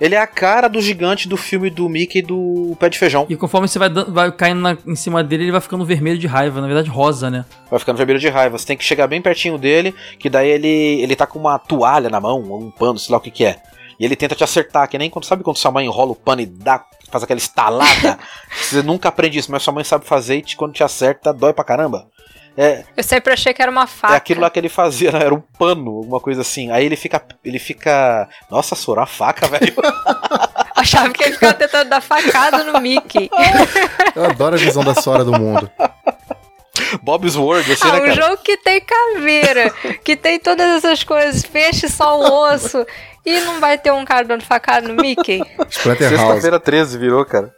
[0.00, 3.26] Ele é a cara do gigante do filme do Mickey do Pé de Feijão.
[3.30, 6.26] E conforme você vai, vai caindo na- em cima dele, ele vai ficando vermelho de
[6.26, 7.44] raiva, na verdade rosa, né?
[7.70, 8.58] Vai ficando vermelho de raiva.
[8.58, 10.68] Você tem que chegar bem pertinho dele, que daí ele,
[11.00, 13.56] ele tá com uma toalha na mão, um pano, sei lá o que que é.
[13.98, 16.40] E ele tenta te acertar, que nem quando sabe quando sua mãe enrola o pano
[16.42, 18.18] e dá, faz aquela estalada.
[18.52, 21.52] você nunca aprende isso, mas sua mãe sabe fazer e te- quando te acerta, dói
[21.52, 22.08] pra caramba.
[22.56, 24.14] É, Eu sempre achei que era uma faca.
[24.14, 25.18] é aquilo lá que ele fazia, né?
[25.24, 26.70] era um pano, alguma coisa assim.
[26.70, 27.20] Aí ele fica.
[27.44, 28.28] Ele fica.
[28.48, 29.74] Nossa, Sora, uma faca, velho.
[30.76, 33.28] Achava que ele ficava tentando dar facada no Mickey.
[34.14, 35.68] Eu adoro a visão da Sora do mundo.
[37.02, 38.14] Bob's World, assim, Ah, né, um cara?
[38.14, 39.70] jogo que tem caveira,
[40.04, 42.84] que tem todas essas coisas, peixe só o osso,
[43.24, 45.40] e não vai ter um cara dando facada no Mickey?
[45.70, 46.16] Splatterhouse.
[46.18, 47.54] Sexta-feira 13 virou, cara.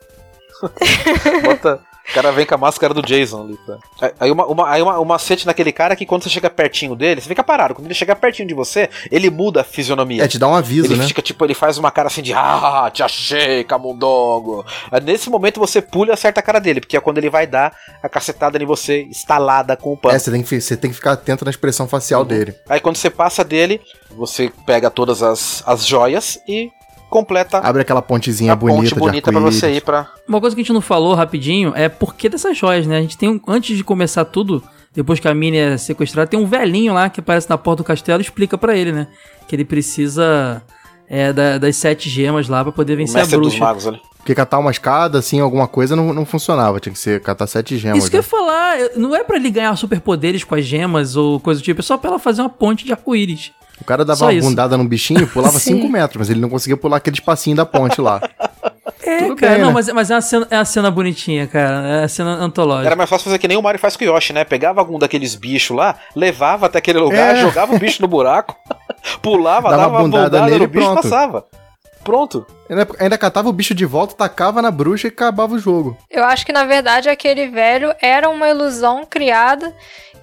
[1.43, 1.81] Bota.
[2.09, 4.12] O cara vem com a máscara do Jason ali, tá?
[4.20, 6.94] Aí, uma, uma, aí uma, um macete naquele cara é que quando você chega pertinho
[6.94, 7.74] dele, você fica parado.
[7.74, 10.24] Quando ele chega pertinho de você, ele muda a fisionomia.
[10.24, 11.07] É, te dá um aviso, ele né?
[11.07, 14.64] fica tipo, ele faz uma cara assim de ah, te achei, camundongo.
[14.90, 17.46] Aí, nesse momento você pula e acerta a cara dele, porque é quando ele vai
[17.46, 20.14] dar a cacetada em você instalada com o pano.
[20.14, 22.26] É, você tem, que, você tem que ficar atento na expressão facial Uhum.
[22.26, 22.54] dele.
[22.68, 23.80] Aí quando você passa dele,
[24.11, 26.70] você pega todas as, as joias e
[27.09, 30.09] completa Abre aquela pontezinha a bonita ponte bonita de pra você ir pra.
[30.28, 32.98] Uma coisa que a gente não falou rapidinho é por que dessas joias, né?
[32.98, 34.62] A gente tem, um- antes de começar tudo,
[34.94, 37.86] depois que a Minnie é sequestrada, tem um velhinho lá que aparece na porta do
[37.86, 39.07] castelo e explica pra ele, né?
[39.46, 40.62] Que ele precisa
[41.09, 43.59] é, da- das sete gemas lá pra poder O vencer a bruxa.
[43.61, 43.84] magos.
[44.18, 46.80] Porque catar uma escada, assim, alguma coisa, não, não funcionava.
[46.80, 47.98] Tinha que ser catar sete gemas.
[47.98, 48.28] Isso que eu ia né?
[48.28, 51.80] falar, eu- não é pra ele ganhar superpoderes com as gemas ou coisa do tipo,
[51.80, 53.52] é só pra ela fazer uma ponte de arco-íris.
[53.81, 54.49] O cara dava Só uma isso.
[54.49, 55.74] bundada num bichinho e pulava Sim.
[55.81, 58.20] 5 metros, mas ele não conseguia pular aquele espacinho da ponte lá.
[59.03, 59.74] É, Tudo cara, bem, não, né?
[59.74, 61.87] mas, mas é, uma cena, é uma cena bonitinha, cara.
[61.87, 62.89] É uma cena antológica.
[62.89, 64.45] Era mais fácil fazer que nem o Mario faz com o Yoshi, né?
[64.45, 67.41] Pegava algum daqueles bichos lá, levava até aquele lugar, É.
[67.41, 68.57] jogava o bicho no buraco,
[69.22, 71.03] pulava, Dava dava, uma bundada bundada, nele no bicho pronto.
[71.03, 71.45] passava.
[72.03, 72.47] Pronto.
[72.70, 75.97] Ainda, ainda catava o bicho de volta, tacava na bruxa e acabava o jogo.
[76.11, 79.72] Eu acho que na verdade aquele velho era uma ilusão criada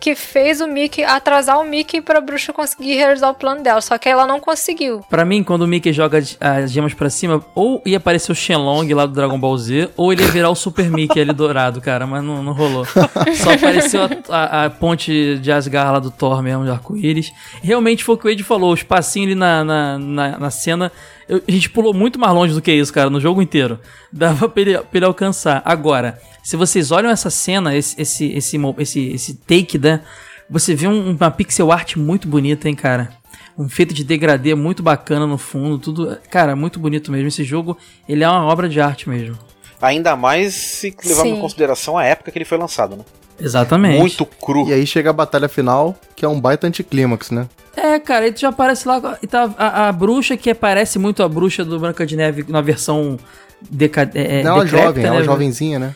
[0.03, 3.97] que fez o Mickey atrasar o Mickey pra bruxa conseguir realizar o plano dela, só
[3.97, 4.99] que ela não conseguiu.
[5.09, 8.35] Pra mim, quando o Mickey joga as- as gemas pra cima, ou ia aparecer o
[8.35, 11.79] Shenlong lá do Dragon Ball Z, ou ele ia virar o Super Mickey ali dourado,
[11.79, 12.83] cara, mas não, não rolou.
[12.85, 17.31] Só apareceu a, a- a ponte de Asgard lá do Thor mesmo, de arco-íris.
[17.61, 20.91] Realmente foi o que o Ed falou, o espacinho ali na, na, na, na cena.
[21.27, 23.79] Eu- a gente pulou muito mais longe do que isso, cara, no jogo inteiro.
[24.11, 25.61] Dava pra ele, pra ele alcançar.
[25.65, 30.01] Agora, se vocês olham essa cena, esse, esse, esse, esse, esse take, né?
[30.49, 33.09] Você vê um- uma pixel art muito bonita, hein, cara?
[33.55, 37.27] um feito de degradê muito bacana no fundo, tudo, cara, muito bonito mesmo.
[37.27, 37.77] Esse jogo,
[38.09, 39.37] ele é uma obra de arte mesmo.
[39.79, 41.35] Ainda mais se levando Sim.
[41.37, 43.03] em consideração a época que ele foi lançado, né?
[43.39, 43.99] Exatamente.
[43.99, 44.67] Muito cru.
[44.67, 47.47] E aí chega a batalha final, que é um baita anticlímax, né?
[47.75, 51.23] É, cara, aí tu já aparece lá, e tá a, a bruxa que parece muito
[51.23, 53.17] a bruxa do Branca de Neve na versão
[53.69, 55.23] deca, é, é, não, ela decrépita, jovem, ela né?
[55.23, 55.95] jovenzinha, né?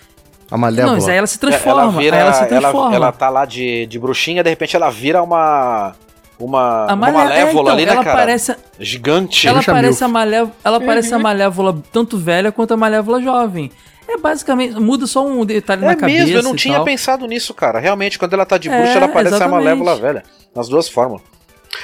[0.50, 0.94] A Não, Malévola.
[0.94, 2.96] mas aí ela se ela, transforma, vira, aí ela se ela, transforma.
[2.96, 5.94] ela tá lá de, de bruxinha, de repente ela vira uma.
[6.40, 8.18] Uma, a uma Malé- malévola é, então, ali, né, ela cara?
[8.18, 9.48] Parece, Gigante.
[9.48, 13.72] ela parece a malévola, ela parece a malévola tanto velha quanto a malévola jovem.
[14.08, 16.86] É basicamente, muda só um detalhe É na cabeça mesmo, eu não tinha tal.
[16.86, 17.80] pensado nisso, cara.
[17.80, 19.66] Realmente, quando ela tá de bruxa, É, ela parece a exatamente.
[19.66, 20.24] malévola velha.
[20.56, 21.22] Nas duas formas.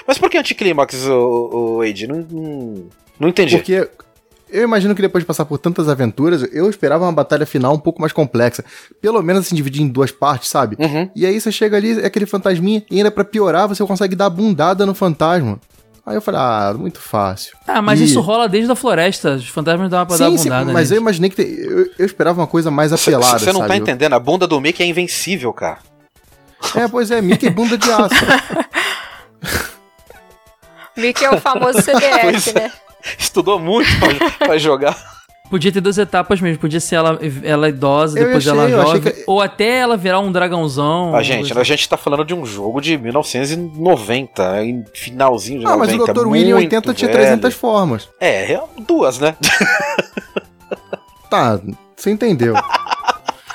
[0.08, 2.08] Mas por que anticlímax, o, o Age?
[2.08, 2.84] Não, não,
[3.20, 3.58] não entendi.
[3.58, 3.90] Porque
[4.54, 7.80] eu imagino que depois de passar por tantas aventuras, eu esperava uma batalha final um
[7.80, 8.64] pouco mais complexa.
[9.02, 10.76] Pelo menos assim, dividir em duas partes, sabe?
[10.80, 11.10] Uhum.
[11.16, 14.30] E aí você chega ali, é aquele fantasminha, e ainda pra piorar, você consegue dar
[14.30, 15.60] bundada no fantasma.
[16.06, 17.56] Aí eu falei, ah, muito fácil.
[17.66, 19.36] Ah, mas E- isso rola desde a floresta.
[19.36, 20.74] Os fantasmas dão pra dar Sim, uma sim, bundada.
[20.74, 21.02] mas eu neles.
[21.02, 21.36] imaginei que.
[21.38, 23.40] te- Eu, eu esperava uma coisa mais apelada.
[23.40, 23.80] você não tá sabe?
[23.80, 25.78] entendendo, a bunda do Mickey é invencível, cara.
[26.76, 28.16] É, pois é, Mickey bunda de aço.
[30.96, 32.54] Mickey é o famoso CDF, é.
[32.54, 32.72] né?
[33.20, 35.14] Estudou muito pra, pra jogar.
[35.50, 36.58] Podia ter duas etapas mesmo.
[36.60, 39.02] Podia ser ela, ela idosa, Eu depois achei- ela jovem.
[39.02, 41.16] que- Ou até ela virar um dragãozão.
[41.16, 45.78] A gente, a gente tá falando de um jogo de 1990, em finalzinho de Ah,
[45.78, 46.12] mas 90.
[46.12, 46.28] o Dr.
[46.28, 47.20] Willy em muito 80 tinha velho.
[47.24, 48.10] 300 formas.
[48.20, 49.36] É, é duas, né?
[51.30, 51.60] Tá,
[51.96, 52.54] você entendeu.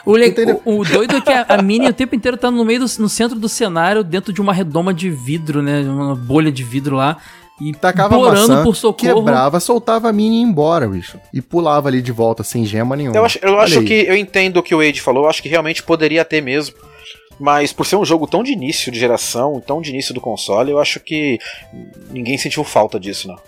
[0.05, 0.35] O, le-
[0.65, 2.87] o, o doido é que a, a Minnie o tempo inteiro tá no meio do,
[2.99, 5.83] no centro do cenário, dentro de uma redoma de vidro, né?
[5.83, 7.19] Uma bolha de vidro lá.
[7.61, 9.15] E Tacava a implorando maçã, por socorro.
[9.17, 11.19] quebrava, soltava a mini e ia embora, bicho.
[11.33, 13.17] E pulava ali de volta, sem gema nenhuma.
[13.17, 15.49] Eu acho, eu acho que eu entendo o que o Wade falou, eu acho que
[15.49, 16.77] realmente poderia ter mesmo.
[17.41, 20.73] Mas por ser um jogo tão de início de geração, tão de início do console,
[20.73, 21.39] eu acho que
[22.11, 23.39] ninguém sentiu falta disso, não.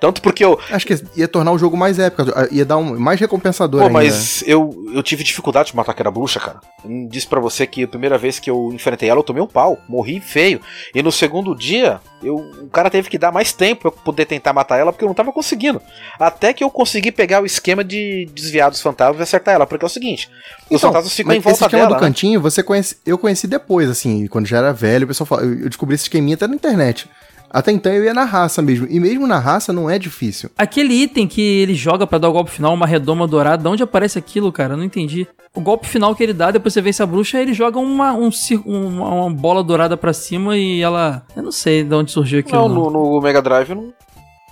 [0.00, 0.58] Tanto porque eu.
[0.70, 3.98] Acho que ia tornar o jogo mais épico, ia dar um mais recompensador Pô, ainda.
[3.98, 6.60] mas eu, eu tive dificuldade de matar aquela bruxa, cara.
[6.84, 9.46] Eu disse pra você que a primeira vez que eu enfrentei ela, eu tomei um
[9.46, 9.78] pau.
[9.88, 10.60] Morri feio.
[10.94, 14.26] E no segundo dia, eu, o cara teve que dar mais tempo pra eu poder
[14.26, 15.80] tentar matar ela, porque eu não tava conseguindo.
[16.20, 19.66] Até que eu consegui pegar o esquema de desviar dos fantasmas e acertar ela.
[19.66, 20.28] Porque é o seguinte:
[20.70, 21.96] os Então, fantasmas ficam em volta esse esquema dela.
[21.96, 22.06] do né?
[22.06, 25.68] cantinho, você conhece, eu conheci depois, assim, quando já era velho, o pessoal fala, eu
[25.68, 27.08] descobri esse esqueminha até na internet.
[27.50, 30.50] Até então eu ia na raça mesmo, e mesmo na raça não é difícil.
[30.58, 33.82] Aquele item que ele joga pra dar o golpe final, uma redoma dourada, de onde
[33.82, 34.74] aparece aquilo, cara?
[34.74, 35.26] Eu não entendi.
[35.54, 38.30] O golpe final que ele dá, depois você vence a bruxa, ele joga uma, um,
[38.30, 41.22] cir- uma, uma bola dourada pra cima e ela.
[41.34, 42.68] Eu não sei de onde surgiu aquilo.
[42.68, 43.92] Não, Não, no, no Mega Drive não.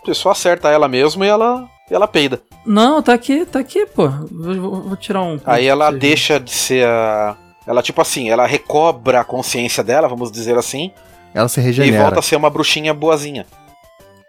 [0.04, 2.40] Você só acerta ela mesmo e ela, e ela peida.
[2.66, 4.08] não tá aqui, tá aqui, pô.
[4.08, 5.38] Vou, vou- vou tirar um.
[5.44, 7.36] Aí ela deixa de ser a.
[7.66, 10.90] Ela, tipo assim, ela recobra a consciência dela, vamos dizer assim,
[11.34, 12.02] Ela se e regenera.
[12.04, 13.44] volta a ser uma bruxinha boazinha.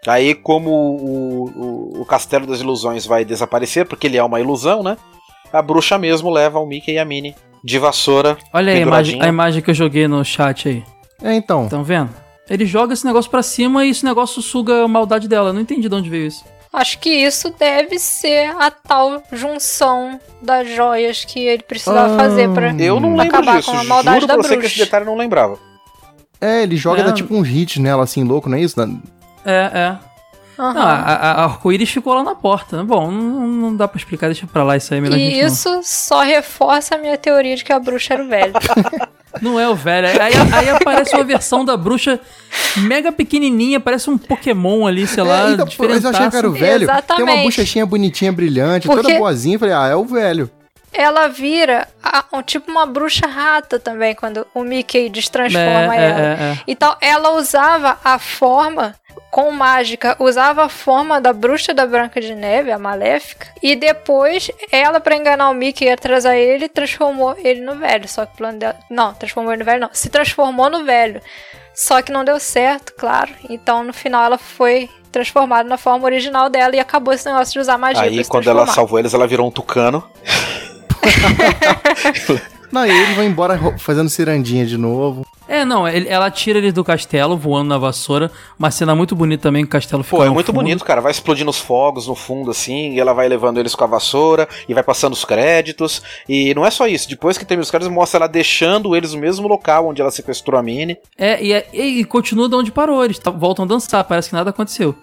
[0.07, 1.45] Aí, como o,
[1.97, 4.97] o, o Castelo das Ilusões vai desaparecer, porque ele é uma ilusão, né?
[5.51, 8.37] A bruxa mesmo leva o Mickey e a Minnie de vassoura.
[8.53, 10.83] Olha aí a imagem, a imagem que eu joguei no chat aí.
[11.23, 11.63] É, então.
[11.63, 12.09] Estão vendo?
[12.47, 15.49] Ele joga esse negócio pra cima e esse negócio suga a maldade dela.
[15.49, 16.43] Eu não entendi de onde veio isso.
[16.71, 22.17] Acho que isso deve ser a tal junção das joias que ele precisava Ah.
[22.19, 22.71] fazer pra.
[22.77, 23.71] Eu não lembro Acabar disso.
[23.71, 24.75] com a maldade Juro da pra você que bruxa.
[24.75, 25.57] esse detalhe eu não lembrava.
[26.39, 27.03] É, ele joga É.
[27.05, 28.79] dá tipo um hit nela assim, louco, não é isso?
[29.45, 29.97] É, é.
[30.57, 30.73] Aham.
[30.73, 32.81] Não, a, a, arco-íris ficou lá na porta.
[32.83, 34.99] Bom, não, não dá pra explicar, deixa pra lá isso aí.
[34.99, 35.47] é Melhor a gente E não.
[35.47, 38.53] isso só reforça a minha teoria de que a bruxa era o velho.
[39.41, 40.07] Não é o velho.
[40.07, 42.21] Aí, aí aparece uma versão da bruxa
[42.77, 46.47] mega pequenininha, parece um Pokémon ali, sei lá, é, então, mas eu achei que era
[46.47, 46.87] o velho.
[46.87, 47.43] Tem uma Exatamente.
[47.43, 49.59] bochechinha bonitinha, brilhante, Porque- toda boazinha.
[49.59, 50.49] Falei, ah, é o velho.
[50.97, 56.09] Ela vira a- um, tipo uma bruxa rata também, quando o Mickey destransforma É, é,
[56.09, 56.19] ela.
[56.19, 56.23] é,
[56.53, 56.59] é.
[56.67, 58.95] Então ela usava a forma
[59.31, 64.49] com mágica, usava a forma da bruxa da Branca de Neve, a Maléfica, e depois
[64.71, 68.07] ela, pra enganar o Mickey e atrasar ele, transformou ele no velho.
[68.07, 68.77] Só que o plano dela.
[68.89, 69.89] Não, transformou ele no velho, não.
[69.91, 71.21] Se transformou no velho.
[71.73, 73.29] Só que não deu certo, claro.
[73.49, 77.59] Então no final ela foi transformada na forma original dela e acabou esse negócio de
[77.59, 78.01] usar magia.
[78.03, 80.01] pra Aí, se quando ela salvou eles, ela virou um tucano.
[82.71, 85.25] Não, e ele vai embora fazendo cirandinha de novo.
[85.47, 88.29] É, não, ele- ela tira ele do castelo, voando na vassoura.
[88.59, 90.55] Uma cena muito bonita também, que o castelo fica Pô, é muito fundo.
[90.55, 90.99] bonito, cara.
[90.99, 94.49] Vai explodindo os fogos no fundo, assim, e ela vai levando eles com a vassoura,
[94.67, 96.01] e vai passando os créditos.
[96.27, 97.07] E não é só isso.
[97.07, 100.59] Depois que termina os créditos, mostra ela deixando eles no mesmo local onde ela sequestrou
[100.59, 100.97] a Minnie.
[101.17, 104.29] É, e, é- e, e continua de onde parou, eles tá- voltam a dançar, parece
[104.29, 104.93] que nada aconteceu.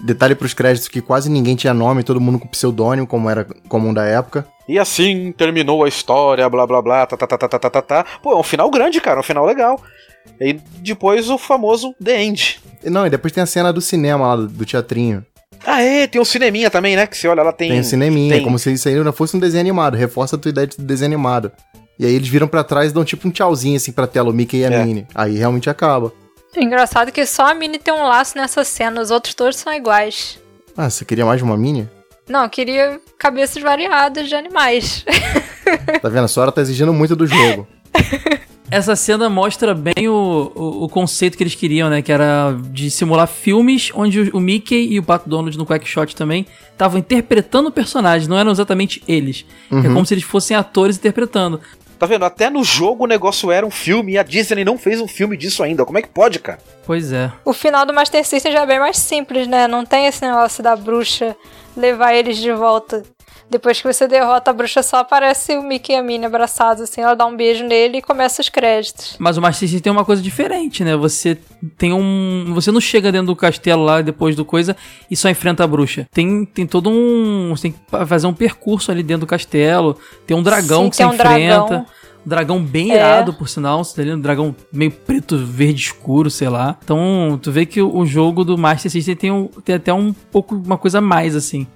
[0.00, 3.94] Detalhe pros créditos que quase ninguém tinha nome, todo mundo com pseudônimo, como era comum
[3.94, 4.44] da época.
[4.68, 7.82] E assim terminou a história, blá blá blá, tá tá tá tá tá tá tá.
[7.82, 8.04] tá.
[8.22, 9.80] Pô, é um final grande, cara, um final legal.
[10.40, 12.60] E depois o famoso The End.
[12.84, 15.24] Não, e depois tem a cena do cinema lá, do, do teatrinho.
[15.66, 17.06] Ah, é, tem um cineminha também, né?
[17.06, 17.70] Que você olha, ela tem.
[17.70, 19.96] Tem, o cineminha, tem- como se isso aí não fosse um desenho animado.
[19.96, 21.52] Reforça a tua ideia de desenho animado.
[21.98, 24.32] E aí eles viram pra trás e dão tipo um tchauzinho assim pra tela, o
[24.32, 24.84] Mickey e a É.
[24.84, 25.06] Minnie.
[25.14, 26.12] Aí realmente acaba.
[26.56, 30.38] Engraçado que só a Minnie tem um laço nessa cena, os outros todos são iguais.
[30.76, 31.88] Ah, você queria mais de uma Minnie?
[32.28, 35.04] Não, eu queria cabeças variadas de animais.
[36.02, 36.24] Tá vendo?
[36.24, 37.66] A senhora tá exigindo muito do jogo.
[38.70, 42.02] Essa cena mostra bem o, o, o conceito que eles queriam, né?
[42.02, 46.14] Que era de simular filmes onde o, o Mickey e o Pato Donald no Quackshot
[46.14, 49.46] também estavam interpretando personagens, não eram exatamente eles.
[49.70, 49.94] É Uhum.
[49.94, 51.60] como se eles fossem atores interpretando.
[51.98, 52.24] Tá vendo?
[52.26, 55.36] Até no jogo o negócio era um filme e a Disney não fez um filme
[55.36, 55.84] disso ainda.
[55.86, 56.58] Como é que pode, cara?
[56.84, 57.32] Pois é.
[57.44, 59.66] o final do Master System já é bem mais simples, né?
[59.68, 61.34] Não tem esse negócio da bruxa
[61.76, 63.02] levar eles de volta.
[63.50, 67.02] Depois que você derrota a bruxa, só aparece o Mickey e a Minnie abraçados, assim,
[67.02, 69.16] ela dá um beijo nele e começa os créditos.
[69.18, 70.96] Mas o Master System tem uma coisa diferente, né?
[70.96, 71.38] Você
[71.76, 72.52] tem um.
[72.54, 74.74] Você não chega dentro do castelo lá depois do coisa
[75.10, 76.06] e só enfrenta a bruxa.
[76.10, 77.50] Tem, tem todo um.
[77.50, 79.98] Você tem que fazer um percurso ali dentro do castelo.
[80.26, 81.66] Tem um dragão Sim, que tem você um enfrenta.
[81.66, 81.86] dragão.
[82.26, 82.94] Dragão bem É.
[82.96, 83.84] irado, por sinal.
[83.84, 86.76] Você tá um dragão meio preto, verde escuro, sei lá.
[86.82, 90.12] Então, tu vê que o o jogo do Master System tem, um, tem até um
[90.12, 91.66] pouco uma coisa a mais, assim,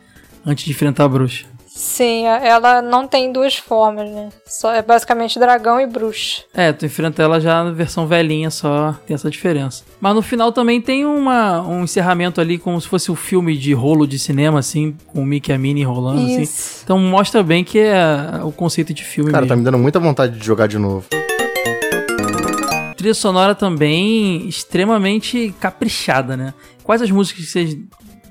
[0.45, 1.47] antes de enfrentar a bruxa.
[1.81, 4.31] Sim, a- ela não tem duas formas, né?
[4.45, 6.43] Só é basicamente dragão e bruxa.
[6.53, 9.85] É, tu enfrenta ela já na versão velhinha só, tem essa diferença.
[10.01, 13.73] Mas no final também tem uma, um encerramento ali como se fosse um filme de
[13.75, 16.43] rolo de cinema, assim, com o Mickey e a Minnie rolando, assim.
[16.43, 16.81] Isso.
[16.83, 19.59] Então mostra bem que é o conceito de filme Cara, tá mesmo.
[19.59, 21.07] me dando muita vontade de jogar de novo.
[22.97, 26.53] Trilha sonora também extremamente caprichada, né?
[26.83, 27.77] Quais as músicas que vocês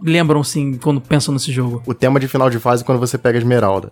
[0.01, 1.81] lembram, assim, quando pensam nesse jogo?
[1.85, 3.89] O tema de final de fase é quando você pega a esmeralda.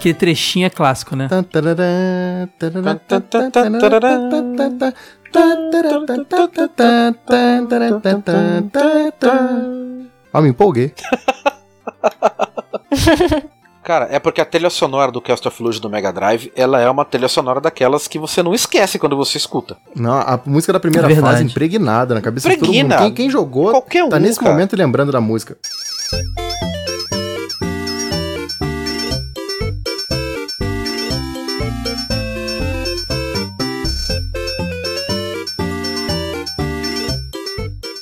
[0.00, 1.28] Que trechinho é clássico, né?
[10.32, 10.94] Ah, me empolguei.
[13.88, 16.90] Cara, é porque a trilha sonora do Cast of Illusion do Mega Drive, ela é
[16.90, 19.78] uma trilha sonora daquelas que você não esquece quando você escuta.
[19.96, 22.96] Não, a música da primeira É fase impregnada na cabeça de todo Impregna.
[22.96, 23.04] mundo.
[23.06, 24.50] Quem, quem jogou Qualquer tá um, nesse cara.
[24.52, 25.56] momento lembrando da música.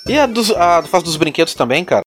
[0.08, 2.02] E a, dos, a fase dos brinquedos também, cara.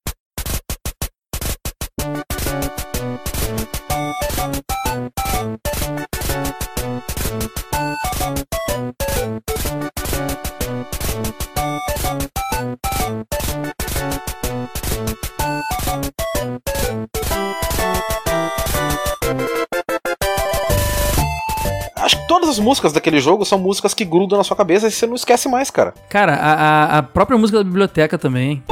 [22.10, 24.90] Acho que todas as músicas daquele jogo são músicas que grudam na sua cabeça e
[24.90, 25.94] você não esquece mais, cara.
[26.08, 28.64] Cara, a, a- própria música da biblioteca também.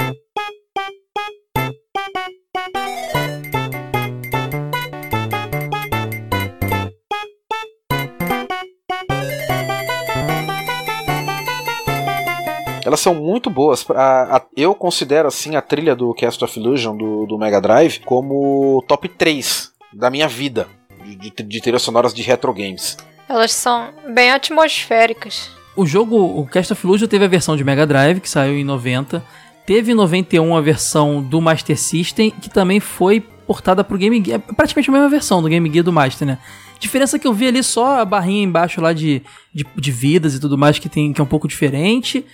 [12.85, 13.85] Elas são muito boas.
[13.90, 18.01] A- a- eu considero assim a trilha do Cast of Illusion do, do Mega Drive
[18.01, 20.66] como top 3 da minha vida
[21.05, 22.97] de, de, de trilhas sonoras de retro games.
[23.28, 25.50] Elas são bem atmosféricas.
[25.76, 28.64] O jogo, o Cast of Illusion teve a versão de Mega Drive, que saiu em
[28.64, 29.22] 90.
[29.66, 34.40] Teve em 91 a versão do Master System, que também foi portada pro Game Gear.
[34.48, 36.38] É praticamente a mesma versão do Game Gear do Master, né?
[36.80, 39.22] Diferença que eu vi ali só a barrinha embaixo lá de,
[39.52, 42.24] de, de vidas e tudo mais, que, tem, que é um pouco diferente.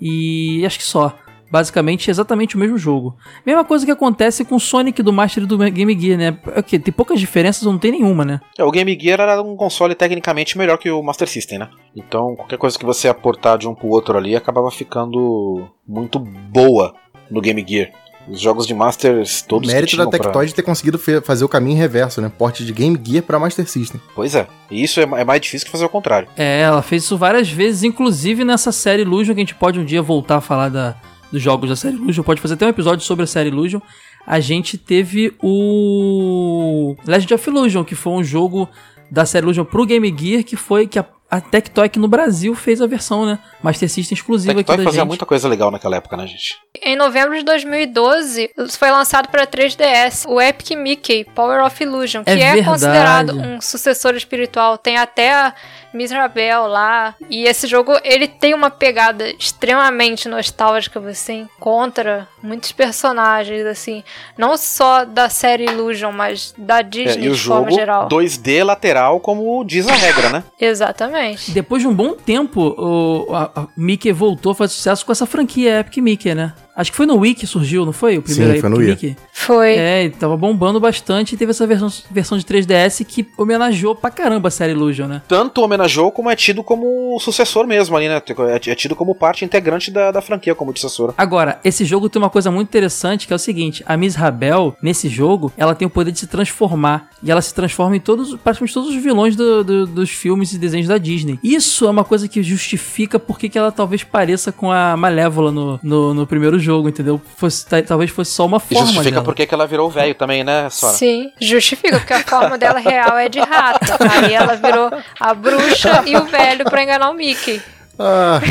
[0.00, 1.18] E acho que só.
[1.50, 3.16] Basicamente, exatamente o mesmo jogo.
[3.46, 6.38] Mesma coisa que acontece com o Sonic do Master e do Game Gear, né?
[6.54, 6.78] É o quê?
[6.78, 8.40] Tem poucas diferenças ou não tem nenhuma, né?
[8.58, 11.68] É, o Game Gear era um console tecnicamente melhor que o Master System, né?
[11.94, 16.94] Então qualquer coisa que você aportar de um pro outro ali acabava ficando muito boa
[17.30, 17.90] no Game Gear.
[18.26, 21.48] Os jogos de Masters todos que Mérito da tinham pra- Tectoy ter conseguido fazer o
[21.48, 22.32] caminho reverso, né?
[22.36, 24.00] Porte de Game Gear pra Master System.
[24.14, 24.46] Pois é.
[24.70, 26.26] E isso é, é mais difícil que fazer o contrário.
[26.34, 29.84] É, ela fez isso várias vezes, inclusive nessa série Illusion, que a gente pode um
[29.84, 30.96] dia voltar a falar da,
[31.34, 33.80] dos jogos da série Illusion, pode fazer até um episódio sobre a série Illusion.
[34.24, 38.68] A gente teve o Legend of Illusion, que foi um jogo
[39.10, 42.54] da série Illusion pro Game Gear, que foi que a, a Tectoy aqui no Brasil
[42.54, 43.40] fez a versão, né?
[43.60, 45.08] Master System exclusiva aqui Tectoy da fazia gente.
[45.08, 46.56] muita coisa legal naquela época, né, gente?
[46.80, 52.30] Em novembro de 2012, foi lançado para 3DS o Epic Mickey Power of Illusion, que
[52.30, 54.78] É é, considerado um sucessor espiritual.
[54.78, 55.52] Tem até
[55.94, 57.14] a Miserabel lá.
[57.30, 61.00] E esse jogo, ele tem uma pegada extremamente nostálgica.
[61.00, 64.02] Você encontra muitos personagens, assim,
[64.36, 68.08] não só da série Illusion, mas da É, Disney e o de forma jogo geral.
[68.08, 70.44] 2D lateral, como diz a regra, né?
[70.60, 71.52] Exatamente.
[71.52, 75.26] Depois de um bom tempo, o a, a Mickey voltou a fazer sucesso com essa
[75.26, 76.52] franquia Epic Mickey, né?
[76.76, 78.18] Acho que foi no Wii que surgiu, não foi?
[78.18, 78.88] O primeiro Sim, foi no Wii.
[78.88, 79.16] Mickey?
[79.32, 79.74] Foi.
[79.74, 84.10] É, e tava bombando bastante e teve essa versão, versão de 3DS que homenageou pra
[84.10, 85.22] caramba a série Illusion, né?
[85.28, 88.20] Tanto homenageou como é tido como sucessor mesmo ali, né?
[88.66, 91.14] É é tido como parte integrante da, da franquia como sucessora.
[91.16, 94.76] Agora, esse jogo tem uma coisa muito interessante que é o seguinte: a Miss Rabel,
[94.82, 97.08] nesse jogo, ela tem o poder de se transformar.
[97.22, 100.58] E ela se transforma em todos, praticamente todos os vilões do- do- dos filmes e
[100.58, 101.38] desenhos da Disney.
[101.42, 105.80] Isso é uma coisa que justifica porque que ela talvez pareça com a Malévola no,
[105.82, 107.20] no, no primeiro jogo, entendeu?
[107.36, 109.24] Fosse, ta- talvez fosse só uma E forma justifica dela.
[109.24, 110.94] por que ela virou velho também, né, Sora?
[110.94, 113.96] Sim, justifica, porque a forma dela real é de rata.
[114.10, 117.60] Aí ela virou a bruxa e o velho pra enganar o Mickey.
[117.98, 118.40] Ah,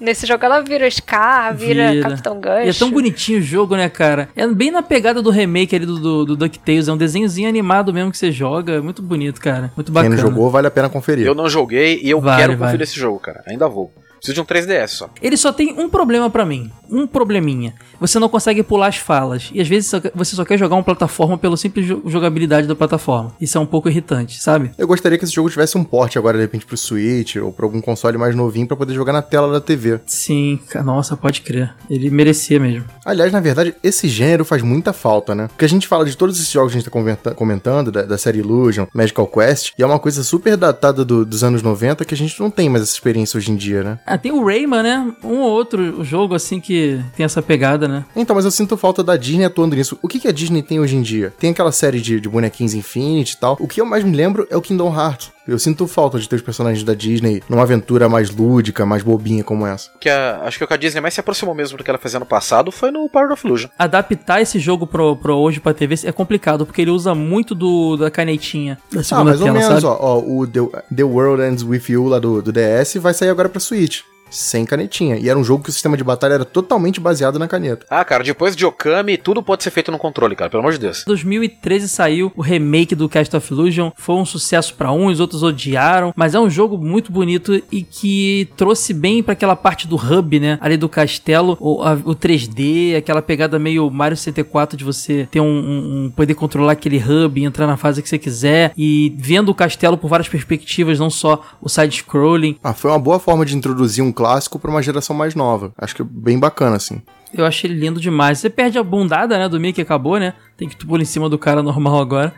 [0.00, 2.08] Nesse jogo ela vira Scar, vira, Vira.
[2.08, 2.66] Capitão Gancho.
[2.66, 4.28] E é tão bonitinho o jogo, né, cara?
[4.34, 6.88] É bem na pegada do remake ali do, do, do DuckTales.
[6.88, 8.72] É um desenhozinho animado mesmo que você joga.
[8.72, 9.70] É muito bonito, cara.
[9.76, 10.16] Muito quem bacana.
[10.16, 11.24] não jogou, vale a pena conferir.
[11.24, 12.64] Eu não joguei e eu Vale, quero vale.
[12.72, 13.44] conferir esse jogo, cara.
[13.46, 13.92] Ainda vou.
[14.22, 15.10] Preciso de um 3DS só.
[15.20, 16.70] Ele só tem um problema pra mim.
[16.88, 17.74] Um probleminha.
[17.98, 19.50] Você não consegue pular as falas.
[19.52, 23.34] E às vezes você só quer jogar uma plataforma pelo simples jo- jogabilidade da plataforma.
[23.40, 24.70] Isso é um pouco irritante, sabe?
[24.78, 27.66] Eu gostaria que esse jogo tivesse um porte agora, de repente, pro Switch ou pra
[27.66, 29.98] algum console mais novinho pra poder jogar na tela da TV.
[30.06, 31.74] Sim, nossa, pode crer.
[31.90, 32.84] Ele merecia mesmo.
[33.04, 35.48] Aliás, na verdade, esse gênero faz muita falta, né?
[35.48, 38.02] Porque a gente fala de todos esses jogos que a gente tá comenta- comentando, da,
[38.02, 42.04] da série Illusion, Magical Quest, e é uma coisa super datada do- dos anos 90
[42.04, 43.98] que a gente não tem mais essa experiência hoje em dia, né?
[44.12, 45.12] Ah, tem o Rayman, né?
[45.24, 48.04] Um ou outro jogo assim que tem essa pegada, né?
[48.14, 49.98] Então, mas eu sinto falta da Disney atuando nisso.
[50.02, 51.32] O que, que a Disney tem hoje em dia?
[51.38, 53.56] Tem aquela série de, de bonequinhos Infinity e tal.
[53.58, 55.30] O que eu mais me lembro é o Kingdom Hearts.
[55.48, 59.42] Eu sinto falta de ter os personagens da Disney numa aventura mais lúdica, mais bobinha
[59.42, 59.90] como essa.
[59.98, 61.98] Que a- acho que o que a Disney mais se aproximou mesmo do que ela
[61.98, 63.68] fazia no passado foi no Power of Illusion.
[63.76, 67.96] Adaptar esse jogo pro, pro hoje pra TV é complicado, porque ele usa muito do,
[67.96, 69.86] da canetinha da Ah, mais ou tela, menos, sabe?
[69.86, 70.18] ó, ó.
[70.20, 70.60] O The,
[70.94, 74.01] The World Ends With You lá do, do DS vai sair agora pra Switch.
[74.32, 75.16] Sem canetinha.
[75.16, 77.86] E era um jogo que o sistema de batalha era totalmente baseado na caneta.
[77.90, 80.78] Ah, cara, depois de Okami, tudo pode ser feito no controle, cara, pelo amor de
[80.78, 81.04] Deus.
[81.06, 86.12] 2013 saiu o remake do Cast of Illusion, foi um sucesso pra uns, outros odiaram,
[86.16, 90.40] mas é um jogo muito bonito e que trouxe bem pra aquela parte do hub,
[90.40, 90.58] né?
[90.60, 95.40] Ali do castelo, o, a- o 3D, aquela pegada meio Mario 64 de você ter
[95.40, 99.14] um, um- um- poder controlar aquele hub, e entrar na fase que você quiser e
[99.18, 102.56] vendo o castelo por várias perspectivas, não só o side scrolling.
[102.62, 105.72] Ah, foi uma boa forma de introduzir um clássico pra uma geração mais nova.
[105.76, 107.02] Acho que é bem bacana, assim.
[107.34, 108.38] Eu achei ele lindo demais.
[108.38, 110.34] Você perde a bundada, né, do Mickey acabou, né?
[110.56, 112.32] Tem que tu pular em cima do cara normal agora,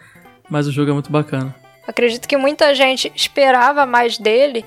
[0.48, 1.54] mas o jogo é muito bacana.
[1.86, 4.64] Acredito que muita gente esperava mais dele,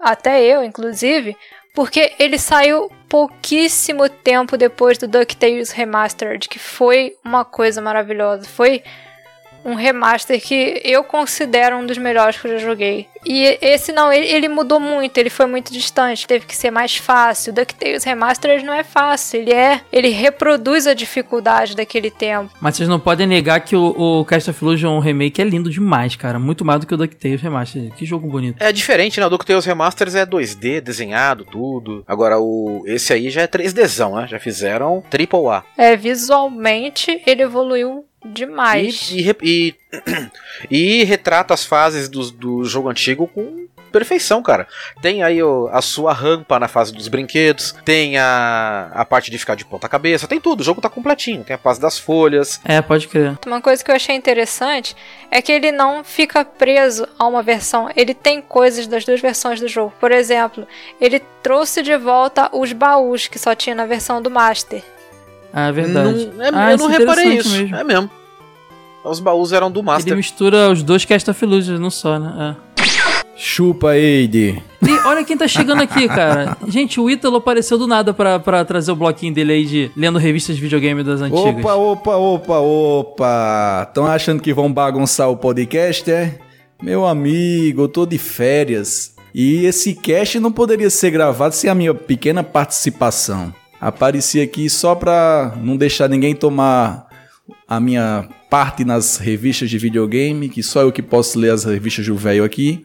[0.00, 1.36] até eu, inclusive,
[1.74, 8.48] porque ele saiu pouquíssimo tempo depois do DuckTales Remastered, que foi uma coisa maravilhosa.
[8.48, 8.82] Foi
[9.66, 13.08] um remaster que eu considero um dos melhores que eu já joguei.
[13.26, 16.96] E esse não, ele, ele mudou muito, ele foi muito distante, teve que ser mais
[16.96, 17.52] fácil.
[17.52, 22.52] O DuckTales Remastered não é fácil, ele é, ele reproduz a dificuldade daquele tempo.
[22.60, 26.14] Mas vocês não podem negar que o, o Cast of Illusion Remake é lindo demais,
[26.14, 26.38] cara.
[26.38, 27.90] Muito mais do que o DuckTales Remaster.
[27.96, 28.62] Que jogo bonito.
[28.62, 29.26] É diferente, né?
[29.26, 32.04] O DuckTales Remasters é 2D, desenhado, tudo.
[32.06, 34.28] Agora, o esse aí já é 3Dzão, né?
[34.28, 35.64] Já fizeram AAA.
[35.76, 39.10] É, visualmente ele evoluiu demais.
[39.10, 39.74] E, e, e,
[41.00, 44.68] e retrata as fases do, do jogo antigo com perfeição, cara.
[45.00, 49.38] Tem aí o- a sua rampa na fase dos brinquedos, tem a, a parte de
[49.38, 51.42] ficar de ponta cabeça, tem tudo, o jogo tá completinho.
[51.42, 52.60] Tem a fase das folhas.
[52.62, 53.38] É, pode crer.
[53.46, 54.94] Uma coisa que eu achei interessante
[55.30, 57.88] é que ele não fica preso a uma versão.
[57.96, 59.94] Ele tem coisas das duas versões do jogo.
[59.98, 60.66] Por exemplo,
[61.00, 64.82] ele trouxe de volta os baús que só tinha na versão do Master.
[65.54, 66.26] Ah, é verdade.
[66.34, 67.62] Não- é- Ah, eu não é reparei interessante isso.
[67.62, 67.76] mesmo.
[67.76, 68.10] É mesmo.
[69.08, 70.12] Os baús eram do Master.
[70.12, 72.56] Ele mistura os dois Cast of Illusion, não só, né?
[73.36, 74.62] Chupa, Eide.
[74.82, 74.86] É.
[74.88, 76.56] E olha quem tá chegando aqui, cara.
[76.66, 80.18] Gente, o Ítalo apareceu do nada pra, pra trazer o bloquinho dele aí de lendo
[80.18, 81.64] revistas de videogame das antigas.
[81.64, 83.86] Opa, opa, opa, opa.
[83.86, 86.38] Estão achando que vão bagunçar o podcast, é?
[86.82, 89.14] Meu amigo, eu tô de férias.
[89.34, 93.52] E esse cast não poderia ser gravado sem a minha pequena participação.
[93.78, 97.05] Apareci aqui só pra não deixar ninguém tomar
[97.68, 102.06] a minha parte nas revistas de videogame, que só eu que posso ler as revistas
[102.06, 102.84] do velho aqui.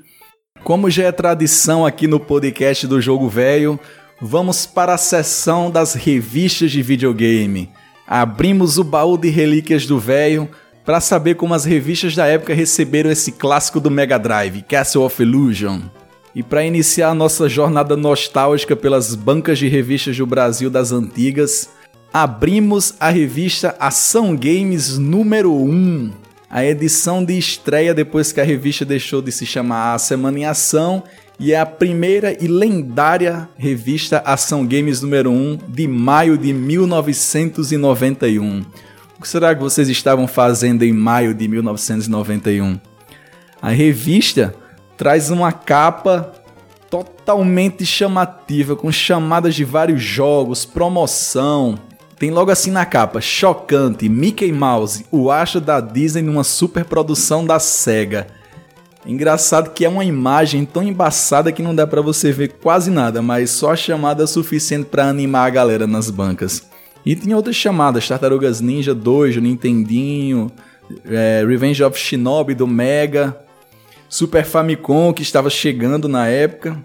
[0.64, 3.80] Como já é tradição aqui no podcast do Jogo Velho,
[4.22, 7.70] vamos para a seção das revistas de videogame.
[8.08, 10.50] Abrimos o baú de relíquias do velho
[10.86, 15.22] para saber como as revistas da época receberam esse clássico do Mega Drive, Castle of
[15.22, 15.82] Illusion.
[16.34, 21.70] E para iniciar a nossa jornada nostálgica pelas bancas de revistas do Brasil das antigas,
[22.14, 26.12] abrimos a revista Ação Games número 1,
[26.50, 30.46] a edição de estreia depois que a revista deixou de se chamar A Semana em
[30.46, 31.04] Ação
[31.40, 38.66] e é a primeira e lendária revista Ação Games número 1 de maio de 1991.
[39.18, 42.78] O que será que vocês estavam fazendo em maio de 1991?
[43.62, 44.54] A revista
[44.98, 46.34] traz uma capa
[46.90, 51.80] totalmente chamativa, com chamadas de vários jogos, promoção.
[52.22, 57.58] Tem logo assim na capa, chocante, Mickey Mouse, o astro da Disney numa superprodução da
[57.58, 58.28] SEGA.
[59.04, 63.24] Engraçado que é uma imagem tão embaçada que não dá pra você ver quase nada,
[63.24, 66.70] mas só a chamada é suficiente pra animar a galera nas bancas.
[67.04, 70.52] E tinha outras chamadas, Tartarugas Ninja 2 do Nintendinho,
[71.04, 73.36] é, Revenge of Shinobi do Mega,
[74.08, 76.78] Super Famicom que estava chegando na época.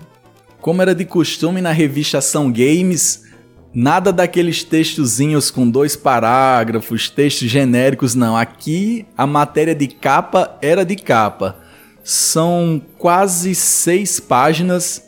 [0.62, 3.25] Como era de costume na revista Ação Games,
[3.78, 8.34] nada daqueles textozinhos com dois parágrafos, textos genéricos, não.
[8.34, 11.58] Aqui a matéria de capa era de capa.
[12.02, 15.04] São quase seis páginas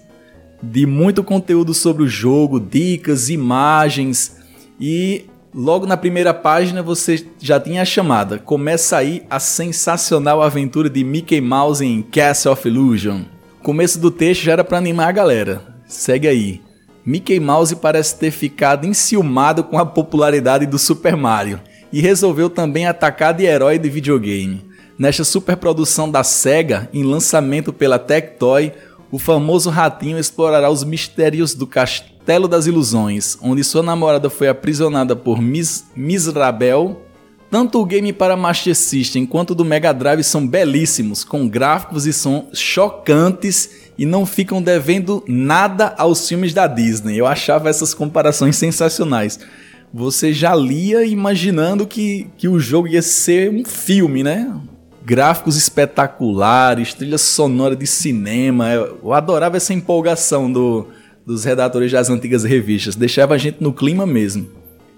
[0.62, 4.36] de muito conteúdo sobre o jogo, dicas, imagens
[4.78, 5.24] e
[5.54, 8.38] logo na primeira página você já tinha a chamada.
[8.38, 13.22] Começa aí a sensacional aventura de Mickey Mouse em Castle of Illusion.
[13.62, 15.62] começo do texto já era para animar a galera.
[15.86, 16.67] Segue aí.
[17.08, 21.58] Mickey Mouse parece ter ficado enciumado com a popularidade do Super Mario
[21.90, 24.62] e resolveu também atacar de herói de videogame.
[24.98, 28.74] Nesta superprodução da SEGA, em lançamento pela Tectoy,
[29.10, 35.16] o famoso ratinho explorará os mistérios do Castelo das Ilusões, onde sua namorada foi aprisionada
[35.16, 37.00] por Miss Misrabel.
[37.50, 42.12] Tanto o game para Master System quanto do Mega Drive são belíssimos, com gráficos e
[42.12, 47.18] som chocantes e não ficam devendo nada aos filmes da Disney.
[47.18, 49.40] Eu achava essas comparações sensacionais.
[49.92, 54.50] Você já lia imaginando que, que o jogo ia ser um filme, né?
[55.08, 58.70] gráficos espetaculares, trilha sonora de cinema.
[58.70, 60.88] Eu adorava essa empolgação do,
[61.24, 64.50] dos redatores das antigas revistas, deixava a gente no clima mesmo.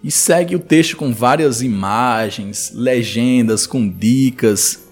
[0.02, 4.89] E segue o texto com várias imagens, legendas, com dicas.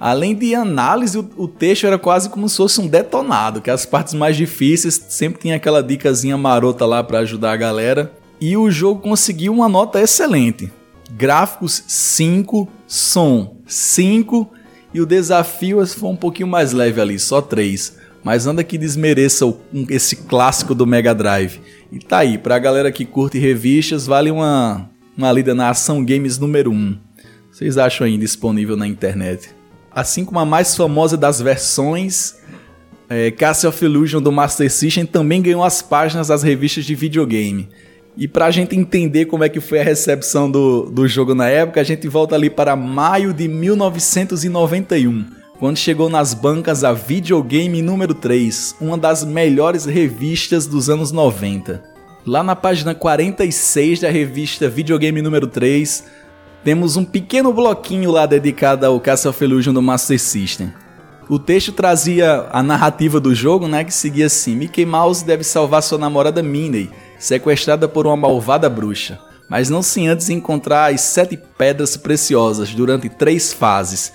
[0.00, 3.84] Além de análise, o, o texto era quase como se fosse um detonado, que as
[3.84, 8.12] partes mais difíceis sempre tinha aquela dicasinha marota lá para ajudar a galera.
[8.40, 10.70] E o jogo conseguiu uma nota excelente.
[11.10, 14.48] Gráficos 5, som 5
[14.94, 17.96] e o desafio foi um pouquinho mais leve ali, só 3.
[18.22, 19.58] Mas anda que desmereça o,
[19.88, 21.60] esse clássico do Mega Drive.
[21.90, 26.38] E tá aí, pra galera que curte revistas, vale uma, uma lida na Ação Games
[26.38, 26.98] número 1.
[27.50, 29.57] Vocês acham aí disponível na internet.
[29.98, 32.36] Assim como a mais famosa das versões,
[33.08, 37.68] é, Castle of Illusion do Master System também ganhou as páginas das revistas de videogame.
[38.16, 41.48] E para a gente entender como é que foi a recepção do, do jogo na
[41.48, 45.24] época, a gente volta ali para maio de 1991,
[45.58, 51.82] quando chegou nas bancas a Videogame número 3, uma das melhores revistas dos anos 90.
[52.24, 56.04] Lá na página 46 da revista Videogame número 3,
[56.68, 60.70] temos um pequeno bloquinho lá dedicado ao Castle of Illusion do Master System.
[61.26, 65.82] O texto trazia a narrativa do jogo, né, que seguia assim: Mickey Mouse deve salvar
[65.82, 69.18] sua namorada Minnie sequestrada por uma malvada bruxa,
[69.48, 74.12] mas não sem antes encontrar as sete pedras preciosas durante três fases.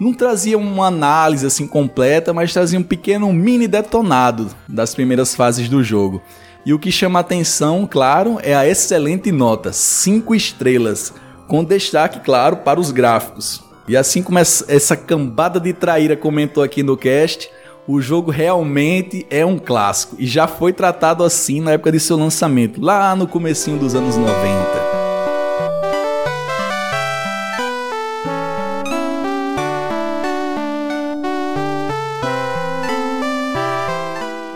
[0.00, 5.68] Não trazia uma análise assim completa, mas trazia um pequeno mini detonado das primeiras fases
[5.68, 6.20] do jogo.
[6.66, 11.14] E o que chama atenção, claro, é a excelente nota, 5 estrelas,
[11.46, 13.62] com destaque, claro, para os gráficos.
[13.88, 17.48] E assim como essa cambada de traíra comentou aqui no cast,
[17.86, 22.16] o jogo realmente é um clássico e já foi tratado assim na época de seu
[22.16, 24.96] lançamento, lá no comecinho dos anos 90.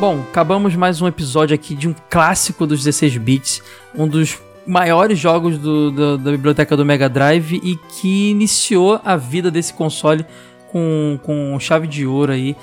[0.00, 3.62] Bom, acabamos mais um episódio aqui de um clássico dos 16 bits,
[3.94, 4.40] um dos
[4.70, 9.74] maiores jogos do, do, da biblioteca do Mega Drive e que iniciou a vida desse
[9.74, 10.24] console
[10.70, 12.56] com, com chave de ouro aí.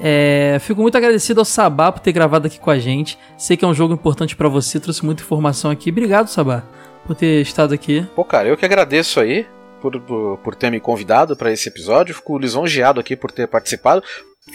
[0.00, 3.18] É, fico muito agradecido ao Sabá por ter gravado aqui com a gente.
[3.38, 5.90] Sei que é um jogo importante para você, trouxe muita informação aqui.
[5.90, 6.64] Obrigado, Sabá,
[7.06, 8.06] por ter estado aqui.
[8.14, 9.46] Pô, cara, eu que agradeço aí
[9.80, 12.14] por, por, por ter me convidado para esse episódio.
[12.14, 14.02] Fico lisonjeado aqui por ter participado.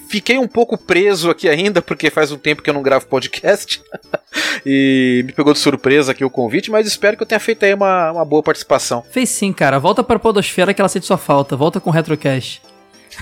[0.07, 3.82] Fiquei um pouco preso aqui ainda, porque faz um tempo que eu não gravo podcast.
[4.66, 7.74] e me pegou de surpresa aqui o convite, mas espero que eu tenha feito aí
[7.74, 9.03] uma, uma boa participação.
[9.11, 9.80] Fez sim, cara.
[9.80, 11.56] Volta pra Podosfera que ela sente sua falta.
[11.56, 12.61] Volta com o Retrocast.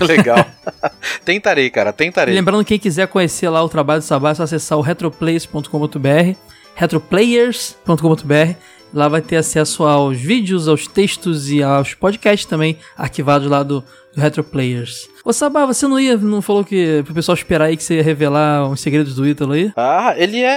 [0.00, 0.44] Legal.
[1.24, 2.34] tentarei, cara, tentarei.
[2.34, 6.36] lembrando, quem quiser conhecer lá o trabalho do Sabá, é só acessar o retroplayers.com.br,
[6.74, 8.54] retroplayers.com.br.
[8.92, 13.84] Lá vai ter acesso aos vídeos, aos textos e aos podcasts também arquivados lá do,
[14.14, 15.08] do Retroplayers.
[15.28, 18.02] Ô Sabá, você não ia, não falou que pro pessoal esperar aí que você ia
[18.02, 19.70] revelar os segredos do Ítalo aí?
[19.76, 20.56] Ah, ele é.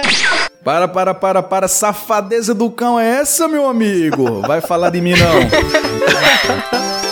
[0.64, 4.40] Para, para, para, para, safadeza do cão é essa, meu amigo?
[4.40, 7.02] Vai falar de mim não.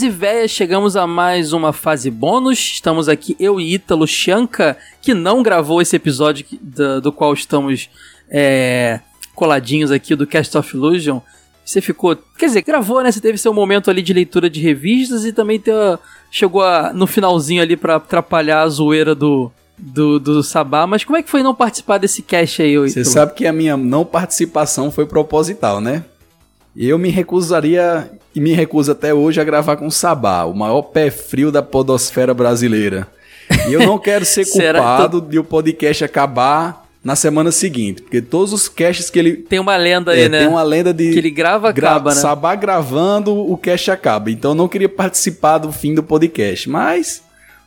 [0.00, 2.58] velhos e velhas, chegamos a mais uma fase bônus.
[2.58, 7.90] Estamos aqui, eu e Ítalo Chanca, que não gravou esse episódio do, do qual estamos
[8.30, 9.00] é,
[9.34, 11.20] coladinhos aqui do Cast of Illusion.
[11.64, 12.16] Você ficou.
[12.38, 13.12] Quer dizer, gravou, né?
[13.12, 15.62] Você teve seu momento ali de leitura de revistas e também
[16.30, 20.86] chegou a- no finalzinho ali pra atrapalhar a zoeira do, do, do Sabá.
[20.86, 23.76] Mas como é que foi não participar desse cast aí, Você sabe que a minha
[23.76, 26.04] não participação foi proposital, né?
[26.74, 30.82] Eu me recusaria e me recuso até hoje a gravar com o Sabá, o maior
[30.82, 33.06] pé frio da podosfera brasileira.
[33.68, 38.52] E eu não quero ser culpado de o podcast acabar na semana seguinte, porque todos
[38.52, 40.38] os casts que ele Tem uma lenda aí, é, né?
[40.40, 42.20] tem uma lenda de Que ele grava, gra- acaba, né?
[42.20, 44.30] Sabá gravando, o cast acaba.
[44.30, 47.22] Então eu não queria participar do fim do podcast, mas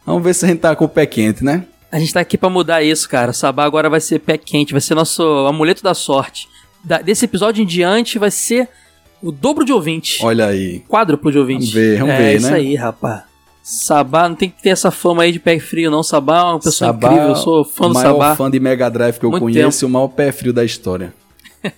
[0.06, 1.64] vamos ver se a gente tá com o pé quente, né?
[1.92, 3.32] A gente tá aqui pra mudar isso, cara.
[3.32, 6.48] O Sabá agora vai ser pé quente, vai ser nosso amuleto da sorte.
[6.84, 8.70] Da- desse episódio em diante vai ser
[9.24, 10.22] o dobro de ouvintes.
[10.22, 10.82] Olha aí.
[10.82, 11.72] Quádruplo de ouvintes.
[11.72, 12.58] Vamos ver, vamos é, ver, isso né?
[12.58, 13.24] aí, rapaz.
[13.64, 16.04] Sabá, não tem que ter essa fama aí de pé frio, não.
[16.04, 18.36] Sabá é uma pessoa Sabá, incrível, eu sou fã o do maior Sabá.
[18.36, 21.14] fã de Mega Drive que eu Muito conheço e o maior pé frio da história.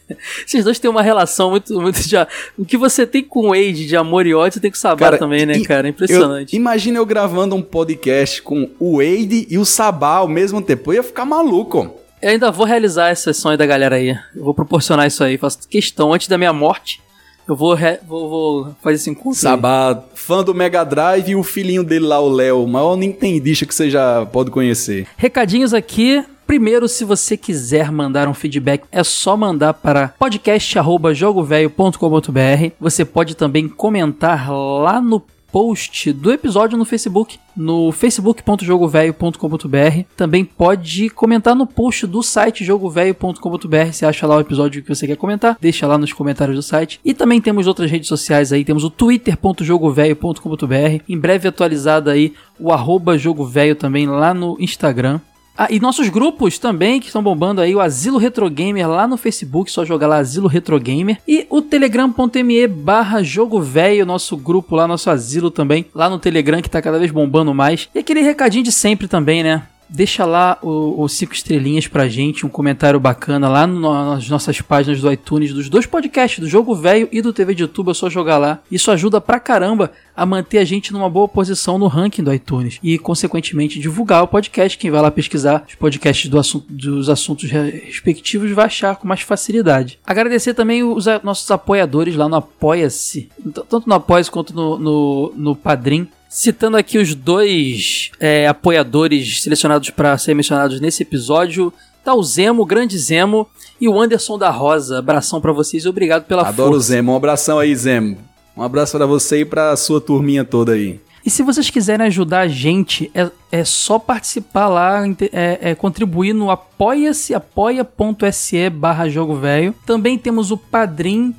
[0.47, 2.15] Esses dois têm uma relação muito, muito de.
[2.57, 4.79] O que você tem com o Wade de amor e ódio, você tem com o
[4.79, 5.87] Sabá Cara, também, né, cara?
[5.87, 6.55] Impressionante.
[6.55, 10.91] Eu, imagina eu gravando um podcast com o Wade e o Sabá ao mesmo tempo.
[10.91, 11.93] Eu ia ficar maluco.
[12.19, 14.17] Eu ainda vou realizar esse sonho da galera aí.
[14.35, 15.37] Eu vou proporcionar isso aí.
[15.37, 17.04] Faço questão, antes da minha morte,
[17.47, 19.31] eu vou, re- vou, vou fazer esse encontro.
[19.31, 19.35] aí.
[19.35, 23.65] Sabá, fã do Mega Drive e o filhinho dele lá, o Léo, o maior nintendista
[23.65, 25.07] que você já pode conhecer.
[25.17, 26.23] Recadinhos aqui.
[26.47, 32.71] Primeiro, se você quiser mandar um feedback, é só mandar para podcast@jogovelho.com.br.
[32.79, 35.21] Você pode também comentar lá no
[35.55, 40.03] post do episódio no Facebook, no facebook.jogovelho.com.br.
[40.17, 43.85] Também pode comentar no post do site jogovelho.com.br.
[43.89, 46.99] Você acha lá o episódio que você quer comentar, deixa lá nos comentários do site.
[47.05, 52.73] E também temos outras redes sociais aí, temos o twitter.jogovelho.com.br, em breve atualizado aí o
[52.73, 55.21] arroba jogovelho também lá no Instagram.
[55.57, 59.15] Ah, e nossos grupos também, que estão bombando aí, o Asilo Retro Gamer lá no
[59.15, 61.17] Facebook, só jogar lá Asilo Retro Gamer.
[61.27, 66.61] E o telegram.me barra Jogo Velho, nosso grupo lá, nosso asilo também, lá no Telegram,
[66.61, 67.87] que tá cada vez bombando mais.
[67.95, 69.63] E aquele recadinho de sempre também, né?
[69.87, 74.99] Deixa lá os cinco estrelinhas pra gente, um comentário bacana lá no- nas nossas páginas
[74.99, 78.09] do iTunes, dos dois podcasts, do Jogo Velho e do TV de YouTube, é só
[78.09, 78.59] jogar lá.
[78.71, 82.79] Isso ajuda pra caramba a manter a gente numa boa posição no ranking do iTunes
[82.81, 84.77] e, consequentemente, divulgar o podcast.
[84.77, 89.07] Quem vai lá pesquisar os podcasts do assunto- dos assuntos re- respectivos vai achar com
[89.07, 89.99] mais facilidade.
[90.05, 94.79] Agradecer também os a- nossos apoiadores lá no Apoia-se, t- tanto no Apoia-se quanto no,
[94.79, 96.07] no, no Padrim.
[96.29, 101.71] Citando aqui os dois é, apoiadores selecionados para ser mencionados nesse episódio,
[102.03, 103.47] tá o Zemo, o grande Zemo,
[103.79, 104.99] e o Anderson da Rosa.
[104.99, 106.87] Abração pra vocês e obrigado pela Adoro força.
[106.87, 107.11] Zemo.
[107.13, 108.17] Um abração aí, Zemo.
[108.55, 110.99] Um abraço pra você e pra sua turminha toda aí.
[111.25, 115.03] E se vocês quiserem ajudar a gente, é, é só participar lá,
[115.33, 119.73] é, é contribuir no apoia-se, apoia.se barra jogo velho.
[119.87, 121.35] Também temos o padrim.com.br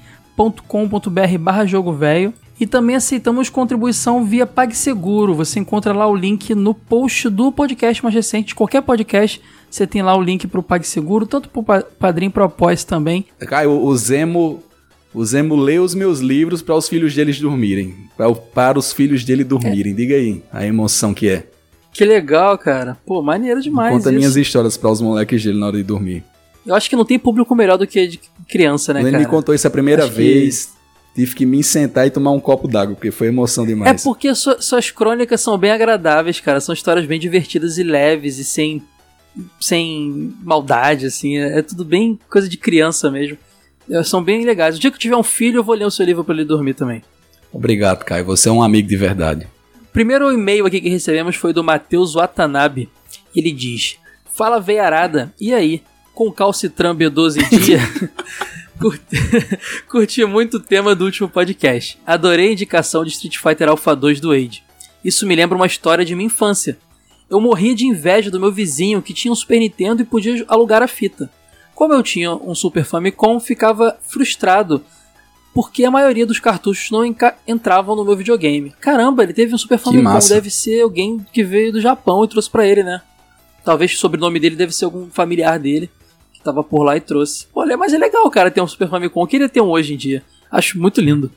[1.39, 2.35] barra jogo velho.
[2.59, 5.35] E também aceitamos contribuição via PagSeguro.
[5.35, 8.55] Você encontra lá o link no post do podcast mais recente.
[8.55, 12.51] Qualquer podcast, você tem lá o link para o PagSeguro, tanto para o Padrim para
[12.89, 13.27] também.
[13.41, 14.62] Caio, o Zemo,
[15.12, 17.95] o Zemo lê os meus livros para os filhos deles dormirem.
[18.16, 19.95] Pra, para os filhos dele dormirem.
[19.95, 21.47] Diga aí a emoção que é.
[21.93, 22.97] Que legal, cara.
[23.05, 24.19] Pô, maneiro demais Conta isso.
[24.19, 26.24] minhas histórias para os moleques dele na hora de dormir.
[26.66, 29.23] Eu acho que não tem público melhor do que de criança, né, ele cara?
[29.23, 30.76] me contou isso a primeira Acho que- vez,
[31.16, 34.05] tive que me sentar e tomar um copo d'água, porque foi emoção É demais.
[34.05, 36.60] porque su- suas crônicas são bem agradáveis, cara.
[36.60, 38.82] São histórias bem divertidas e leves e sem,
[39.60, 41.38] sem maldade, assim.
[41.38, 43.36] É, é tudo bem coisa de criança mesmo.
[43.90, 44.76] É, São bem legais.
[44.76, 46.44] O dia que eu tiver um filho, eu vou ler o seu livro pra ele
[46.44, 47.02] dormir também.
[47.52, 48.24] Obrigado, Caio.
[48.26, 49.47] Você é um amigo de verdade.
[49.93, 52.88] Primeiro e-mail aqui que recebemos foi do Matheus Watanabe.
[53.34, 53.97] Ele diz:
[54.34, 55.82] Fala veiarada, e aí?
[56.14, 57.78] Com calcitran B12 em dia?
[58.78, 59.16] Curti,
[59.89, 61.98] curti muito o tema do último podcast.
[62.07, 64.62] Adorei a indicação de Street Fighter Alpha 2 do Age.
[65.05, 66.77] Isso me lembra uma história de minha infância.
[67.28, 70.82] Eu morria de inveja do meu vizinho que tinha um Super Nintendo e podia alugar
[70.82, 71.31] a fita.
[71.74, 74.85] Como eu tinha um Super Famicom, ficava frustrado
[75.55, 77.03] porque a maioria dos cartuchos não
[77.47, 78.74] entravam no meu videogame.
[78.78, 80.35] Caramba, ele teve um Super Famicom, massa.
[80.35, 83.01] deve ser alguém que veio do Japão e trouxe pra ele, né?
[83.65, 85.90] Talvez o sobrenome dele deve ser algum familiar dele
[86.47, 87.47] tava por lá e trouxe.
[87.55, 89.23] Olha, mas é legal, cara, ter um Super Famicom.
[89.23, 90.23] Eu queria ter um hoje em dia.
[90.51, 91.31] Acho muito lindo.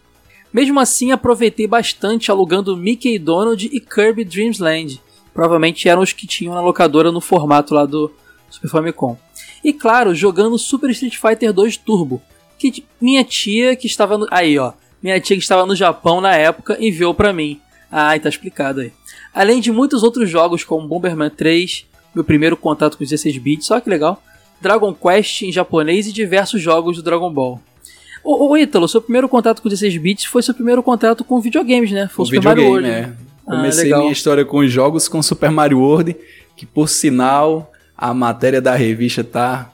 [0.54, 5.02] Mesmo assim, aproveitei bastante alugando Mickey Donald e Kirby Dreams Land.
[5.34, 8.12] Provavelmente eram os que tinham na locadora no formato lá do
[8.50, 9.18] Super Famicom.
[9.64, 12.22] E claro, jogando Super Street Fighter 2 Turbo.
[12.58, 14.28] Que minha tia que estava no...
[14.32, 14.74] Aí, ó.
[15.02, 17.60] Minha tia que estava no Japão na época enviou para mim.
[17.92, 18.92] Ah, tá explicado aí.
[19.34, 23.68] Além de muitos outros jogos como Bomberman 3, meu primeiro contato com os 16 bits,
[23.68, 24.22] só que legal.
[24.62, 27.62] Dragon Quest em japonês e diversos jogos do Dragon Ball.
[28.24, 31.92] Ô, ô Ítalo, seu primeiro contato com 16 bits foi seu primeiro contato com videogames,
[31.92, 32.10] né?
[32.12, 32.88] Foi o, Super Mario World.
[32.88, 33.02] é.
[33.02, 33.16] né?
[33.46, 34.02] Comecei legal.
[34.02, 36.16] minha história com os jogos com Super Mario World,
[36.56, 39.72] que por sinal a matéria da revista tá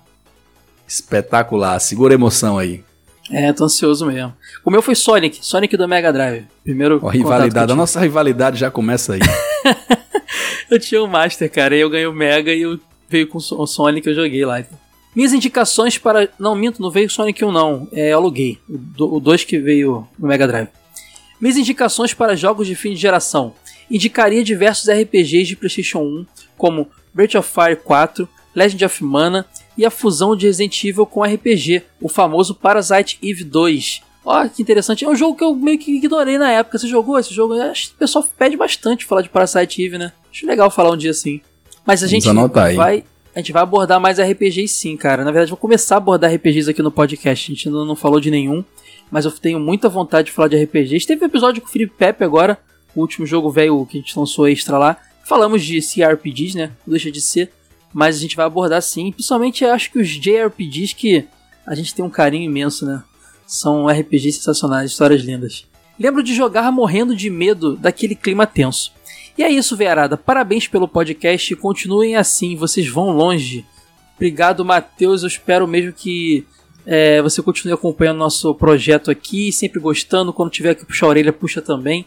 [0.88, 1.78] espetacular.
[1.80, 2.84] Segura a emoção aí.
[3.32, 4.34] É, tô ansioso mesmo.
[4.64, 6.46] O meu foi Sonic, Sonic do Mega Drive.
[6.64, 9.20] Primeiro Ó, rivalidade, a nossa rivalidade já começa aí.
[10.70, 12.80] Eu tinha o Master, cara, e eu ganhei o Mega e eu
[13.16, 14.64] veio com o Sonic eu joguei lá.
[15.16, 16.30] Minhas indicações para.
[16.38, 17.88] Não, minto, não veio Sonic 1, não.
[17.94, 18.60] É, eu aluguei.
[19.00, 20.68] O 2 que veio no Mega Drive.
[21.40, 23.54] Minhas indicações para jogos de fim de geração.
[23.90, 26.26] Indicaria diversos RPGs de PlayStation 1,
[26.58, 29.46] como Breath of Fire 4, Legend of Mana
[29.78, 34.02] e a fusão de Resident Evil com RPG, o famoso Parasite Eve 2.
[34.26, 35.06] Olha que interessante.
[35.06, 36.78] É um jogo que eu meio que ignorei na época.
[36.78, 37.54] Você jogou esse jogo?
[37.54, 40.12] Acho que o pessoal pede bastante falar de Parasite Eve, né?
[40.32, 41.42] Acho legal falar um dia assim.
[41.86, 42.28] Mas a gente
[42.76, 43.04] vai.
[43.36, 45.26] A gente vai abordar mais RPGs sim, cara.
[45.26, 47.52] Na verdade, vou começar a abordar RPGs aqui no podcast.
[47.52, 48.64] A gente ainda não falou de nenhum.
[49.12, 51.06] Mas eu tenho muita vontade de falar de RPGs.
[51.06, 52.58] Teve um episódio com o Felipe Pepe agora.
[52.96, 54.98] O último jogo velho que a gente lançou extra lá.
[55.26, 56.72] Falamos de CRPGs, né?
[56.88, 57.52] Não deixa de ser.
[57.94, 59.12] Mas a gente vai abordar sim.
[59.12, 61.28] Principalmente acho que os JRPGs que
[61.68, 63.04] a gente tem um carinho imenso, né?
[63.46, 65.66] São RPGs sensacionais, histórias lindas.
[66.00, 68.92] Lembro de jogar morrendo de medo daquele clima tenso.
[69.38, 70.16] E é isso, Vearada.
[70.16, 73.66] Parabéns pelo podcast continuem assim, vocês vão longe.
[74.16, 75.24] Obrigado, Matheus.
[75.24, 76.46] Eu espero mesmo que
[76.86, 80.32] é, você continue acompanhando nosso projeto aqui, sempre gostando.
[80.32, 82.06] Quando tiver que puxar a orelha, puxa também.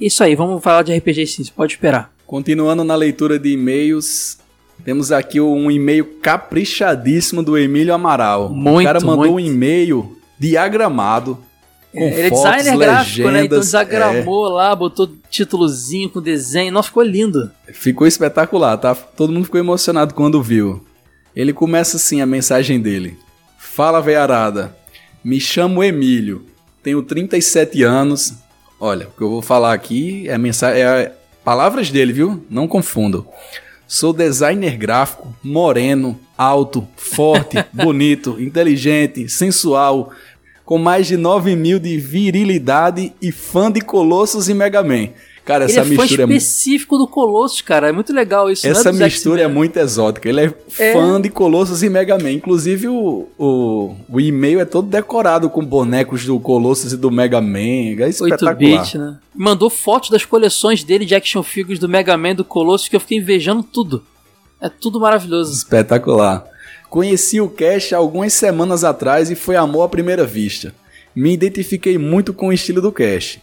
[0.00, 2.10] Isso aí, vamos falar de RPG sim, você pode esperar.
[2.26, 4.38] Continuando na leitura de e-mails,
[4.84, 8.48] temos aqui um e-mail caprichadíssimo do Emílio Amaral.
[8.48, 9.34] Muito, o cara mandou muito.
[9.34, 11.38] um e-mail diagramado.
[11.92, 13.44] Com Ele é fotos, designer gráfico, né?
[13.44, 16.72] Então desagramou lá, botou títulozinho com desenho.
[16.72, 17.50] Nossa, ficou lindo.
[17.68, 18.94] é, ficou espetacular, tá?
[18.94, 20.82] Todo mundo ficou emocionado quando viu.
[21.36, 23.18] Ele começa assim a mensagem dele.
[23.58, 24.74] Fala, veiarada.
[25.22, 26.46] Me chamo Emílio.
[26.82, 28.34] Tenho 37 anos.
[28.80, 31.12] Olha, o que eu vou falar aqui é, mensagem, é
[31.44, 32.44] palavras dele, viu?
[32.50, 33.26] Não confundam.
[33.86, 40.12] Sou designer gráfico, moreno, alto, forte, bonito, inteligente, sensual,
[40.72, 45.08] com mais de 9 mil de virilidade e fã de Colossus e Mega Man.
[45.44, 46.38] Cara, essa Ele é fã mistura é muito.
[46.38, 47.90] específico do Colossus, cara.
[47.90, 48.66] É muito legal isso.
[48.66, 50.30] não é Essa dos mistura é muito exótica.
[50.30, 50.94] Ele é, É.
[50.94, 52.30] fã de Colossus e Mega Man.
[52.30, 57.42] Inclusive, o, o, o e-mail é todo decorado com bonecos do Colossus e do Mega
[57.42, 57.58] Man.
[57.98, 58.56] É espetacular.
[58.56, 59.18] 8-bit, né?
[59.34, 62.96] Mandou fotos das coleções dele de action figures do Mega Man e do Colossus que
[62.96, 64.02] eu fiquei invejando tudo.
[64.58, 65.52] É tudo maravilhoso.
[65.52, 66.46] Espetacular.
[66.92, 70.74] Conheci o Cash algumas semanas atrás e foi amor à primeira vista.
[71.16, 73.38] Me identifiquei muito com o estilo do Cash.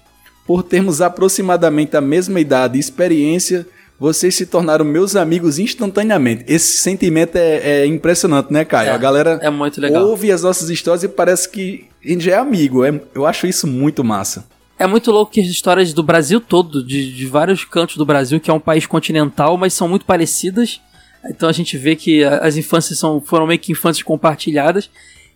[0.46, 3.66] Por termos aproximadamente a mesma idade e experiência,
[4.00, 6.46] vocês se tornaram meus amigos instantaneamente.
[6.48, 8.90] Esse sentimento é, é impressionante, né, Caio?
[8.90, 10.06] É, a galera é muito legal.
[10.06, 12.86] ouve as nossas histórias e parece que a gente é amigo.
[12.86, 14.46] É- eu acho isso muito massa.
[14.78, 18.40] É muito louco que as histórias do Brasil todo, de, de vários cantos do Brasil,
[18.40, 20.80] que é um país continental, mas são muito parecidas.
[21.26, 24.90] Então a gente vê que as infâncias são, foram meio que infâncias compartilhadas.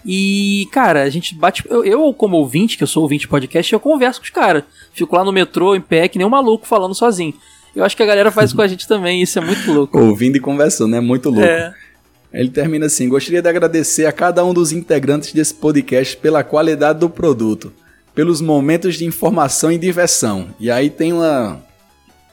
[0.05, 1.63] E, cara, a gente bate.
[1.69, 4.63] Eu, eu, como ouvinte, que eu sou ouvinte de podcast, eu converso com os caras.
[4.93, 7.33] Fico lá no metrô, em pé, que nem um maluco falando sozinho.
[7.75, 9.97] Eu acho que a galera faz com a gente também, isso é muito louco.
[9.97, 11.47] Ouvindo e conversando, é muito louco.
[11.47, 11.73] É.
[12.33, 16.99] Ele termina assim: Gostaria de agradecer a cada um dos integrantes desse podcast pela qualidade
[16.99, 17.71] do produto,
[18.13, 20.53] pelos momentos de informação e diversão.
[20.59, 21.63] E aí tem uma,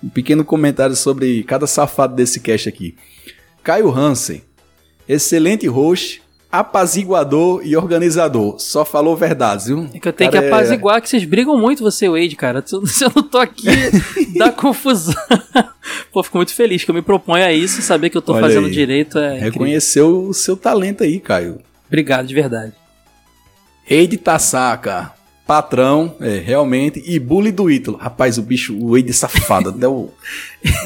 [0.03, 2.97] um pequeno comentário sobre cada safado desse cast aqui.
[3.63, 4.43] Caio Hansen,
[5.09, 8.59] excelente host, apaziguador e organizador.
[8.59, 9.89] Só falou verdades, viu?
[9.95, 12.37] É que eu tenho Cara, que apaziguar que vocês brigam muito, você e o Wade,
[12.37, 12.65] cara.
[12.87, 13.67] Se eu não tô aqui,
[14.37, 15.15] dá confusão.
[16.13, 18.33] Pô, fico muito feliz que eu me proponho a isso e saber que eu tô
[18.33, 18.73] Olha fazendo aí.
[18.73, 19.53] direito é incrível.
[19.53, 21.61] Reconheceu o seu talento aí, Caio.
[21.87, 22.73] Obrigado, de verdade.
[23.85, 25.13] Rei de Tassaca,
[25.47, 27.97] patrão, é, realmente, e bully do Ítalo.
[27.97, 30.11] Rapaz, o bicho, o Wade safado, até o,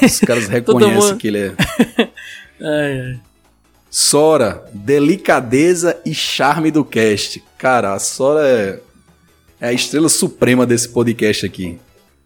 [0.03, 1.53] os caras reconhecem mundo- que ele é.
[2.65, 3.19] Ai, ai.
[3.91, 7.43] Sora, delicadeza e charme do cast.
[7.59, 8.79] Cara, a Sora é,
[9.61, 11.77] é a estrela suprema desse podcast aqui.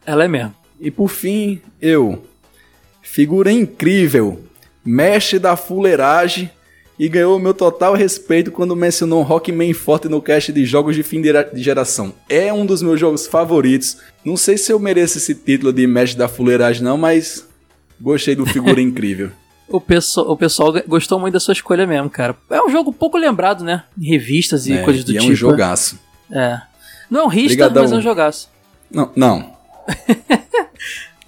[0.05, 0.55] Ela é mesmo.
[0.79, 2.23] E por fim, eu.
[3.01, 4.41] Figura incrível,
[4.83, 6.49] mestre da fuleiragem
[6.97, 11.03] e ganhou o meu total respeito quando mencionou Rockman Forte no cast de jogos de
[11.03, 12.13] fim de geração.
[12.29, 13.97] É um dos meus jogos favoritos.
[14.23, 17.45] Não sei se eu mereço esse título de mestre da fuleiragem não, mas
[17.99, 19.31] gostei do figura incrível.
[19.71, 22.35] O pessoal, o pessoal gostou muito da sua escolha mesmo, cara.
[22.49, 23.83] É um jogo pouco lembrado, né?
[23.99, 25.31] Em revistas e É, coisas do e é tipo.
[25.31, 25.99] um jogaço.
[26.31, 26.59] É.
[27.09, 27.83] Não é um Brigadão.
[27.83, 28.49] mas é um jogaço.
[28.91, 29.53] Não, não.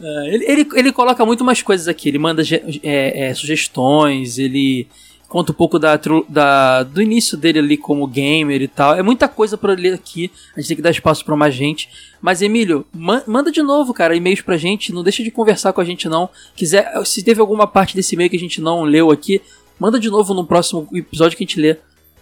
[0.03, 2.09] É, Ele, ele, ele coloca muito mais coisas aqui.
[2.09, 2.41] Ele manda
[2.81, 4.87] é, é, sugestões, ele
[5.31, 5.97] conta um pouco da,
[6.27, 8.95] da- do início dele ali como gamer e tal.
[8.95, 10.29] É muita coisa pra ler aqui.
[10.55, 11.89] A gente tem que dar espaço pra mais gente.
[12.21, 14.91] Mas, Emílio, ma- manda de novo, cara, e-mails pra gente.
[14.91, 16.29] Não deixa de conversar com a gente, não.
[16.53, 19.41] Quiser, se teve alguma parte desse e-mail que a gente não leu aqui,
[19.79, 21.77] manda de novo no próximo episódio que a gente lê.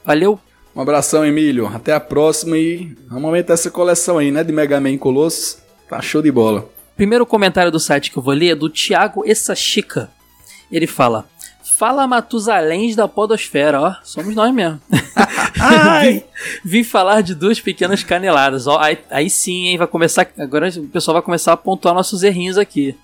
[0.06, 0.40] Valeu?
[0.76, 1.66] Um abração, Emílio.
[1.66, 4.44] Até a próxima e vamos aumentar essa coleção aí, né?
[4.44, 5.58] De Mega Man Colossus.
[5.90, 6.70] Tá show de bola.
[6.96, 10.12] Primeiro comentário do site que eu vou ler é do Thiago Essachika.
[10.72, 11.28] Ele fala:
[11.80, 14.82] Fala Matusalém da Podosfera, ó, somos nós mesmo.
[16.04, 16.24] vim,
[16.62, 20.88] vim falar de duas pequenas caneladas, ó, aí, aí sim, hein, vai começar, agora o
[20.88, 22.98] pessoal vai começar a pontuar nossos errinhos aqui.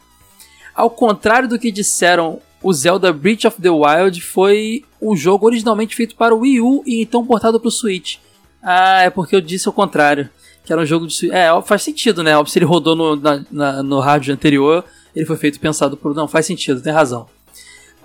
[0.76, 5.96] Ao contrário do que disseram, o Zelda Breath of the Wild foi um jogo originalmente
[5.96, 8.18] feito para o Wii U e então portado para o Switch.
[8.62, 10.30] Ah, é porque eu disse o contrário.
[10.66, 11.32] Que era um jogo de Switch.
[11.32, 12.36] É, faz sentido, né?
[12.36, 14.84] Óbvio, se ele rodou no, na- na- no rádio anterior,
[15.16, 16.14] ele foi feito pensado por.
[16.14, 17.30] Não, faz sentido, tem razão.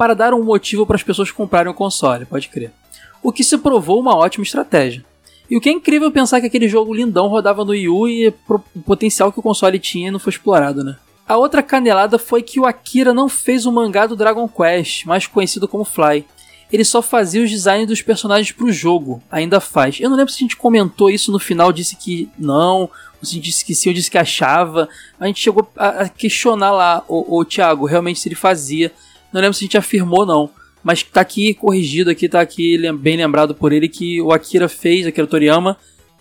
[0.01, 2.72] Para dar um motivo para as pessoas comprarem o console, pode crer.
[3.22, 5.05] O que se provou uma ótima estratégia.
[5.51, 8.28] E o que é incrível pensar que aquele jogo lindão rodava no Wii U e
[8.28, 10.97] o potencial que o console tinha não foi explorado, né?
[11.28, 15.27] A outra canelada foi que o Akira não fez o mangá do Dragon Quest, mais
[15.27, 16.24] conhecido como Fly.
[16.72, 20.01] Ele só fazia os designs dos personagens pro jogo, ainda faz.
[20.01, 22.89] Eu não lembro se a gente comentou isso no final, disse que não,
[23.22, 24.89] se a gente disse que sim, ou disse que achava.
[25.20, 28.90] A gente chegou a a questionar lá, o, o Thiago, realmente se ele fazia.
[29.32, 30.51] Não lembro se a gente afirmou não,
[30.82, 35.07] mas tá aqui corrigido aqui, tá aqui bem lembrado por ele que o Akira fez,
[35.07, 35.77] Akira Toriyama,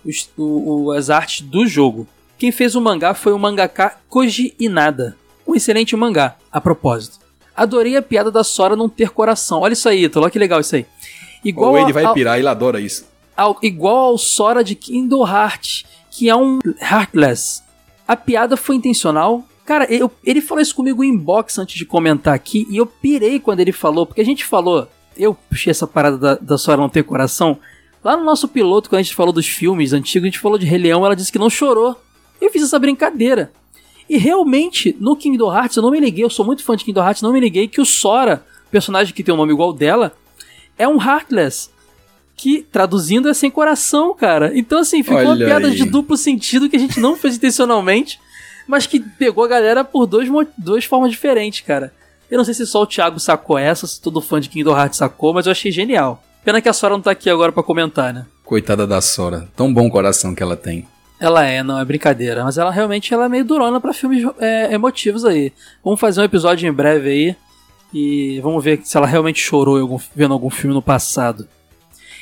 [0.06, 2.07] os- o- as artes do jogo.
[2.38, 5.18] Quem fez o mangá foi o mangaka Koji Inada.
[5.48, 7.19] Um excelente mangá, a propósito.
[7.56, 9.61] Adorei a piada da Sora não ter coração.
[9.61, 10.86] Olha isso aí, Ítalo, olha que legal isso aí.
[11.44, 13.06] Igual o Wade vai ao- pirar, ele adora isso.
[13.36, 17.61] ao- igual ao Sora de Kingdom Hearts, que é um Heartless.
[18.07, 19.44] A piada foi intencional.
[19.69, 23.39] Cara, eu- ele falou isso comigo em inbox antes de comentar aqui, e eu pirei
[23.39, 26.89] quando ele falou, porque a gente falou, eu puxei essa parada da, da Sora não
[26.89, 27.55] ter coração.
[28.03, 30.65] Lá no nosso piloto, quando a gente falou dos filmes antigos, a gente falou de
[30.65, 31.95] Rei Leão, ela disse que não chorou.
[32.41, 33.51] Eu fiz essa brincadeira.
[34.09, 37.03] E realmente, no Kingdom Hearts, eu não me liguei, eu sou muito fã de Kingdom
[37.05, 40.13] Hearts, não me liguei que o Sora, personagem que tem um nome igual dela,
[40.79, 41.69] é um Heartless.
[42.35, 44.51] Que, traduzindo, é sem coração, cara.
[44.57, 45.75] Então, assim, ficou uma Olha piada aí.
[45.75, 48.17] de duplo sentido que a gente não fez intencionalmente,
[48.69, 51.91] mas que pegou a galera por dois, duas formas diferentes, cara.
[52.29, 54.99] Eu não sei se só o Thiago sacou essa, se todo fã de Kingdom Hearts
[54.99, 56.21] sacou, mas eu achei genial.
[56.45, 58.27] Pena que a Sora não tá aqui agora pra comentar, né?
[58.45, 59.47] Coitada da Sora.
[59.55, 60.87] Tão bom coração que ela tem.
[61.19, 64.71] Ela é, não é brincadeira, mas ela realmente ela é meio durona pra filmes é,
[64.71, 65.51] emotivos aí.
[65.83, 67.35] Vamos fazer um episódio em breve aí
[67.93, 71.47] e vamos ver se ela realmente chorou algum- vendo algum filme no passado.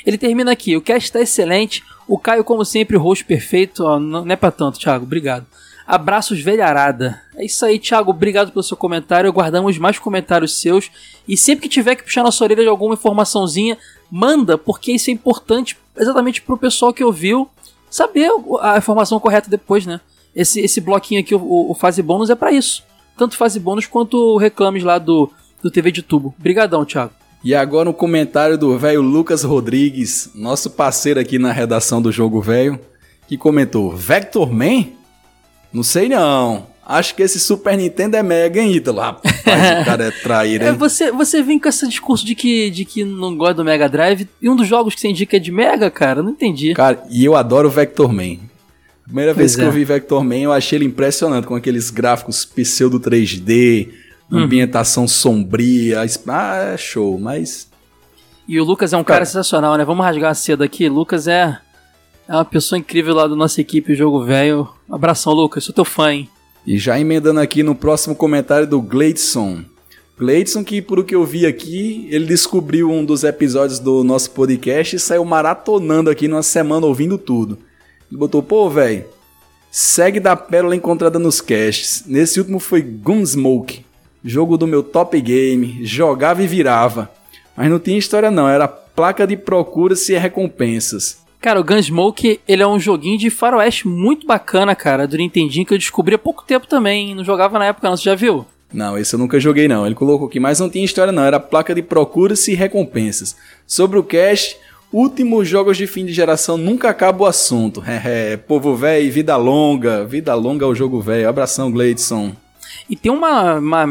[0.05, 3.99] Ele termina aqui, o cast tá excelente, o Caio como sempre, o rosto perfeito, ó,
[3.99, 5.45] não, não é pra tanto, Thiago, obrigado.
[5.87, 7.21] Abraços velharada.
[7.35, 10.91] É isso aí, Thiago, obrigado pelo seu comentário, aguardamos mais comentários seus
[11.25, 13.77] e sempre que tiver que puxar nossa orelha de alguma informaçãozinha,
[14.11, 17.49] manda, porque isso é importante exatamente pro pessoal que ouviu
[17.89, 18.29] saber
[18.61, 20.01] a informação correta depois, né?
[20.35, 22.83] Esse, esse bloquinho aqui, o, o fase bônus, é pra isso.
[23.17, 25.31] Tanto fase bônus quanto reclames lá do,
[25.63, 26.35] do TV de tubo.
[26.37, 27.13] Brigadão, Thiago.
[27.43, 32.41] E agora um comentário do velho Lucas Rodrigues, nosso parceiro aqui na redação do Jogo
[32.41, 32.79] Velho,
[33.27, 34.96] que comentou: Vector Man?
[35.73, 36.67] Não sei não.
[36.85, 39.01] Acho que esse Super Nintendo é mega, hein, Ítalo?
[39.01, 39.35] Rapaz,
[39.81, 40.75] o cara é traíra, É, hein?
[40.75, 44.27] você, você vem com esse discurso de que, de que não gosta do Mega Drive
[44.41, 46.23] e um dos jogos que você indica é de Mega, cara?
[46.23, 46.73] Não entendi.
[46.73, 48.37] Cara, e eu adoro o Vector Man.
[49.03, 49.65] Primeira Pois vez que é.
[49.65, 53.89] eu vi Vector Man, eu achei ele impressionante, com aqueles gráficos pseudo 3D,
[54.29, 54.39] Uhum.
[54.39, 56.01] ambientação sombria.
[56.27, 57.69] Ah, é show, mas.
[58.45, 59.25] E o Lucas é um cara, Cara.
[59.25, 59.85] sensacional, né?
[59.85, 60.87] Vamos rasgar cedo aqui.
[60.89, 61.57] Lucas é,
[62.27, 64.67] é uma pessoa incrível lá da nossa equipe Jogo Velho.
[64.89, 65.63] Abração, Lucas.
[65.63, 66.29] Sou teu fã, hein?
[66.65, 69.63] E já emendando aqui no próximo comentário do Gleidson.
[70.17, 74.31] Gleidson, que por o que eu vi aqui, ele descobriu um dos episódios do nosso
[74.31, 77.59] podcast e saiu maratonando aqui numa semana ouvindo tudo.
[78.09, 79.05] Ele botou, pô, velho,
[79.71, 82.03] segue da pérola encontrada nos casts.
[82.05, 83.85] Nesse último foi Gunsmoke,
[84.25, 87.09] jogo do meu top game, jogava e virava.
[87.55, 91.26] Mas não tinha história não, era placa de procuras e recompensas.
[91.39, 95.73] Cara, o Gunsmoke, ele é um joguinho de faroeste muito bacana, cara, do Nintendinho que
[95.73, 97.13] eu descobri há pouco tempo também.
[97.13, 97.95] Não jogava na época, não.
[97.95, 98.45] Você já viu?
[98.73, 99.85] Não, esse eu nunca joguei não.
[99.85, 103.35] Ele colocou aqui, mas não tinha história não, era placa de procuras e recompensas.
[103.65, 104.57] Sobre o cast,
[104.91, 107.83] últimos jogos de fim de geração nunca acaba o assunto.
[107.87, 111.29] É, é, povo velho, vida longa, vida longa ao jogo velho.
[111.29, 112.35] Abração, Gleidson.
[112.89, 113.85] E tem uma, uma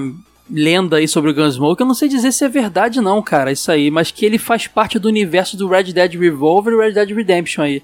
[0.51, 3.71] lenda aí sobre o Gunsmoke, eu não sei dizer se é verdade não, cara, isso
[3.71, 7.11] aí, mas que ele faz parte do universo do Red Dead Revolver e Red Dead
[7.11, 7.83] Redemption aí.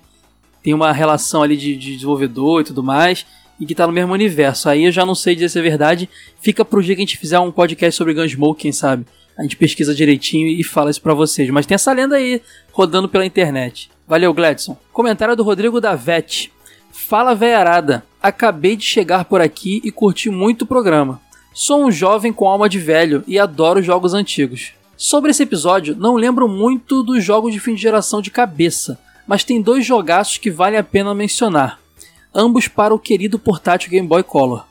[0.62, 3.26] tem uma relação ali de, de desenvolvedor e tudo mais,
[3.58, 4.68] e que tá no mesmo universo.
[4.68, 6.08] Aí eu já não sei dizer se é verdade.
[6.40, 9.06] Fica pro dia que a gente fizer um podcast sobre Gunsmoke, quem sabe.
[9.38, 11.48] A gente pesquisa direitinho e fala isso pra vocês.
[11.50, 13.88] Mas tem essa lenda aí rodando pela internet.
[14.06, 14.76] Valeu, Gladson.
[14.92, 16.52] Comentário do Rodrigo Davete.
[16.90, 18.04] Fala, veiarada.
[18.20, 21.20] Acabei de chegar por aqui e curti muito o programa.
[21.54, 24.72] Sou um jovem com alma de velho e adoro jogos antigos.
[24.96, 29.44] Sobre esse episódio, não lembro muito dos jogos de fim de geração de cabeça, mas
[29.44, 31.78] tem dois jogaços que vale a pena mencionar,
[32.34, 34.64] ambos para o querido portátil Game Boy Color.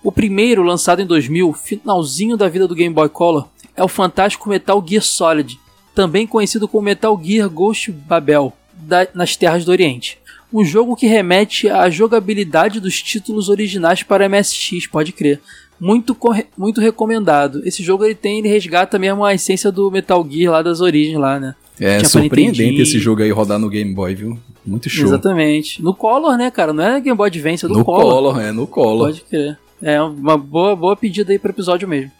[0.00, 4.48] O primeiro, lançado em 2000, finalzinho da vida do Game Boy Color, é o fantástico
[4.48, 5.58] Metal Gear Solid,
[5.92, 10.20] também conhecido como Metal Gear Ghost Babel, da, nas Terras do Oriente.
[10.52, 15.40] Um jogo que remete à jogabilidade dos títulos originais para MSX, pode crer.
[15.80, 16.16] Muito,
[16.56, 17.62] muito recomendado.
[17.64, 21.18] Esse jogo ele tem, ele resgata mesmo a essência do Metal Gear lá das origens
[21.18, 21.54] lá, né?
[21.80, 24.38] É Tinha surpreendente esse jogo aí rodar no Game Boy, viu?
[24.66, 25.06] Muito show.
[25.06, 25.80] Exatamente.
[25.82, 26.72] No Color, né, cara?
[26.72, 28.14] Não é Game Boy Advance, é do no Color.
[28.14, 29.06] Color, é no Color.
[29.08, 29.58] Pode crer.
[29.80, 32.10] É uma boa, boa pedida aí pro episódio mesmo.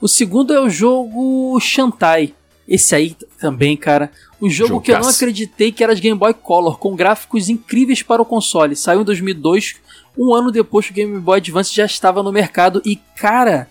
[0.00, 2.32] O segundo é o jogo Shantai.
[2.66, 4.10] Esse aí também, cara.
[4.40, 4.84] Um jogo Jogaço.
[4.84, 8.24] que eu não acreditei que era de Game Boy Color, com gráficos incríveis para o
[8.24, 8.76] console.
[8.76, 9.74] Saiu em 2002,
[10.16, 12.82] um ano depois que o Game Boy Advance já estava no mercado.
[12.84, 13.68] E, cara,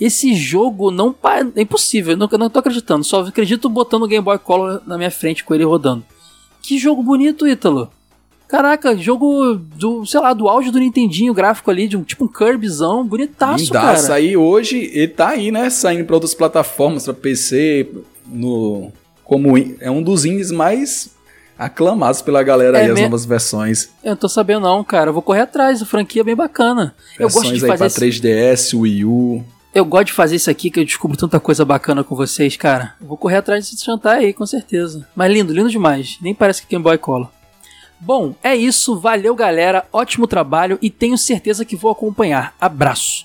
[0.00, 1.14] esse jogo não
[1.56, 3.04] é impossível, eu não, tô acreditando.
[3.04, 6.04] Só acredito botando o Game Boy Color na minha frente com ele rodando.
[6.60, 7.90] Que jogo bonito, Ítalo.
[8.48, 12.28] Caraca, jogo do, sei lá, do auge do Nintendinho gráfico ali, de um tipo um
[12.28, 14.02] Kirbyzão, bonitaço, Lindaço.
[14.02, 14.14] cara.
[14.14, 15.70] Aí hoje ele tá aí, né?
[15.70, 17.88] Saindo pra outras plataformas, pra PC,
[18.26, 18.92] no.
[19.24, 21.11] Como é um dos indies mais
[21.64, 23.88] aclamados pela galera É aí, as me- novas versões.
[24.02, 25.10] Eu não tô sabendo não, cara.
[25.10, 26.94] Eu vou correr atrás, a franquia é bem bacana.
[27.18, 29.44] Eu gosto Versões de aí fazer pra esse- 3DS, Wii U.
[29.74, 32.94] Eu gosto de fazer isso aqui, que eu descubro tanta coisa bacana com vocês, cara.
[33.00, 35.08] Eu vou correr atrás desse jantar aí, com certeza.
[35.16, 36.18] Mas lindo, lindo demais.
[36.20, 37.28] Nem parece que Game Boy Color.
[37.98, 38.98] Bom, é isso.
[38.98, 39.84] Valeu, galera.
[39.92, 42.54] Ótimo trabalho e tenho certeza que vou acompanhar.
[42.60, 43.24] Abraço.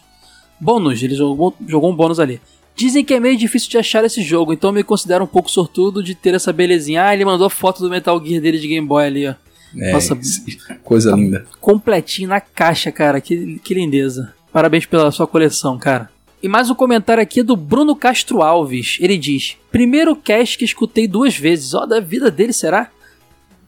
[0.59, 2.39] Bônus, ele jogou, jogou um bônus ali.
[2.78, 5.49] Dizem que é meio difícil de achar esse jogo, então eu me considero um pouco
[5.49, 7.06] sortudo de ter essa belezinha.
[7.06, 9.34] Ah, ele mandou a foto do Metal Gear dele de Game Boy ali, ó.
[9.76, 10.18] É, Nossa,
[10.84, 11.45] coisa linda.
[11.60, 13.20] completinho na caixa, cara.
[13.20, 14.32] Que, que lindeza.
[14.54, 16.10] Parabéns pela sua coleção, cara.
[16.41, 18.98] E mais um comentário aqui do Bruno Castro Alves.
[19.02, 21.74] Ele diz: Primeiro cast que escutei duas vezes.
[21.74, 22.91] Ó, da vida dele, será?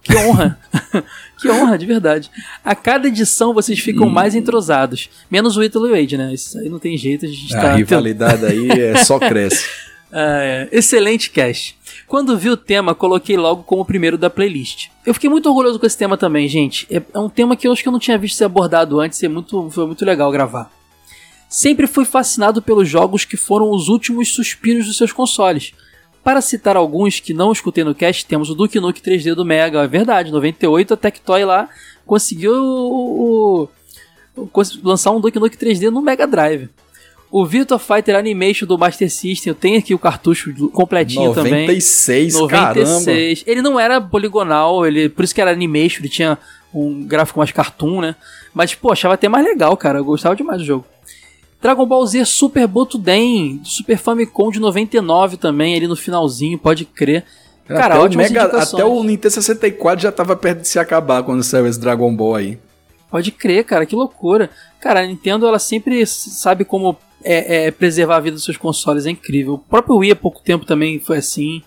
[0.01, 0.59] Que honra.
[1.39, 2.31] que honra, de verdade.
[2.63, 4.11] A cada edição vocês ficam Hum.
[4.11, 5.09] mais entrosados.
[5.29, 6.33] Menos o Ítalo e Wade, né?
[6.33, 7.75] Isso aí não tem jeito, a gente A tá.
[7.75, 9.65] rivalidade aí é só cresce.
[10.11, 10.69] Ah, é.
[10.71, 11.77] Excelente cast.
[12.07, 14.87] Quando vi o tema, coloquei logo como o primeiro da playlist.
[15.05, 16.87] Eu fiquei muito orgulhoso com esse tema também, gente.
[16.89, 19.21] É, é um tema que eu acho que eu não tinha visto ser abordado antes
[19.21, 20.71] e é muito, foi muito legal gravar.
[21.47, 25.73] Sempre fui fascinado pelos jogos que foram os últimos suspiros dos seus consoles.
[26.23, 29.79] Para citar alguns que não escutei no cast, temos o Duke Nukem 3D do Mega,
[29.83, 31.69] é verdade, 98 a Tectoy lá
[32.05, 33.69] conseguiu o-
[34.35, 36.69] o- cons- lançar um Duke Nukem 3D no Mega Drive.
[37.31, 41.51] O Virtua Fighter Animation do Master System, eu tenho aqui o cartucho completinho também.
[41.67, 42.79] 96, caramba.
[42.81, 43.43] 96.
[43.45, 46.37] Ele não era poligonal, ele, por isso que era animation, ele tinha
[46.73, 48.15] um gráfico mais cartoon, né?
[48.53, 49.99] Mas, pô, achava até mais legal, cara.
[49.99, 50.85] Eu gostava demais do jogo.
[51.61, 57.25] Dragon Ball Z Super Botuden, Super Famicom de 99 também, ali no finalzinho, pode crer.
[57.67, 58.73] Cara, até, o ótimas Mega, indicações.
[58.73, 62.35] até o Nintendo 64 já tava perto de se acabar quando saiu esse Dragon Ball
[62.35, 62.59] aí.
[63.11, 64.49] Pode crer, cara, que loucura.
[64.79, 69.05] Cara, a Nintendo, ela sempre sabe como é, é, preservar a vida dos seus consoles,
[69.05, 69.55] é incrível.
[69.55, 71.61] O próprio Wii há pouco tempo também foi assim.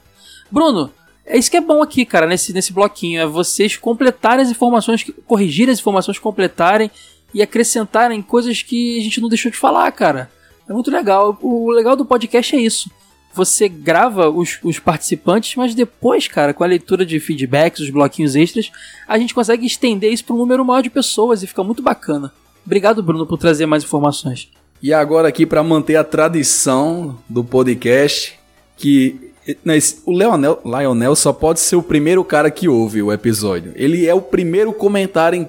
[0.51, 0.91] Bruno,
[1.25, 5.05] é isso que é bom aqui, cara, nesse, nesse bloquinho, é vocês completarem as informações,
[5.27, 6.91] corrigirem as informações, completarem
[7.35, 10.31] e acrescentarem coisas que a gente não deixou de falar, cara.
[10.69, 11.39] É muito legal.
[11.41, 12.91] O legal do podcast é isso.
[13.35, 18.37] Você grava os, os participantes, mas depois, cara, com a leitura de feedbacks, os bloquinhos
[18.37, 18.71] extras,
[19.09, 22.33] a gente consegue estender isso para um número maior de pessoas e fica muito bacana.
[22.65, 24.51] Obrigado, Bruno, por trazer mais informações.
[24.83, 28.39] E agora aqui para manter a tradição do podcast,
[28.77, 29.33] que
[29.65, 33.73] né, o Leonel, Lionel só pode ser o primeiro cara que ouve o episódio.
[33.77, 35.49] Ele é o primeiro comentário em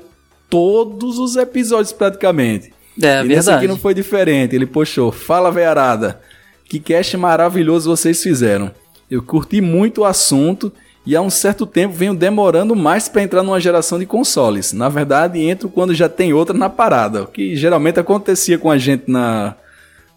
[0.54, 2.72] todos os episódios praticamente.
[3.02, 3.58] É, e nesse verdade.
[3.58, 4.56] aqui não foi diferente.
[4.56, 6.22] Ele puxou, fala veiarada,
[6.70, 8.72] que cast maravilhoso vocês fizeram.
[9.10, 10.72] Eu curti muito o assunto
[11.08, 14.74] e há um certo tempo venho demorando mais para entrar numa geração de consoles.
[14.74, 18.78] Na verdade, entro quando já tem outra na parada, o que geralmente acontecia com a
[18.78, 19.56] gente na,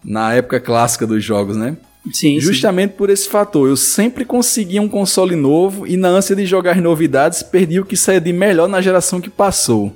[0.05, 1.77] na época clássica dos jogos, né?
[2.05, 2.39] Sim, sim.
[2.39, 6.75] Justamente por esse fator, eu sempre conseguia um console novo e na ânsia de jogar
[6.79, 9.91] novidades, perdi o que saía de melhor na geração que passou.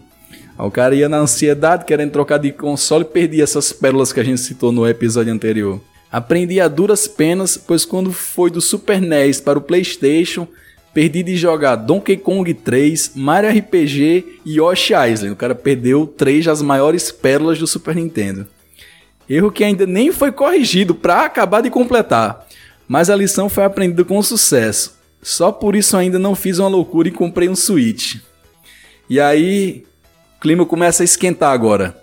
[0.61, 4.23] O cara ia na ansiedade, querendo trocar de console, e perdia essas pérolas que a
[4.23, 5.81] gente citou no episódio anterior.
[6.11, 10.47] Aprendi a duras penas, pois quando foi do Super NES para o PlayStation,
[10.93, 15.31] perdi de jogar Donkey Kong 3, Mario RPG e Yoshi Island.
[15.31, 18.45] O cara perdeu três das maiores pérolas do Super Nintendo.
[19.27, 22.45] Erro que ainda nem foi corrigido para acabar de completar.
[22.87, 24.99] Mas a lição foi aprendida com sucesso.
[25.21, 28.17] Só por isso ainda não fiz uma loucura e comprei um Switch.
[29.09, 29.85] E aí,
[30.41, 31.95] clima começa a esquentar agora.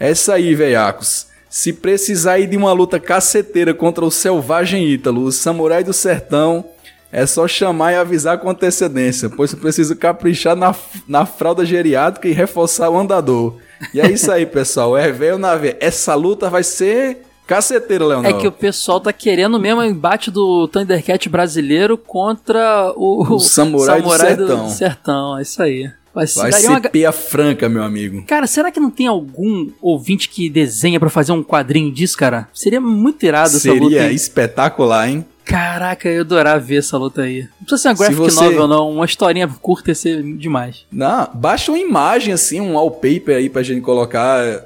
[0.00, 1.26] É isso aí, veiacos.
[1.48, 6.64] Se precisar ir de uma luta caceteira contra o selvagem Ítalo, o samurai do sertão,
[7.12, 10.74] é só chamar e avisar com antecedência, pois eu preciso caprichar na,
[11.06, 13.58] na fralda geriátrica e reforçar o andador.
[13.92, 14.96] E é isso aí, pessoal.
[14.96, 15.76] É velho na veia.
[15.78, 18.30] Essa luta vai ser caceteira, Leonel.
[18.30, 23.38] É que o pessoal tá querendo mesmo o embate do Thundercat brasileiro contra o, O
[23.38, 24.64] samurai do sertão.
[24.64, 25.38] do sertão.
[25.38, 25.90] É isso aí.
[26.14, 28.22] Vai, Vai ser uma- peia franca, meu amigo.
[28.26, 32.48] Cara, será que não tem algum ouvinte que desenha pra fazer um quadrinho disso, cara?
[32.52, 33.84] Seria muito irado essa luta.
[33.96, 35.24] Seria espetacular, hein?
[35.44, 37.42] Caraca, eu ia adorar ver essa luta aí.
[37.42, 38.90] Não precisa ser uma graphic você- novel, não.
[38.92, 40.84] Uma historinha curta ia ser demais.
[40.92, 44.64] Não, baixa uma imagem assim, um wallpaper aí pra gente colocar,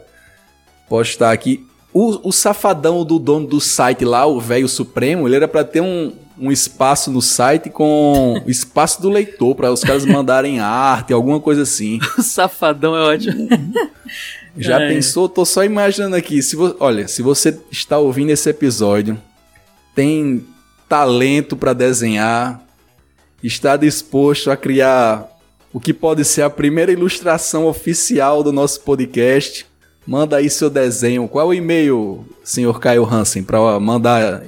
[0.89, 1.64] postar aqui.
[1.98, 5.81] O, o safadão do dono do site lá, o velho supremo, ele era pra ter
[5.81, 11.12] um, um espaço no site com o espaço do leitor, pra os caras mandarem arte,
[11.14, 11.98] alguma coisa assim.
[12.18, 13.48] O safadão é ótimo.
[14.59, 14.89] Já É.
[14.89, 15.28] pensou?
[15.28, 16.43] Tô só imaginando aqui.
[16.43, 19.18] Se vo- Olha, se você está ouvindo esse episódio,
[19.94, 20.44] tem
[20.89, 22.62] talento para desenhar,
[23.43, 25.27] está disposto a criar
[25.73, 29.66] o que pode ser a primeira ilustração oficial do nosso podcast,
[30.07, 31.27] manda aí seu desenho.
[31.28, 34.45] Qual é o e-mail, senhor Caio Hansen, para mandar?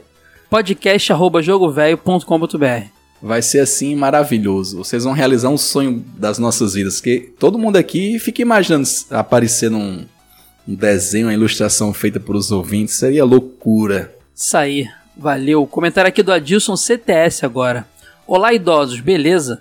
[0.48, 4.78] podcast.jogovelho.com.br Vai ser assim maravilhoso.
[4.78, 7.00] Vocês vão realizar um sonho das nossas vidas.
[7.00, 10.06] Que todo mundo aqui fica imaginando aparecer num
[10.66, 12.94] um desenho, uma ilustração feita por os ouvintes.
[12.94, 14.14] Seria loucura.
[14.34, 15.66] Isso aí, valeu.
[15.66, 17.86] Comentário aqui do Adilson CTS agora.
[18.26, 19.60] Olá, idosos, beleza?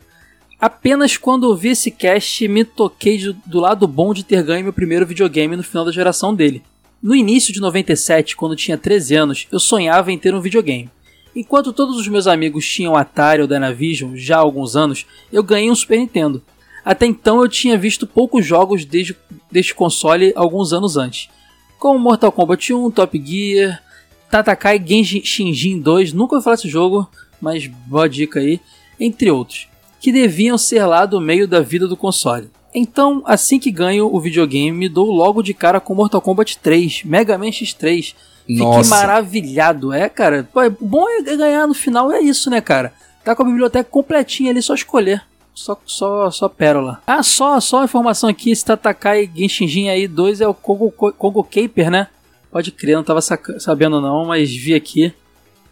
[0.59, 5.05] Apenas quando ouvi esse cast me toquei do lado bom de ter ganho meu primeiro
[5.05, 6.63] videogame no final da geração dele.
[7.01, 10.89] No início de 97, quando tinha 13 anos, eu sonhava em ter um videogame.
[11.35, 15.69] Enquanto todos os meus amigos tinham Atari ou Dynavision já há alguns anos, eu ganhei
[15.69, 16.41] um Super Nintendo.
[16.83, 19.15] Até então eu tinha visto poucos jogos desde,
[19.51, 21.29] deste console alguns anos antes,
[21.77, 23.83] como Mortal Kombat 1, Top Gear,
[24.31, 27.07] Tatakai Genji Shinjin 2, nunca ouvi falar desse jogo,
[27.39, 28.59] mas boa dica aí,
[28.99, 29.67] entre outros,
[29.99, 32.49] que deviam ser lá do meio da vida do console.
[32.73, 37.03] Então, assim que ganho o videogame, me dou logo de cara com Mortal Kombat 3,
[37.03, 38.13] Mega Man X3.
[38.45, 38.89] Fiquei Nossa.
[38.89, 40.47] maravilhado, é, cara.
[40.53, 42.93] Pô, o bom é ganhar no final, é isso, né, cara?
[43.23, 45.21] Tá com a biblioteca completinha ali, só escolher.
[45.53, 47.01] Só, só, só pérola.
[47.07, 51.89] Ah, só, só informação aqui, esse Tatakai Genshinjin aí 2 é o Kongo, Kongo Caper,
[51.89, 52.07] né?
[52.51, 55.11] Pode crer, não tava sabendo não, mas vi aqui.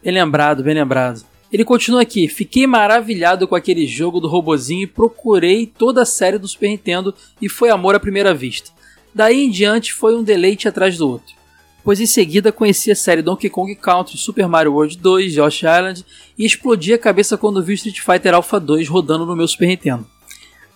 [0.04, 1.24] Bem lembrado, bem lembrado.
[1.56, 2.28] Ele continua aqui.
[2.28, 7.16] Fiquei maravilhado com aquele jogo do robozinho e procurei toda a série do Super Nintendo
[7.42, 8.72] e foi amor à primeira vista.
[9.14, 11.34] Daí em diante foi um deleite atrás do outro.
[11.82, 16.06] Pois em seguida conheci a série Donkey Kong Country, Super Mario World 2, Yoshi Island
[16.38, 20.06] e explodi a cabeça quando vi Street Fighter Alpha 2 rodando no meu Super Nintendo.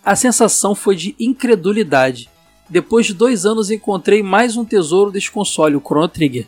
[0.01, 2.29] A sensação foi de incredulidade.
[2.69, 6.47] Depois de dois anos encontrei mais um tesouro desse console, o Chrono Trigger.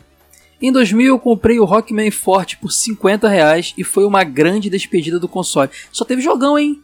[0.62, 5.18] Em 2000 eu comprei o Rockman Forte por 50 reais e foi uma grande despedida
[5.18, 5.68] do console.
[5.90, 6.80] Só teve jogão, hein?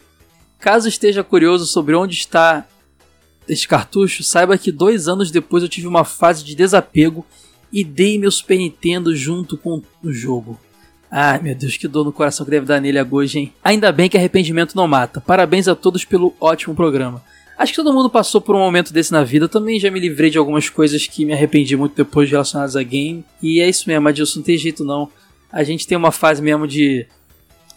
[0.59, 2.67] Caso esteja curioso sobre onde está
[3.49, 7.25] este cartucho, saiba que dois anos depois eu tive uma fase de desapego
[7.73, 10.59] e dei meu Super Nintendo junto com o jogo.
[11.09, 13.53] Ai meu Deus, que dor no coração que deve dar nele agora, hein?
[13.63, 15.21] Ainda bem que arrependimento não mata.
[15.21, 17.23] Parabéns a todos pelo ótimo programa.
[17.59, 19.47] Acho que todo mundo passou por um momento desse na vida.
[19.47, 22.82] Eu também já me livrei de algumas coisas que me arrependi muito depois relacionadas a
[22.85, 23.24] game.
[23.43, 25.10] E é isso mesmo, Adilson, não tem jeito não.
[25.51, 27.05] A gente tem uma fase mesmo de.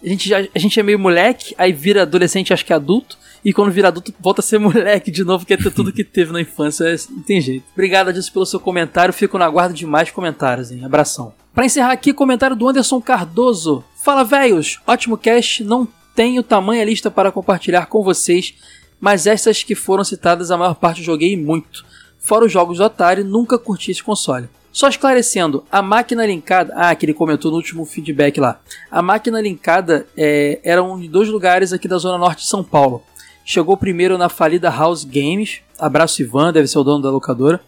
[0.04, 3.18] A gente, já, a gente é meio moleque, aí vira adolescente, acho que é adulto.
[3.44, 6.32] E quando vira adulto, volta a ser moleque de novo, quer ter tudo que teve
[6.32, 6.84] na infância.
[6.84, 7.66] É, não tem jeito.
[7.74, 9.12] Obrigado, Adilson, pelo seu comentário.
[9.12, 10.86] Fico na guarda de mais comentários, hein?
[10.86, 11.34] Abração.
[11.56, 13.84] Pra encerrar aqui, comentário do Anderson Cardoso.
[14.04, 14.80] Fala, velhos!
[14.86, 15.64] Ótimo cast.
[15.64, 18.54] Não tenho tamanha lista para compartilhar com vocês,
[19.02, 21.84] mas essas que foram citadas, a maior parte eu joguei muito.
[22.20, 24.48] Fora os jogos do Atari, nunca curti esse console.
[24.72, 26.72] Só esclarecendo, a máquina linkada.
[26.78, 28.62] Ah, que ele comentou no último feedback lá.
[28.90, 32.64] A máquina linkada é, era um de dois lugares aqui da Zona Norte de São
[32.64, 33.04] Paulo.
[33.44, 35.60] Chegou primeiro na falida House Games.
[35.80, 37.60] Abraço Ivan, deve ser o dono da locadora.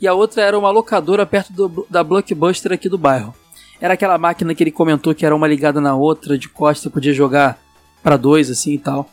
[0.00, 3.34] E a outra era uma locadora perto do- da Blockbuster aqui do bairro.
[3.80, 7.12] Era aquela máquina que ele comentou que era uma ligada na outra, de costa, podia
[7.12, 7.58] jogar
[8.02, 9.08] para dois assim e tal.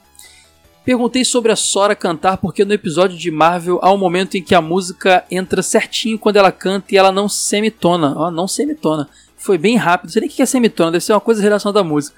[0.84, 4.56] Perguntei sobre a Sora cantar porque no episódio de Marvel há um momento em que
[4.56, 8.14] a música entra certinho quando ela canta e ela não semitona.
[8.18, 9.08] Ó, não semitona.
[9.38, 10.08] Foi bem rápido.
[10.08, 12.16] Não sei nem o que é semitona, deve ser uma coisa relacionada à música.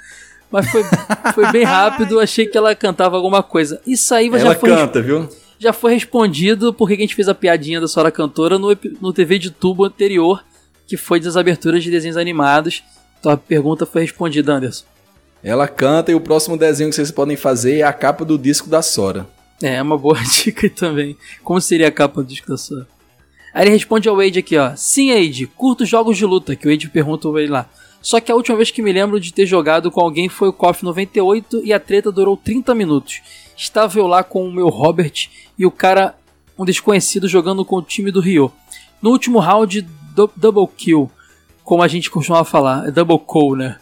[0.50, 0.84] Mas foi,
[1.34, 3.82] foi bem rápido, achei que ela cantava alguma coisa.
[3.86, 5.28] Isso aí Ela já foi, canta, viu?
[5.60, 9.40] já foi respondido porque a gente fez a piadinha da Sora Cantora no, no TV
[9.40, 10.44] de tubo anterior,
[10.88, 12.84] que foi das aberturas de desenhos animados.
[13.20, 14.86] Então a pergunta foi respondida, Anderson.
[15.44, 18.70] Ela canta e o próximo desenho que vocês podem fazer é a capa do disco
[18.70, 19.28] da Sora.
[19.62, 21.18] É, é uma boa dica também.
[21.44, 22.88] Como seria a capa do disco da Sora?
[23.54, 24.74] Aí ele responde ao Wade aqui, ó.
[24.76, 27.70] Sim, Wade, curto jogos de luta, que o Wade pergunta ao Wade lá.
[28.02, 30.54] Só que a última vez que me lembro de ter jogado com alguém foi o
[30.54, 33.22] KOF 98 e a treta durou 30 minutos.
[33.56, 36.16] Estava eu lá com o meu Robert e o cara,
[36.58, 38.52] um desconhecido, jogando com o time do Rio.
[39.02, 39.88] No último round,
[40.36, 41.10] double kill,
[41.64, 43.78] como a gente costumava falar, é double kill, né?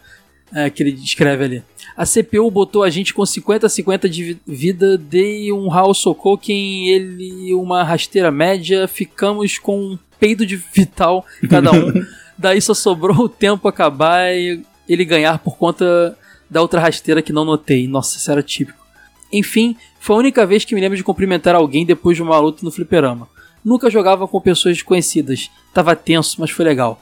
[0.53, 1.63] É, que ele descreve ali.
[1.95, 7.53] A CPU botou a gente com 50-50 de vi- vida, dei um Raul Sokoken, ele
[7.53, 11.91] uma rasteira média, ficamos com um peido de vital cada um.
[12.37, 16.17] Daí só sobrou o tempo acabar e ele ganhar por conta
[16.49, 17.87] da outra rasteira que não notei.
[17.87, 18.79] Nossa, isso era típico.
[19.31, 22.59] Enfim, foi a única vez que me lembro de cumprimentar alguém depois de uma luta
[22.63, 23.29] no fliperama.
[23.63, 25.49] Nunca jogava com pessoas desconhecidas.
[25.73, 26.99] Tava tenso, mas foi legal.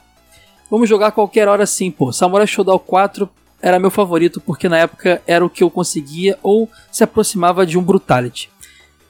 [0.70, 2.12] Vamos jogar qualquer hora sim, pô.
[2.12, 3.30] Samurai Shodown 4
[3.62, 7.78] era meu favorito porque na época era o que eu conseguia ou se aproximava de
[7.78, 8.50] um Brutality.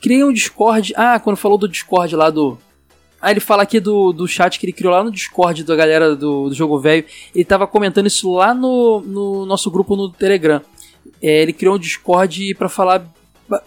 [0.01, 0.93] Criei um Discord.
[0.95, 2.57] Ah, quando falou do Discord lá do.
[3.21, 6.15] Ah, ele fala aqui do, do chat que ele criou lá no Discord da galera
[6.15, 7.03] do, do jogo velho.
[7.35, 10.61] Ele tava comentando isso lá no, no nosso grupo no Telegram.
[11.21, 13.05] É, ele criou um Discord pra falar,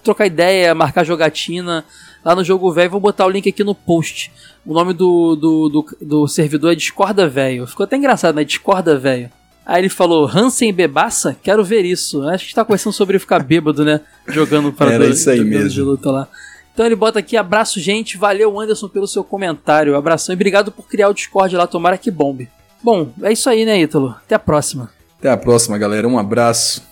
[0.03, 1.85] trocar ideia, marcar jogatina
[2.25, 2.91] lá no jogo velho.
[2.91, 4.33] Vou botar o link aqui no post.
[4.65, 7.67] O nome do, do, do, do servidor é Discorda Velho.
[7.67, 8.45] Ficou até engraçado, né?
[8.45, 9.31] Discorda Velho.
[9.65, 11.37] Aí ele falou, Hansen Bebaça?
[11.43, 12.23] Quero ver isso.
[12.29, 14.01] Acho que tá conversando sobre ficar bêbado, né?
[14.29, 15.69] Jogando para Era isso aí mesmo.
[15.69, 16.29] de luta lá.
[16.73, 20.89] Então ele bota aqui, abraço gente, valeu Anderson pelo seu comentário, abração e obrigado por
[20.89, 22.49] criar o Discord lá, tomara que bombe.
[22.83, 24.91] Bom, é isso aí né Ítalo, até a próxima.
[25.19, 26.09] Até a próxima, galera.
[26.09, 26.83] Um abraço.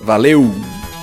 [0.00, 0.93] Valeu!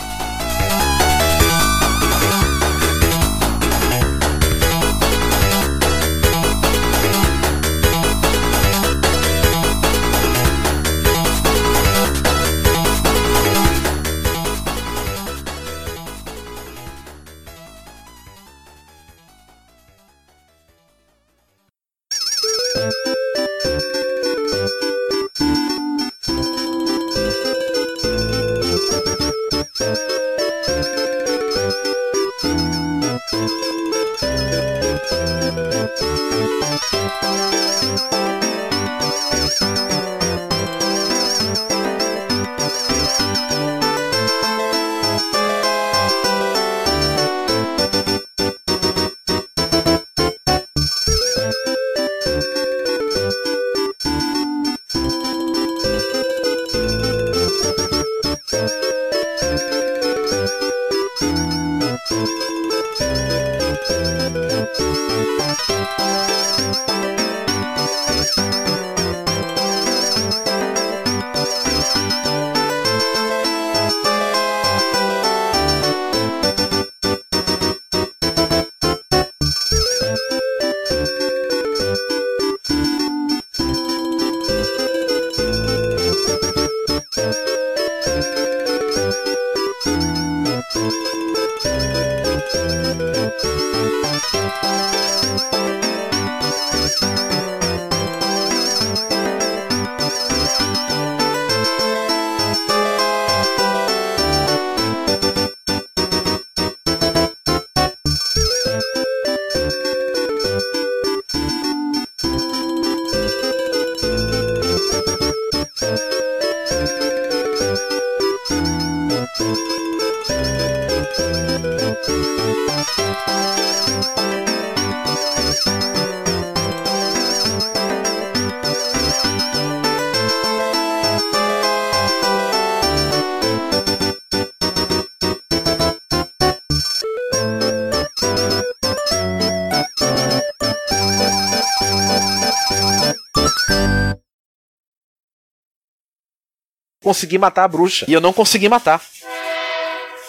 [147.21, 148.05] Consegui matar a bruxa.
[148.07, 148.99] E eu não consegui matar.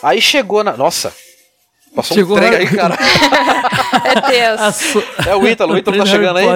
[0.02, 0.76] Aí chegou na.
[0.76, 1.10] Nossa!
[1.96, 2.98] Passou Chegou um trem na- aí, cara.
[4.04, 4.74] É Deus.
[4.76, 6.46] So- É o Ítalo, o Ítalo tá chegando aí.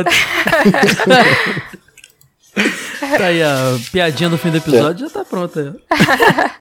[3.19, 5.77] Tá aí a piadinha do fim do episódio, já tá pronta.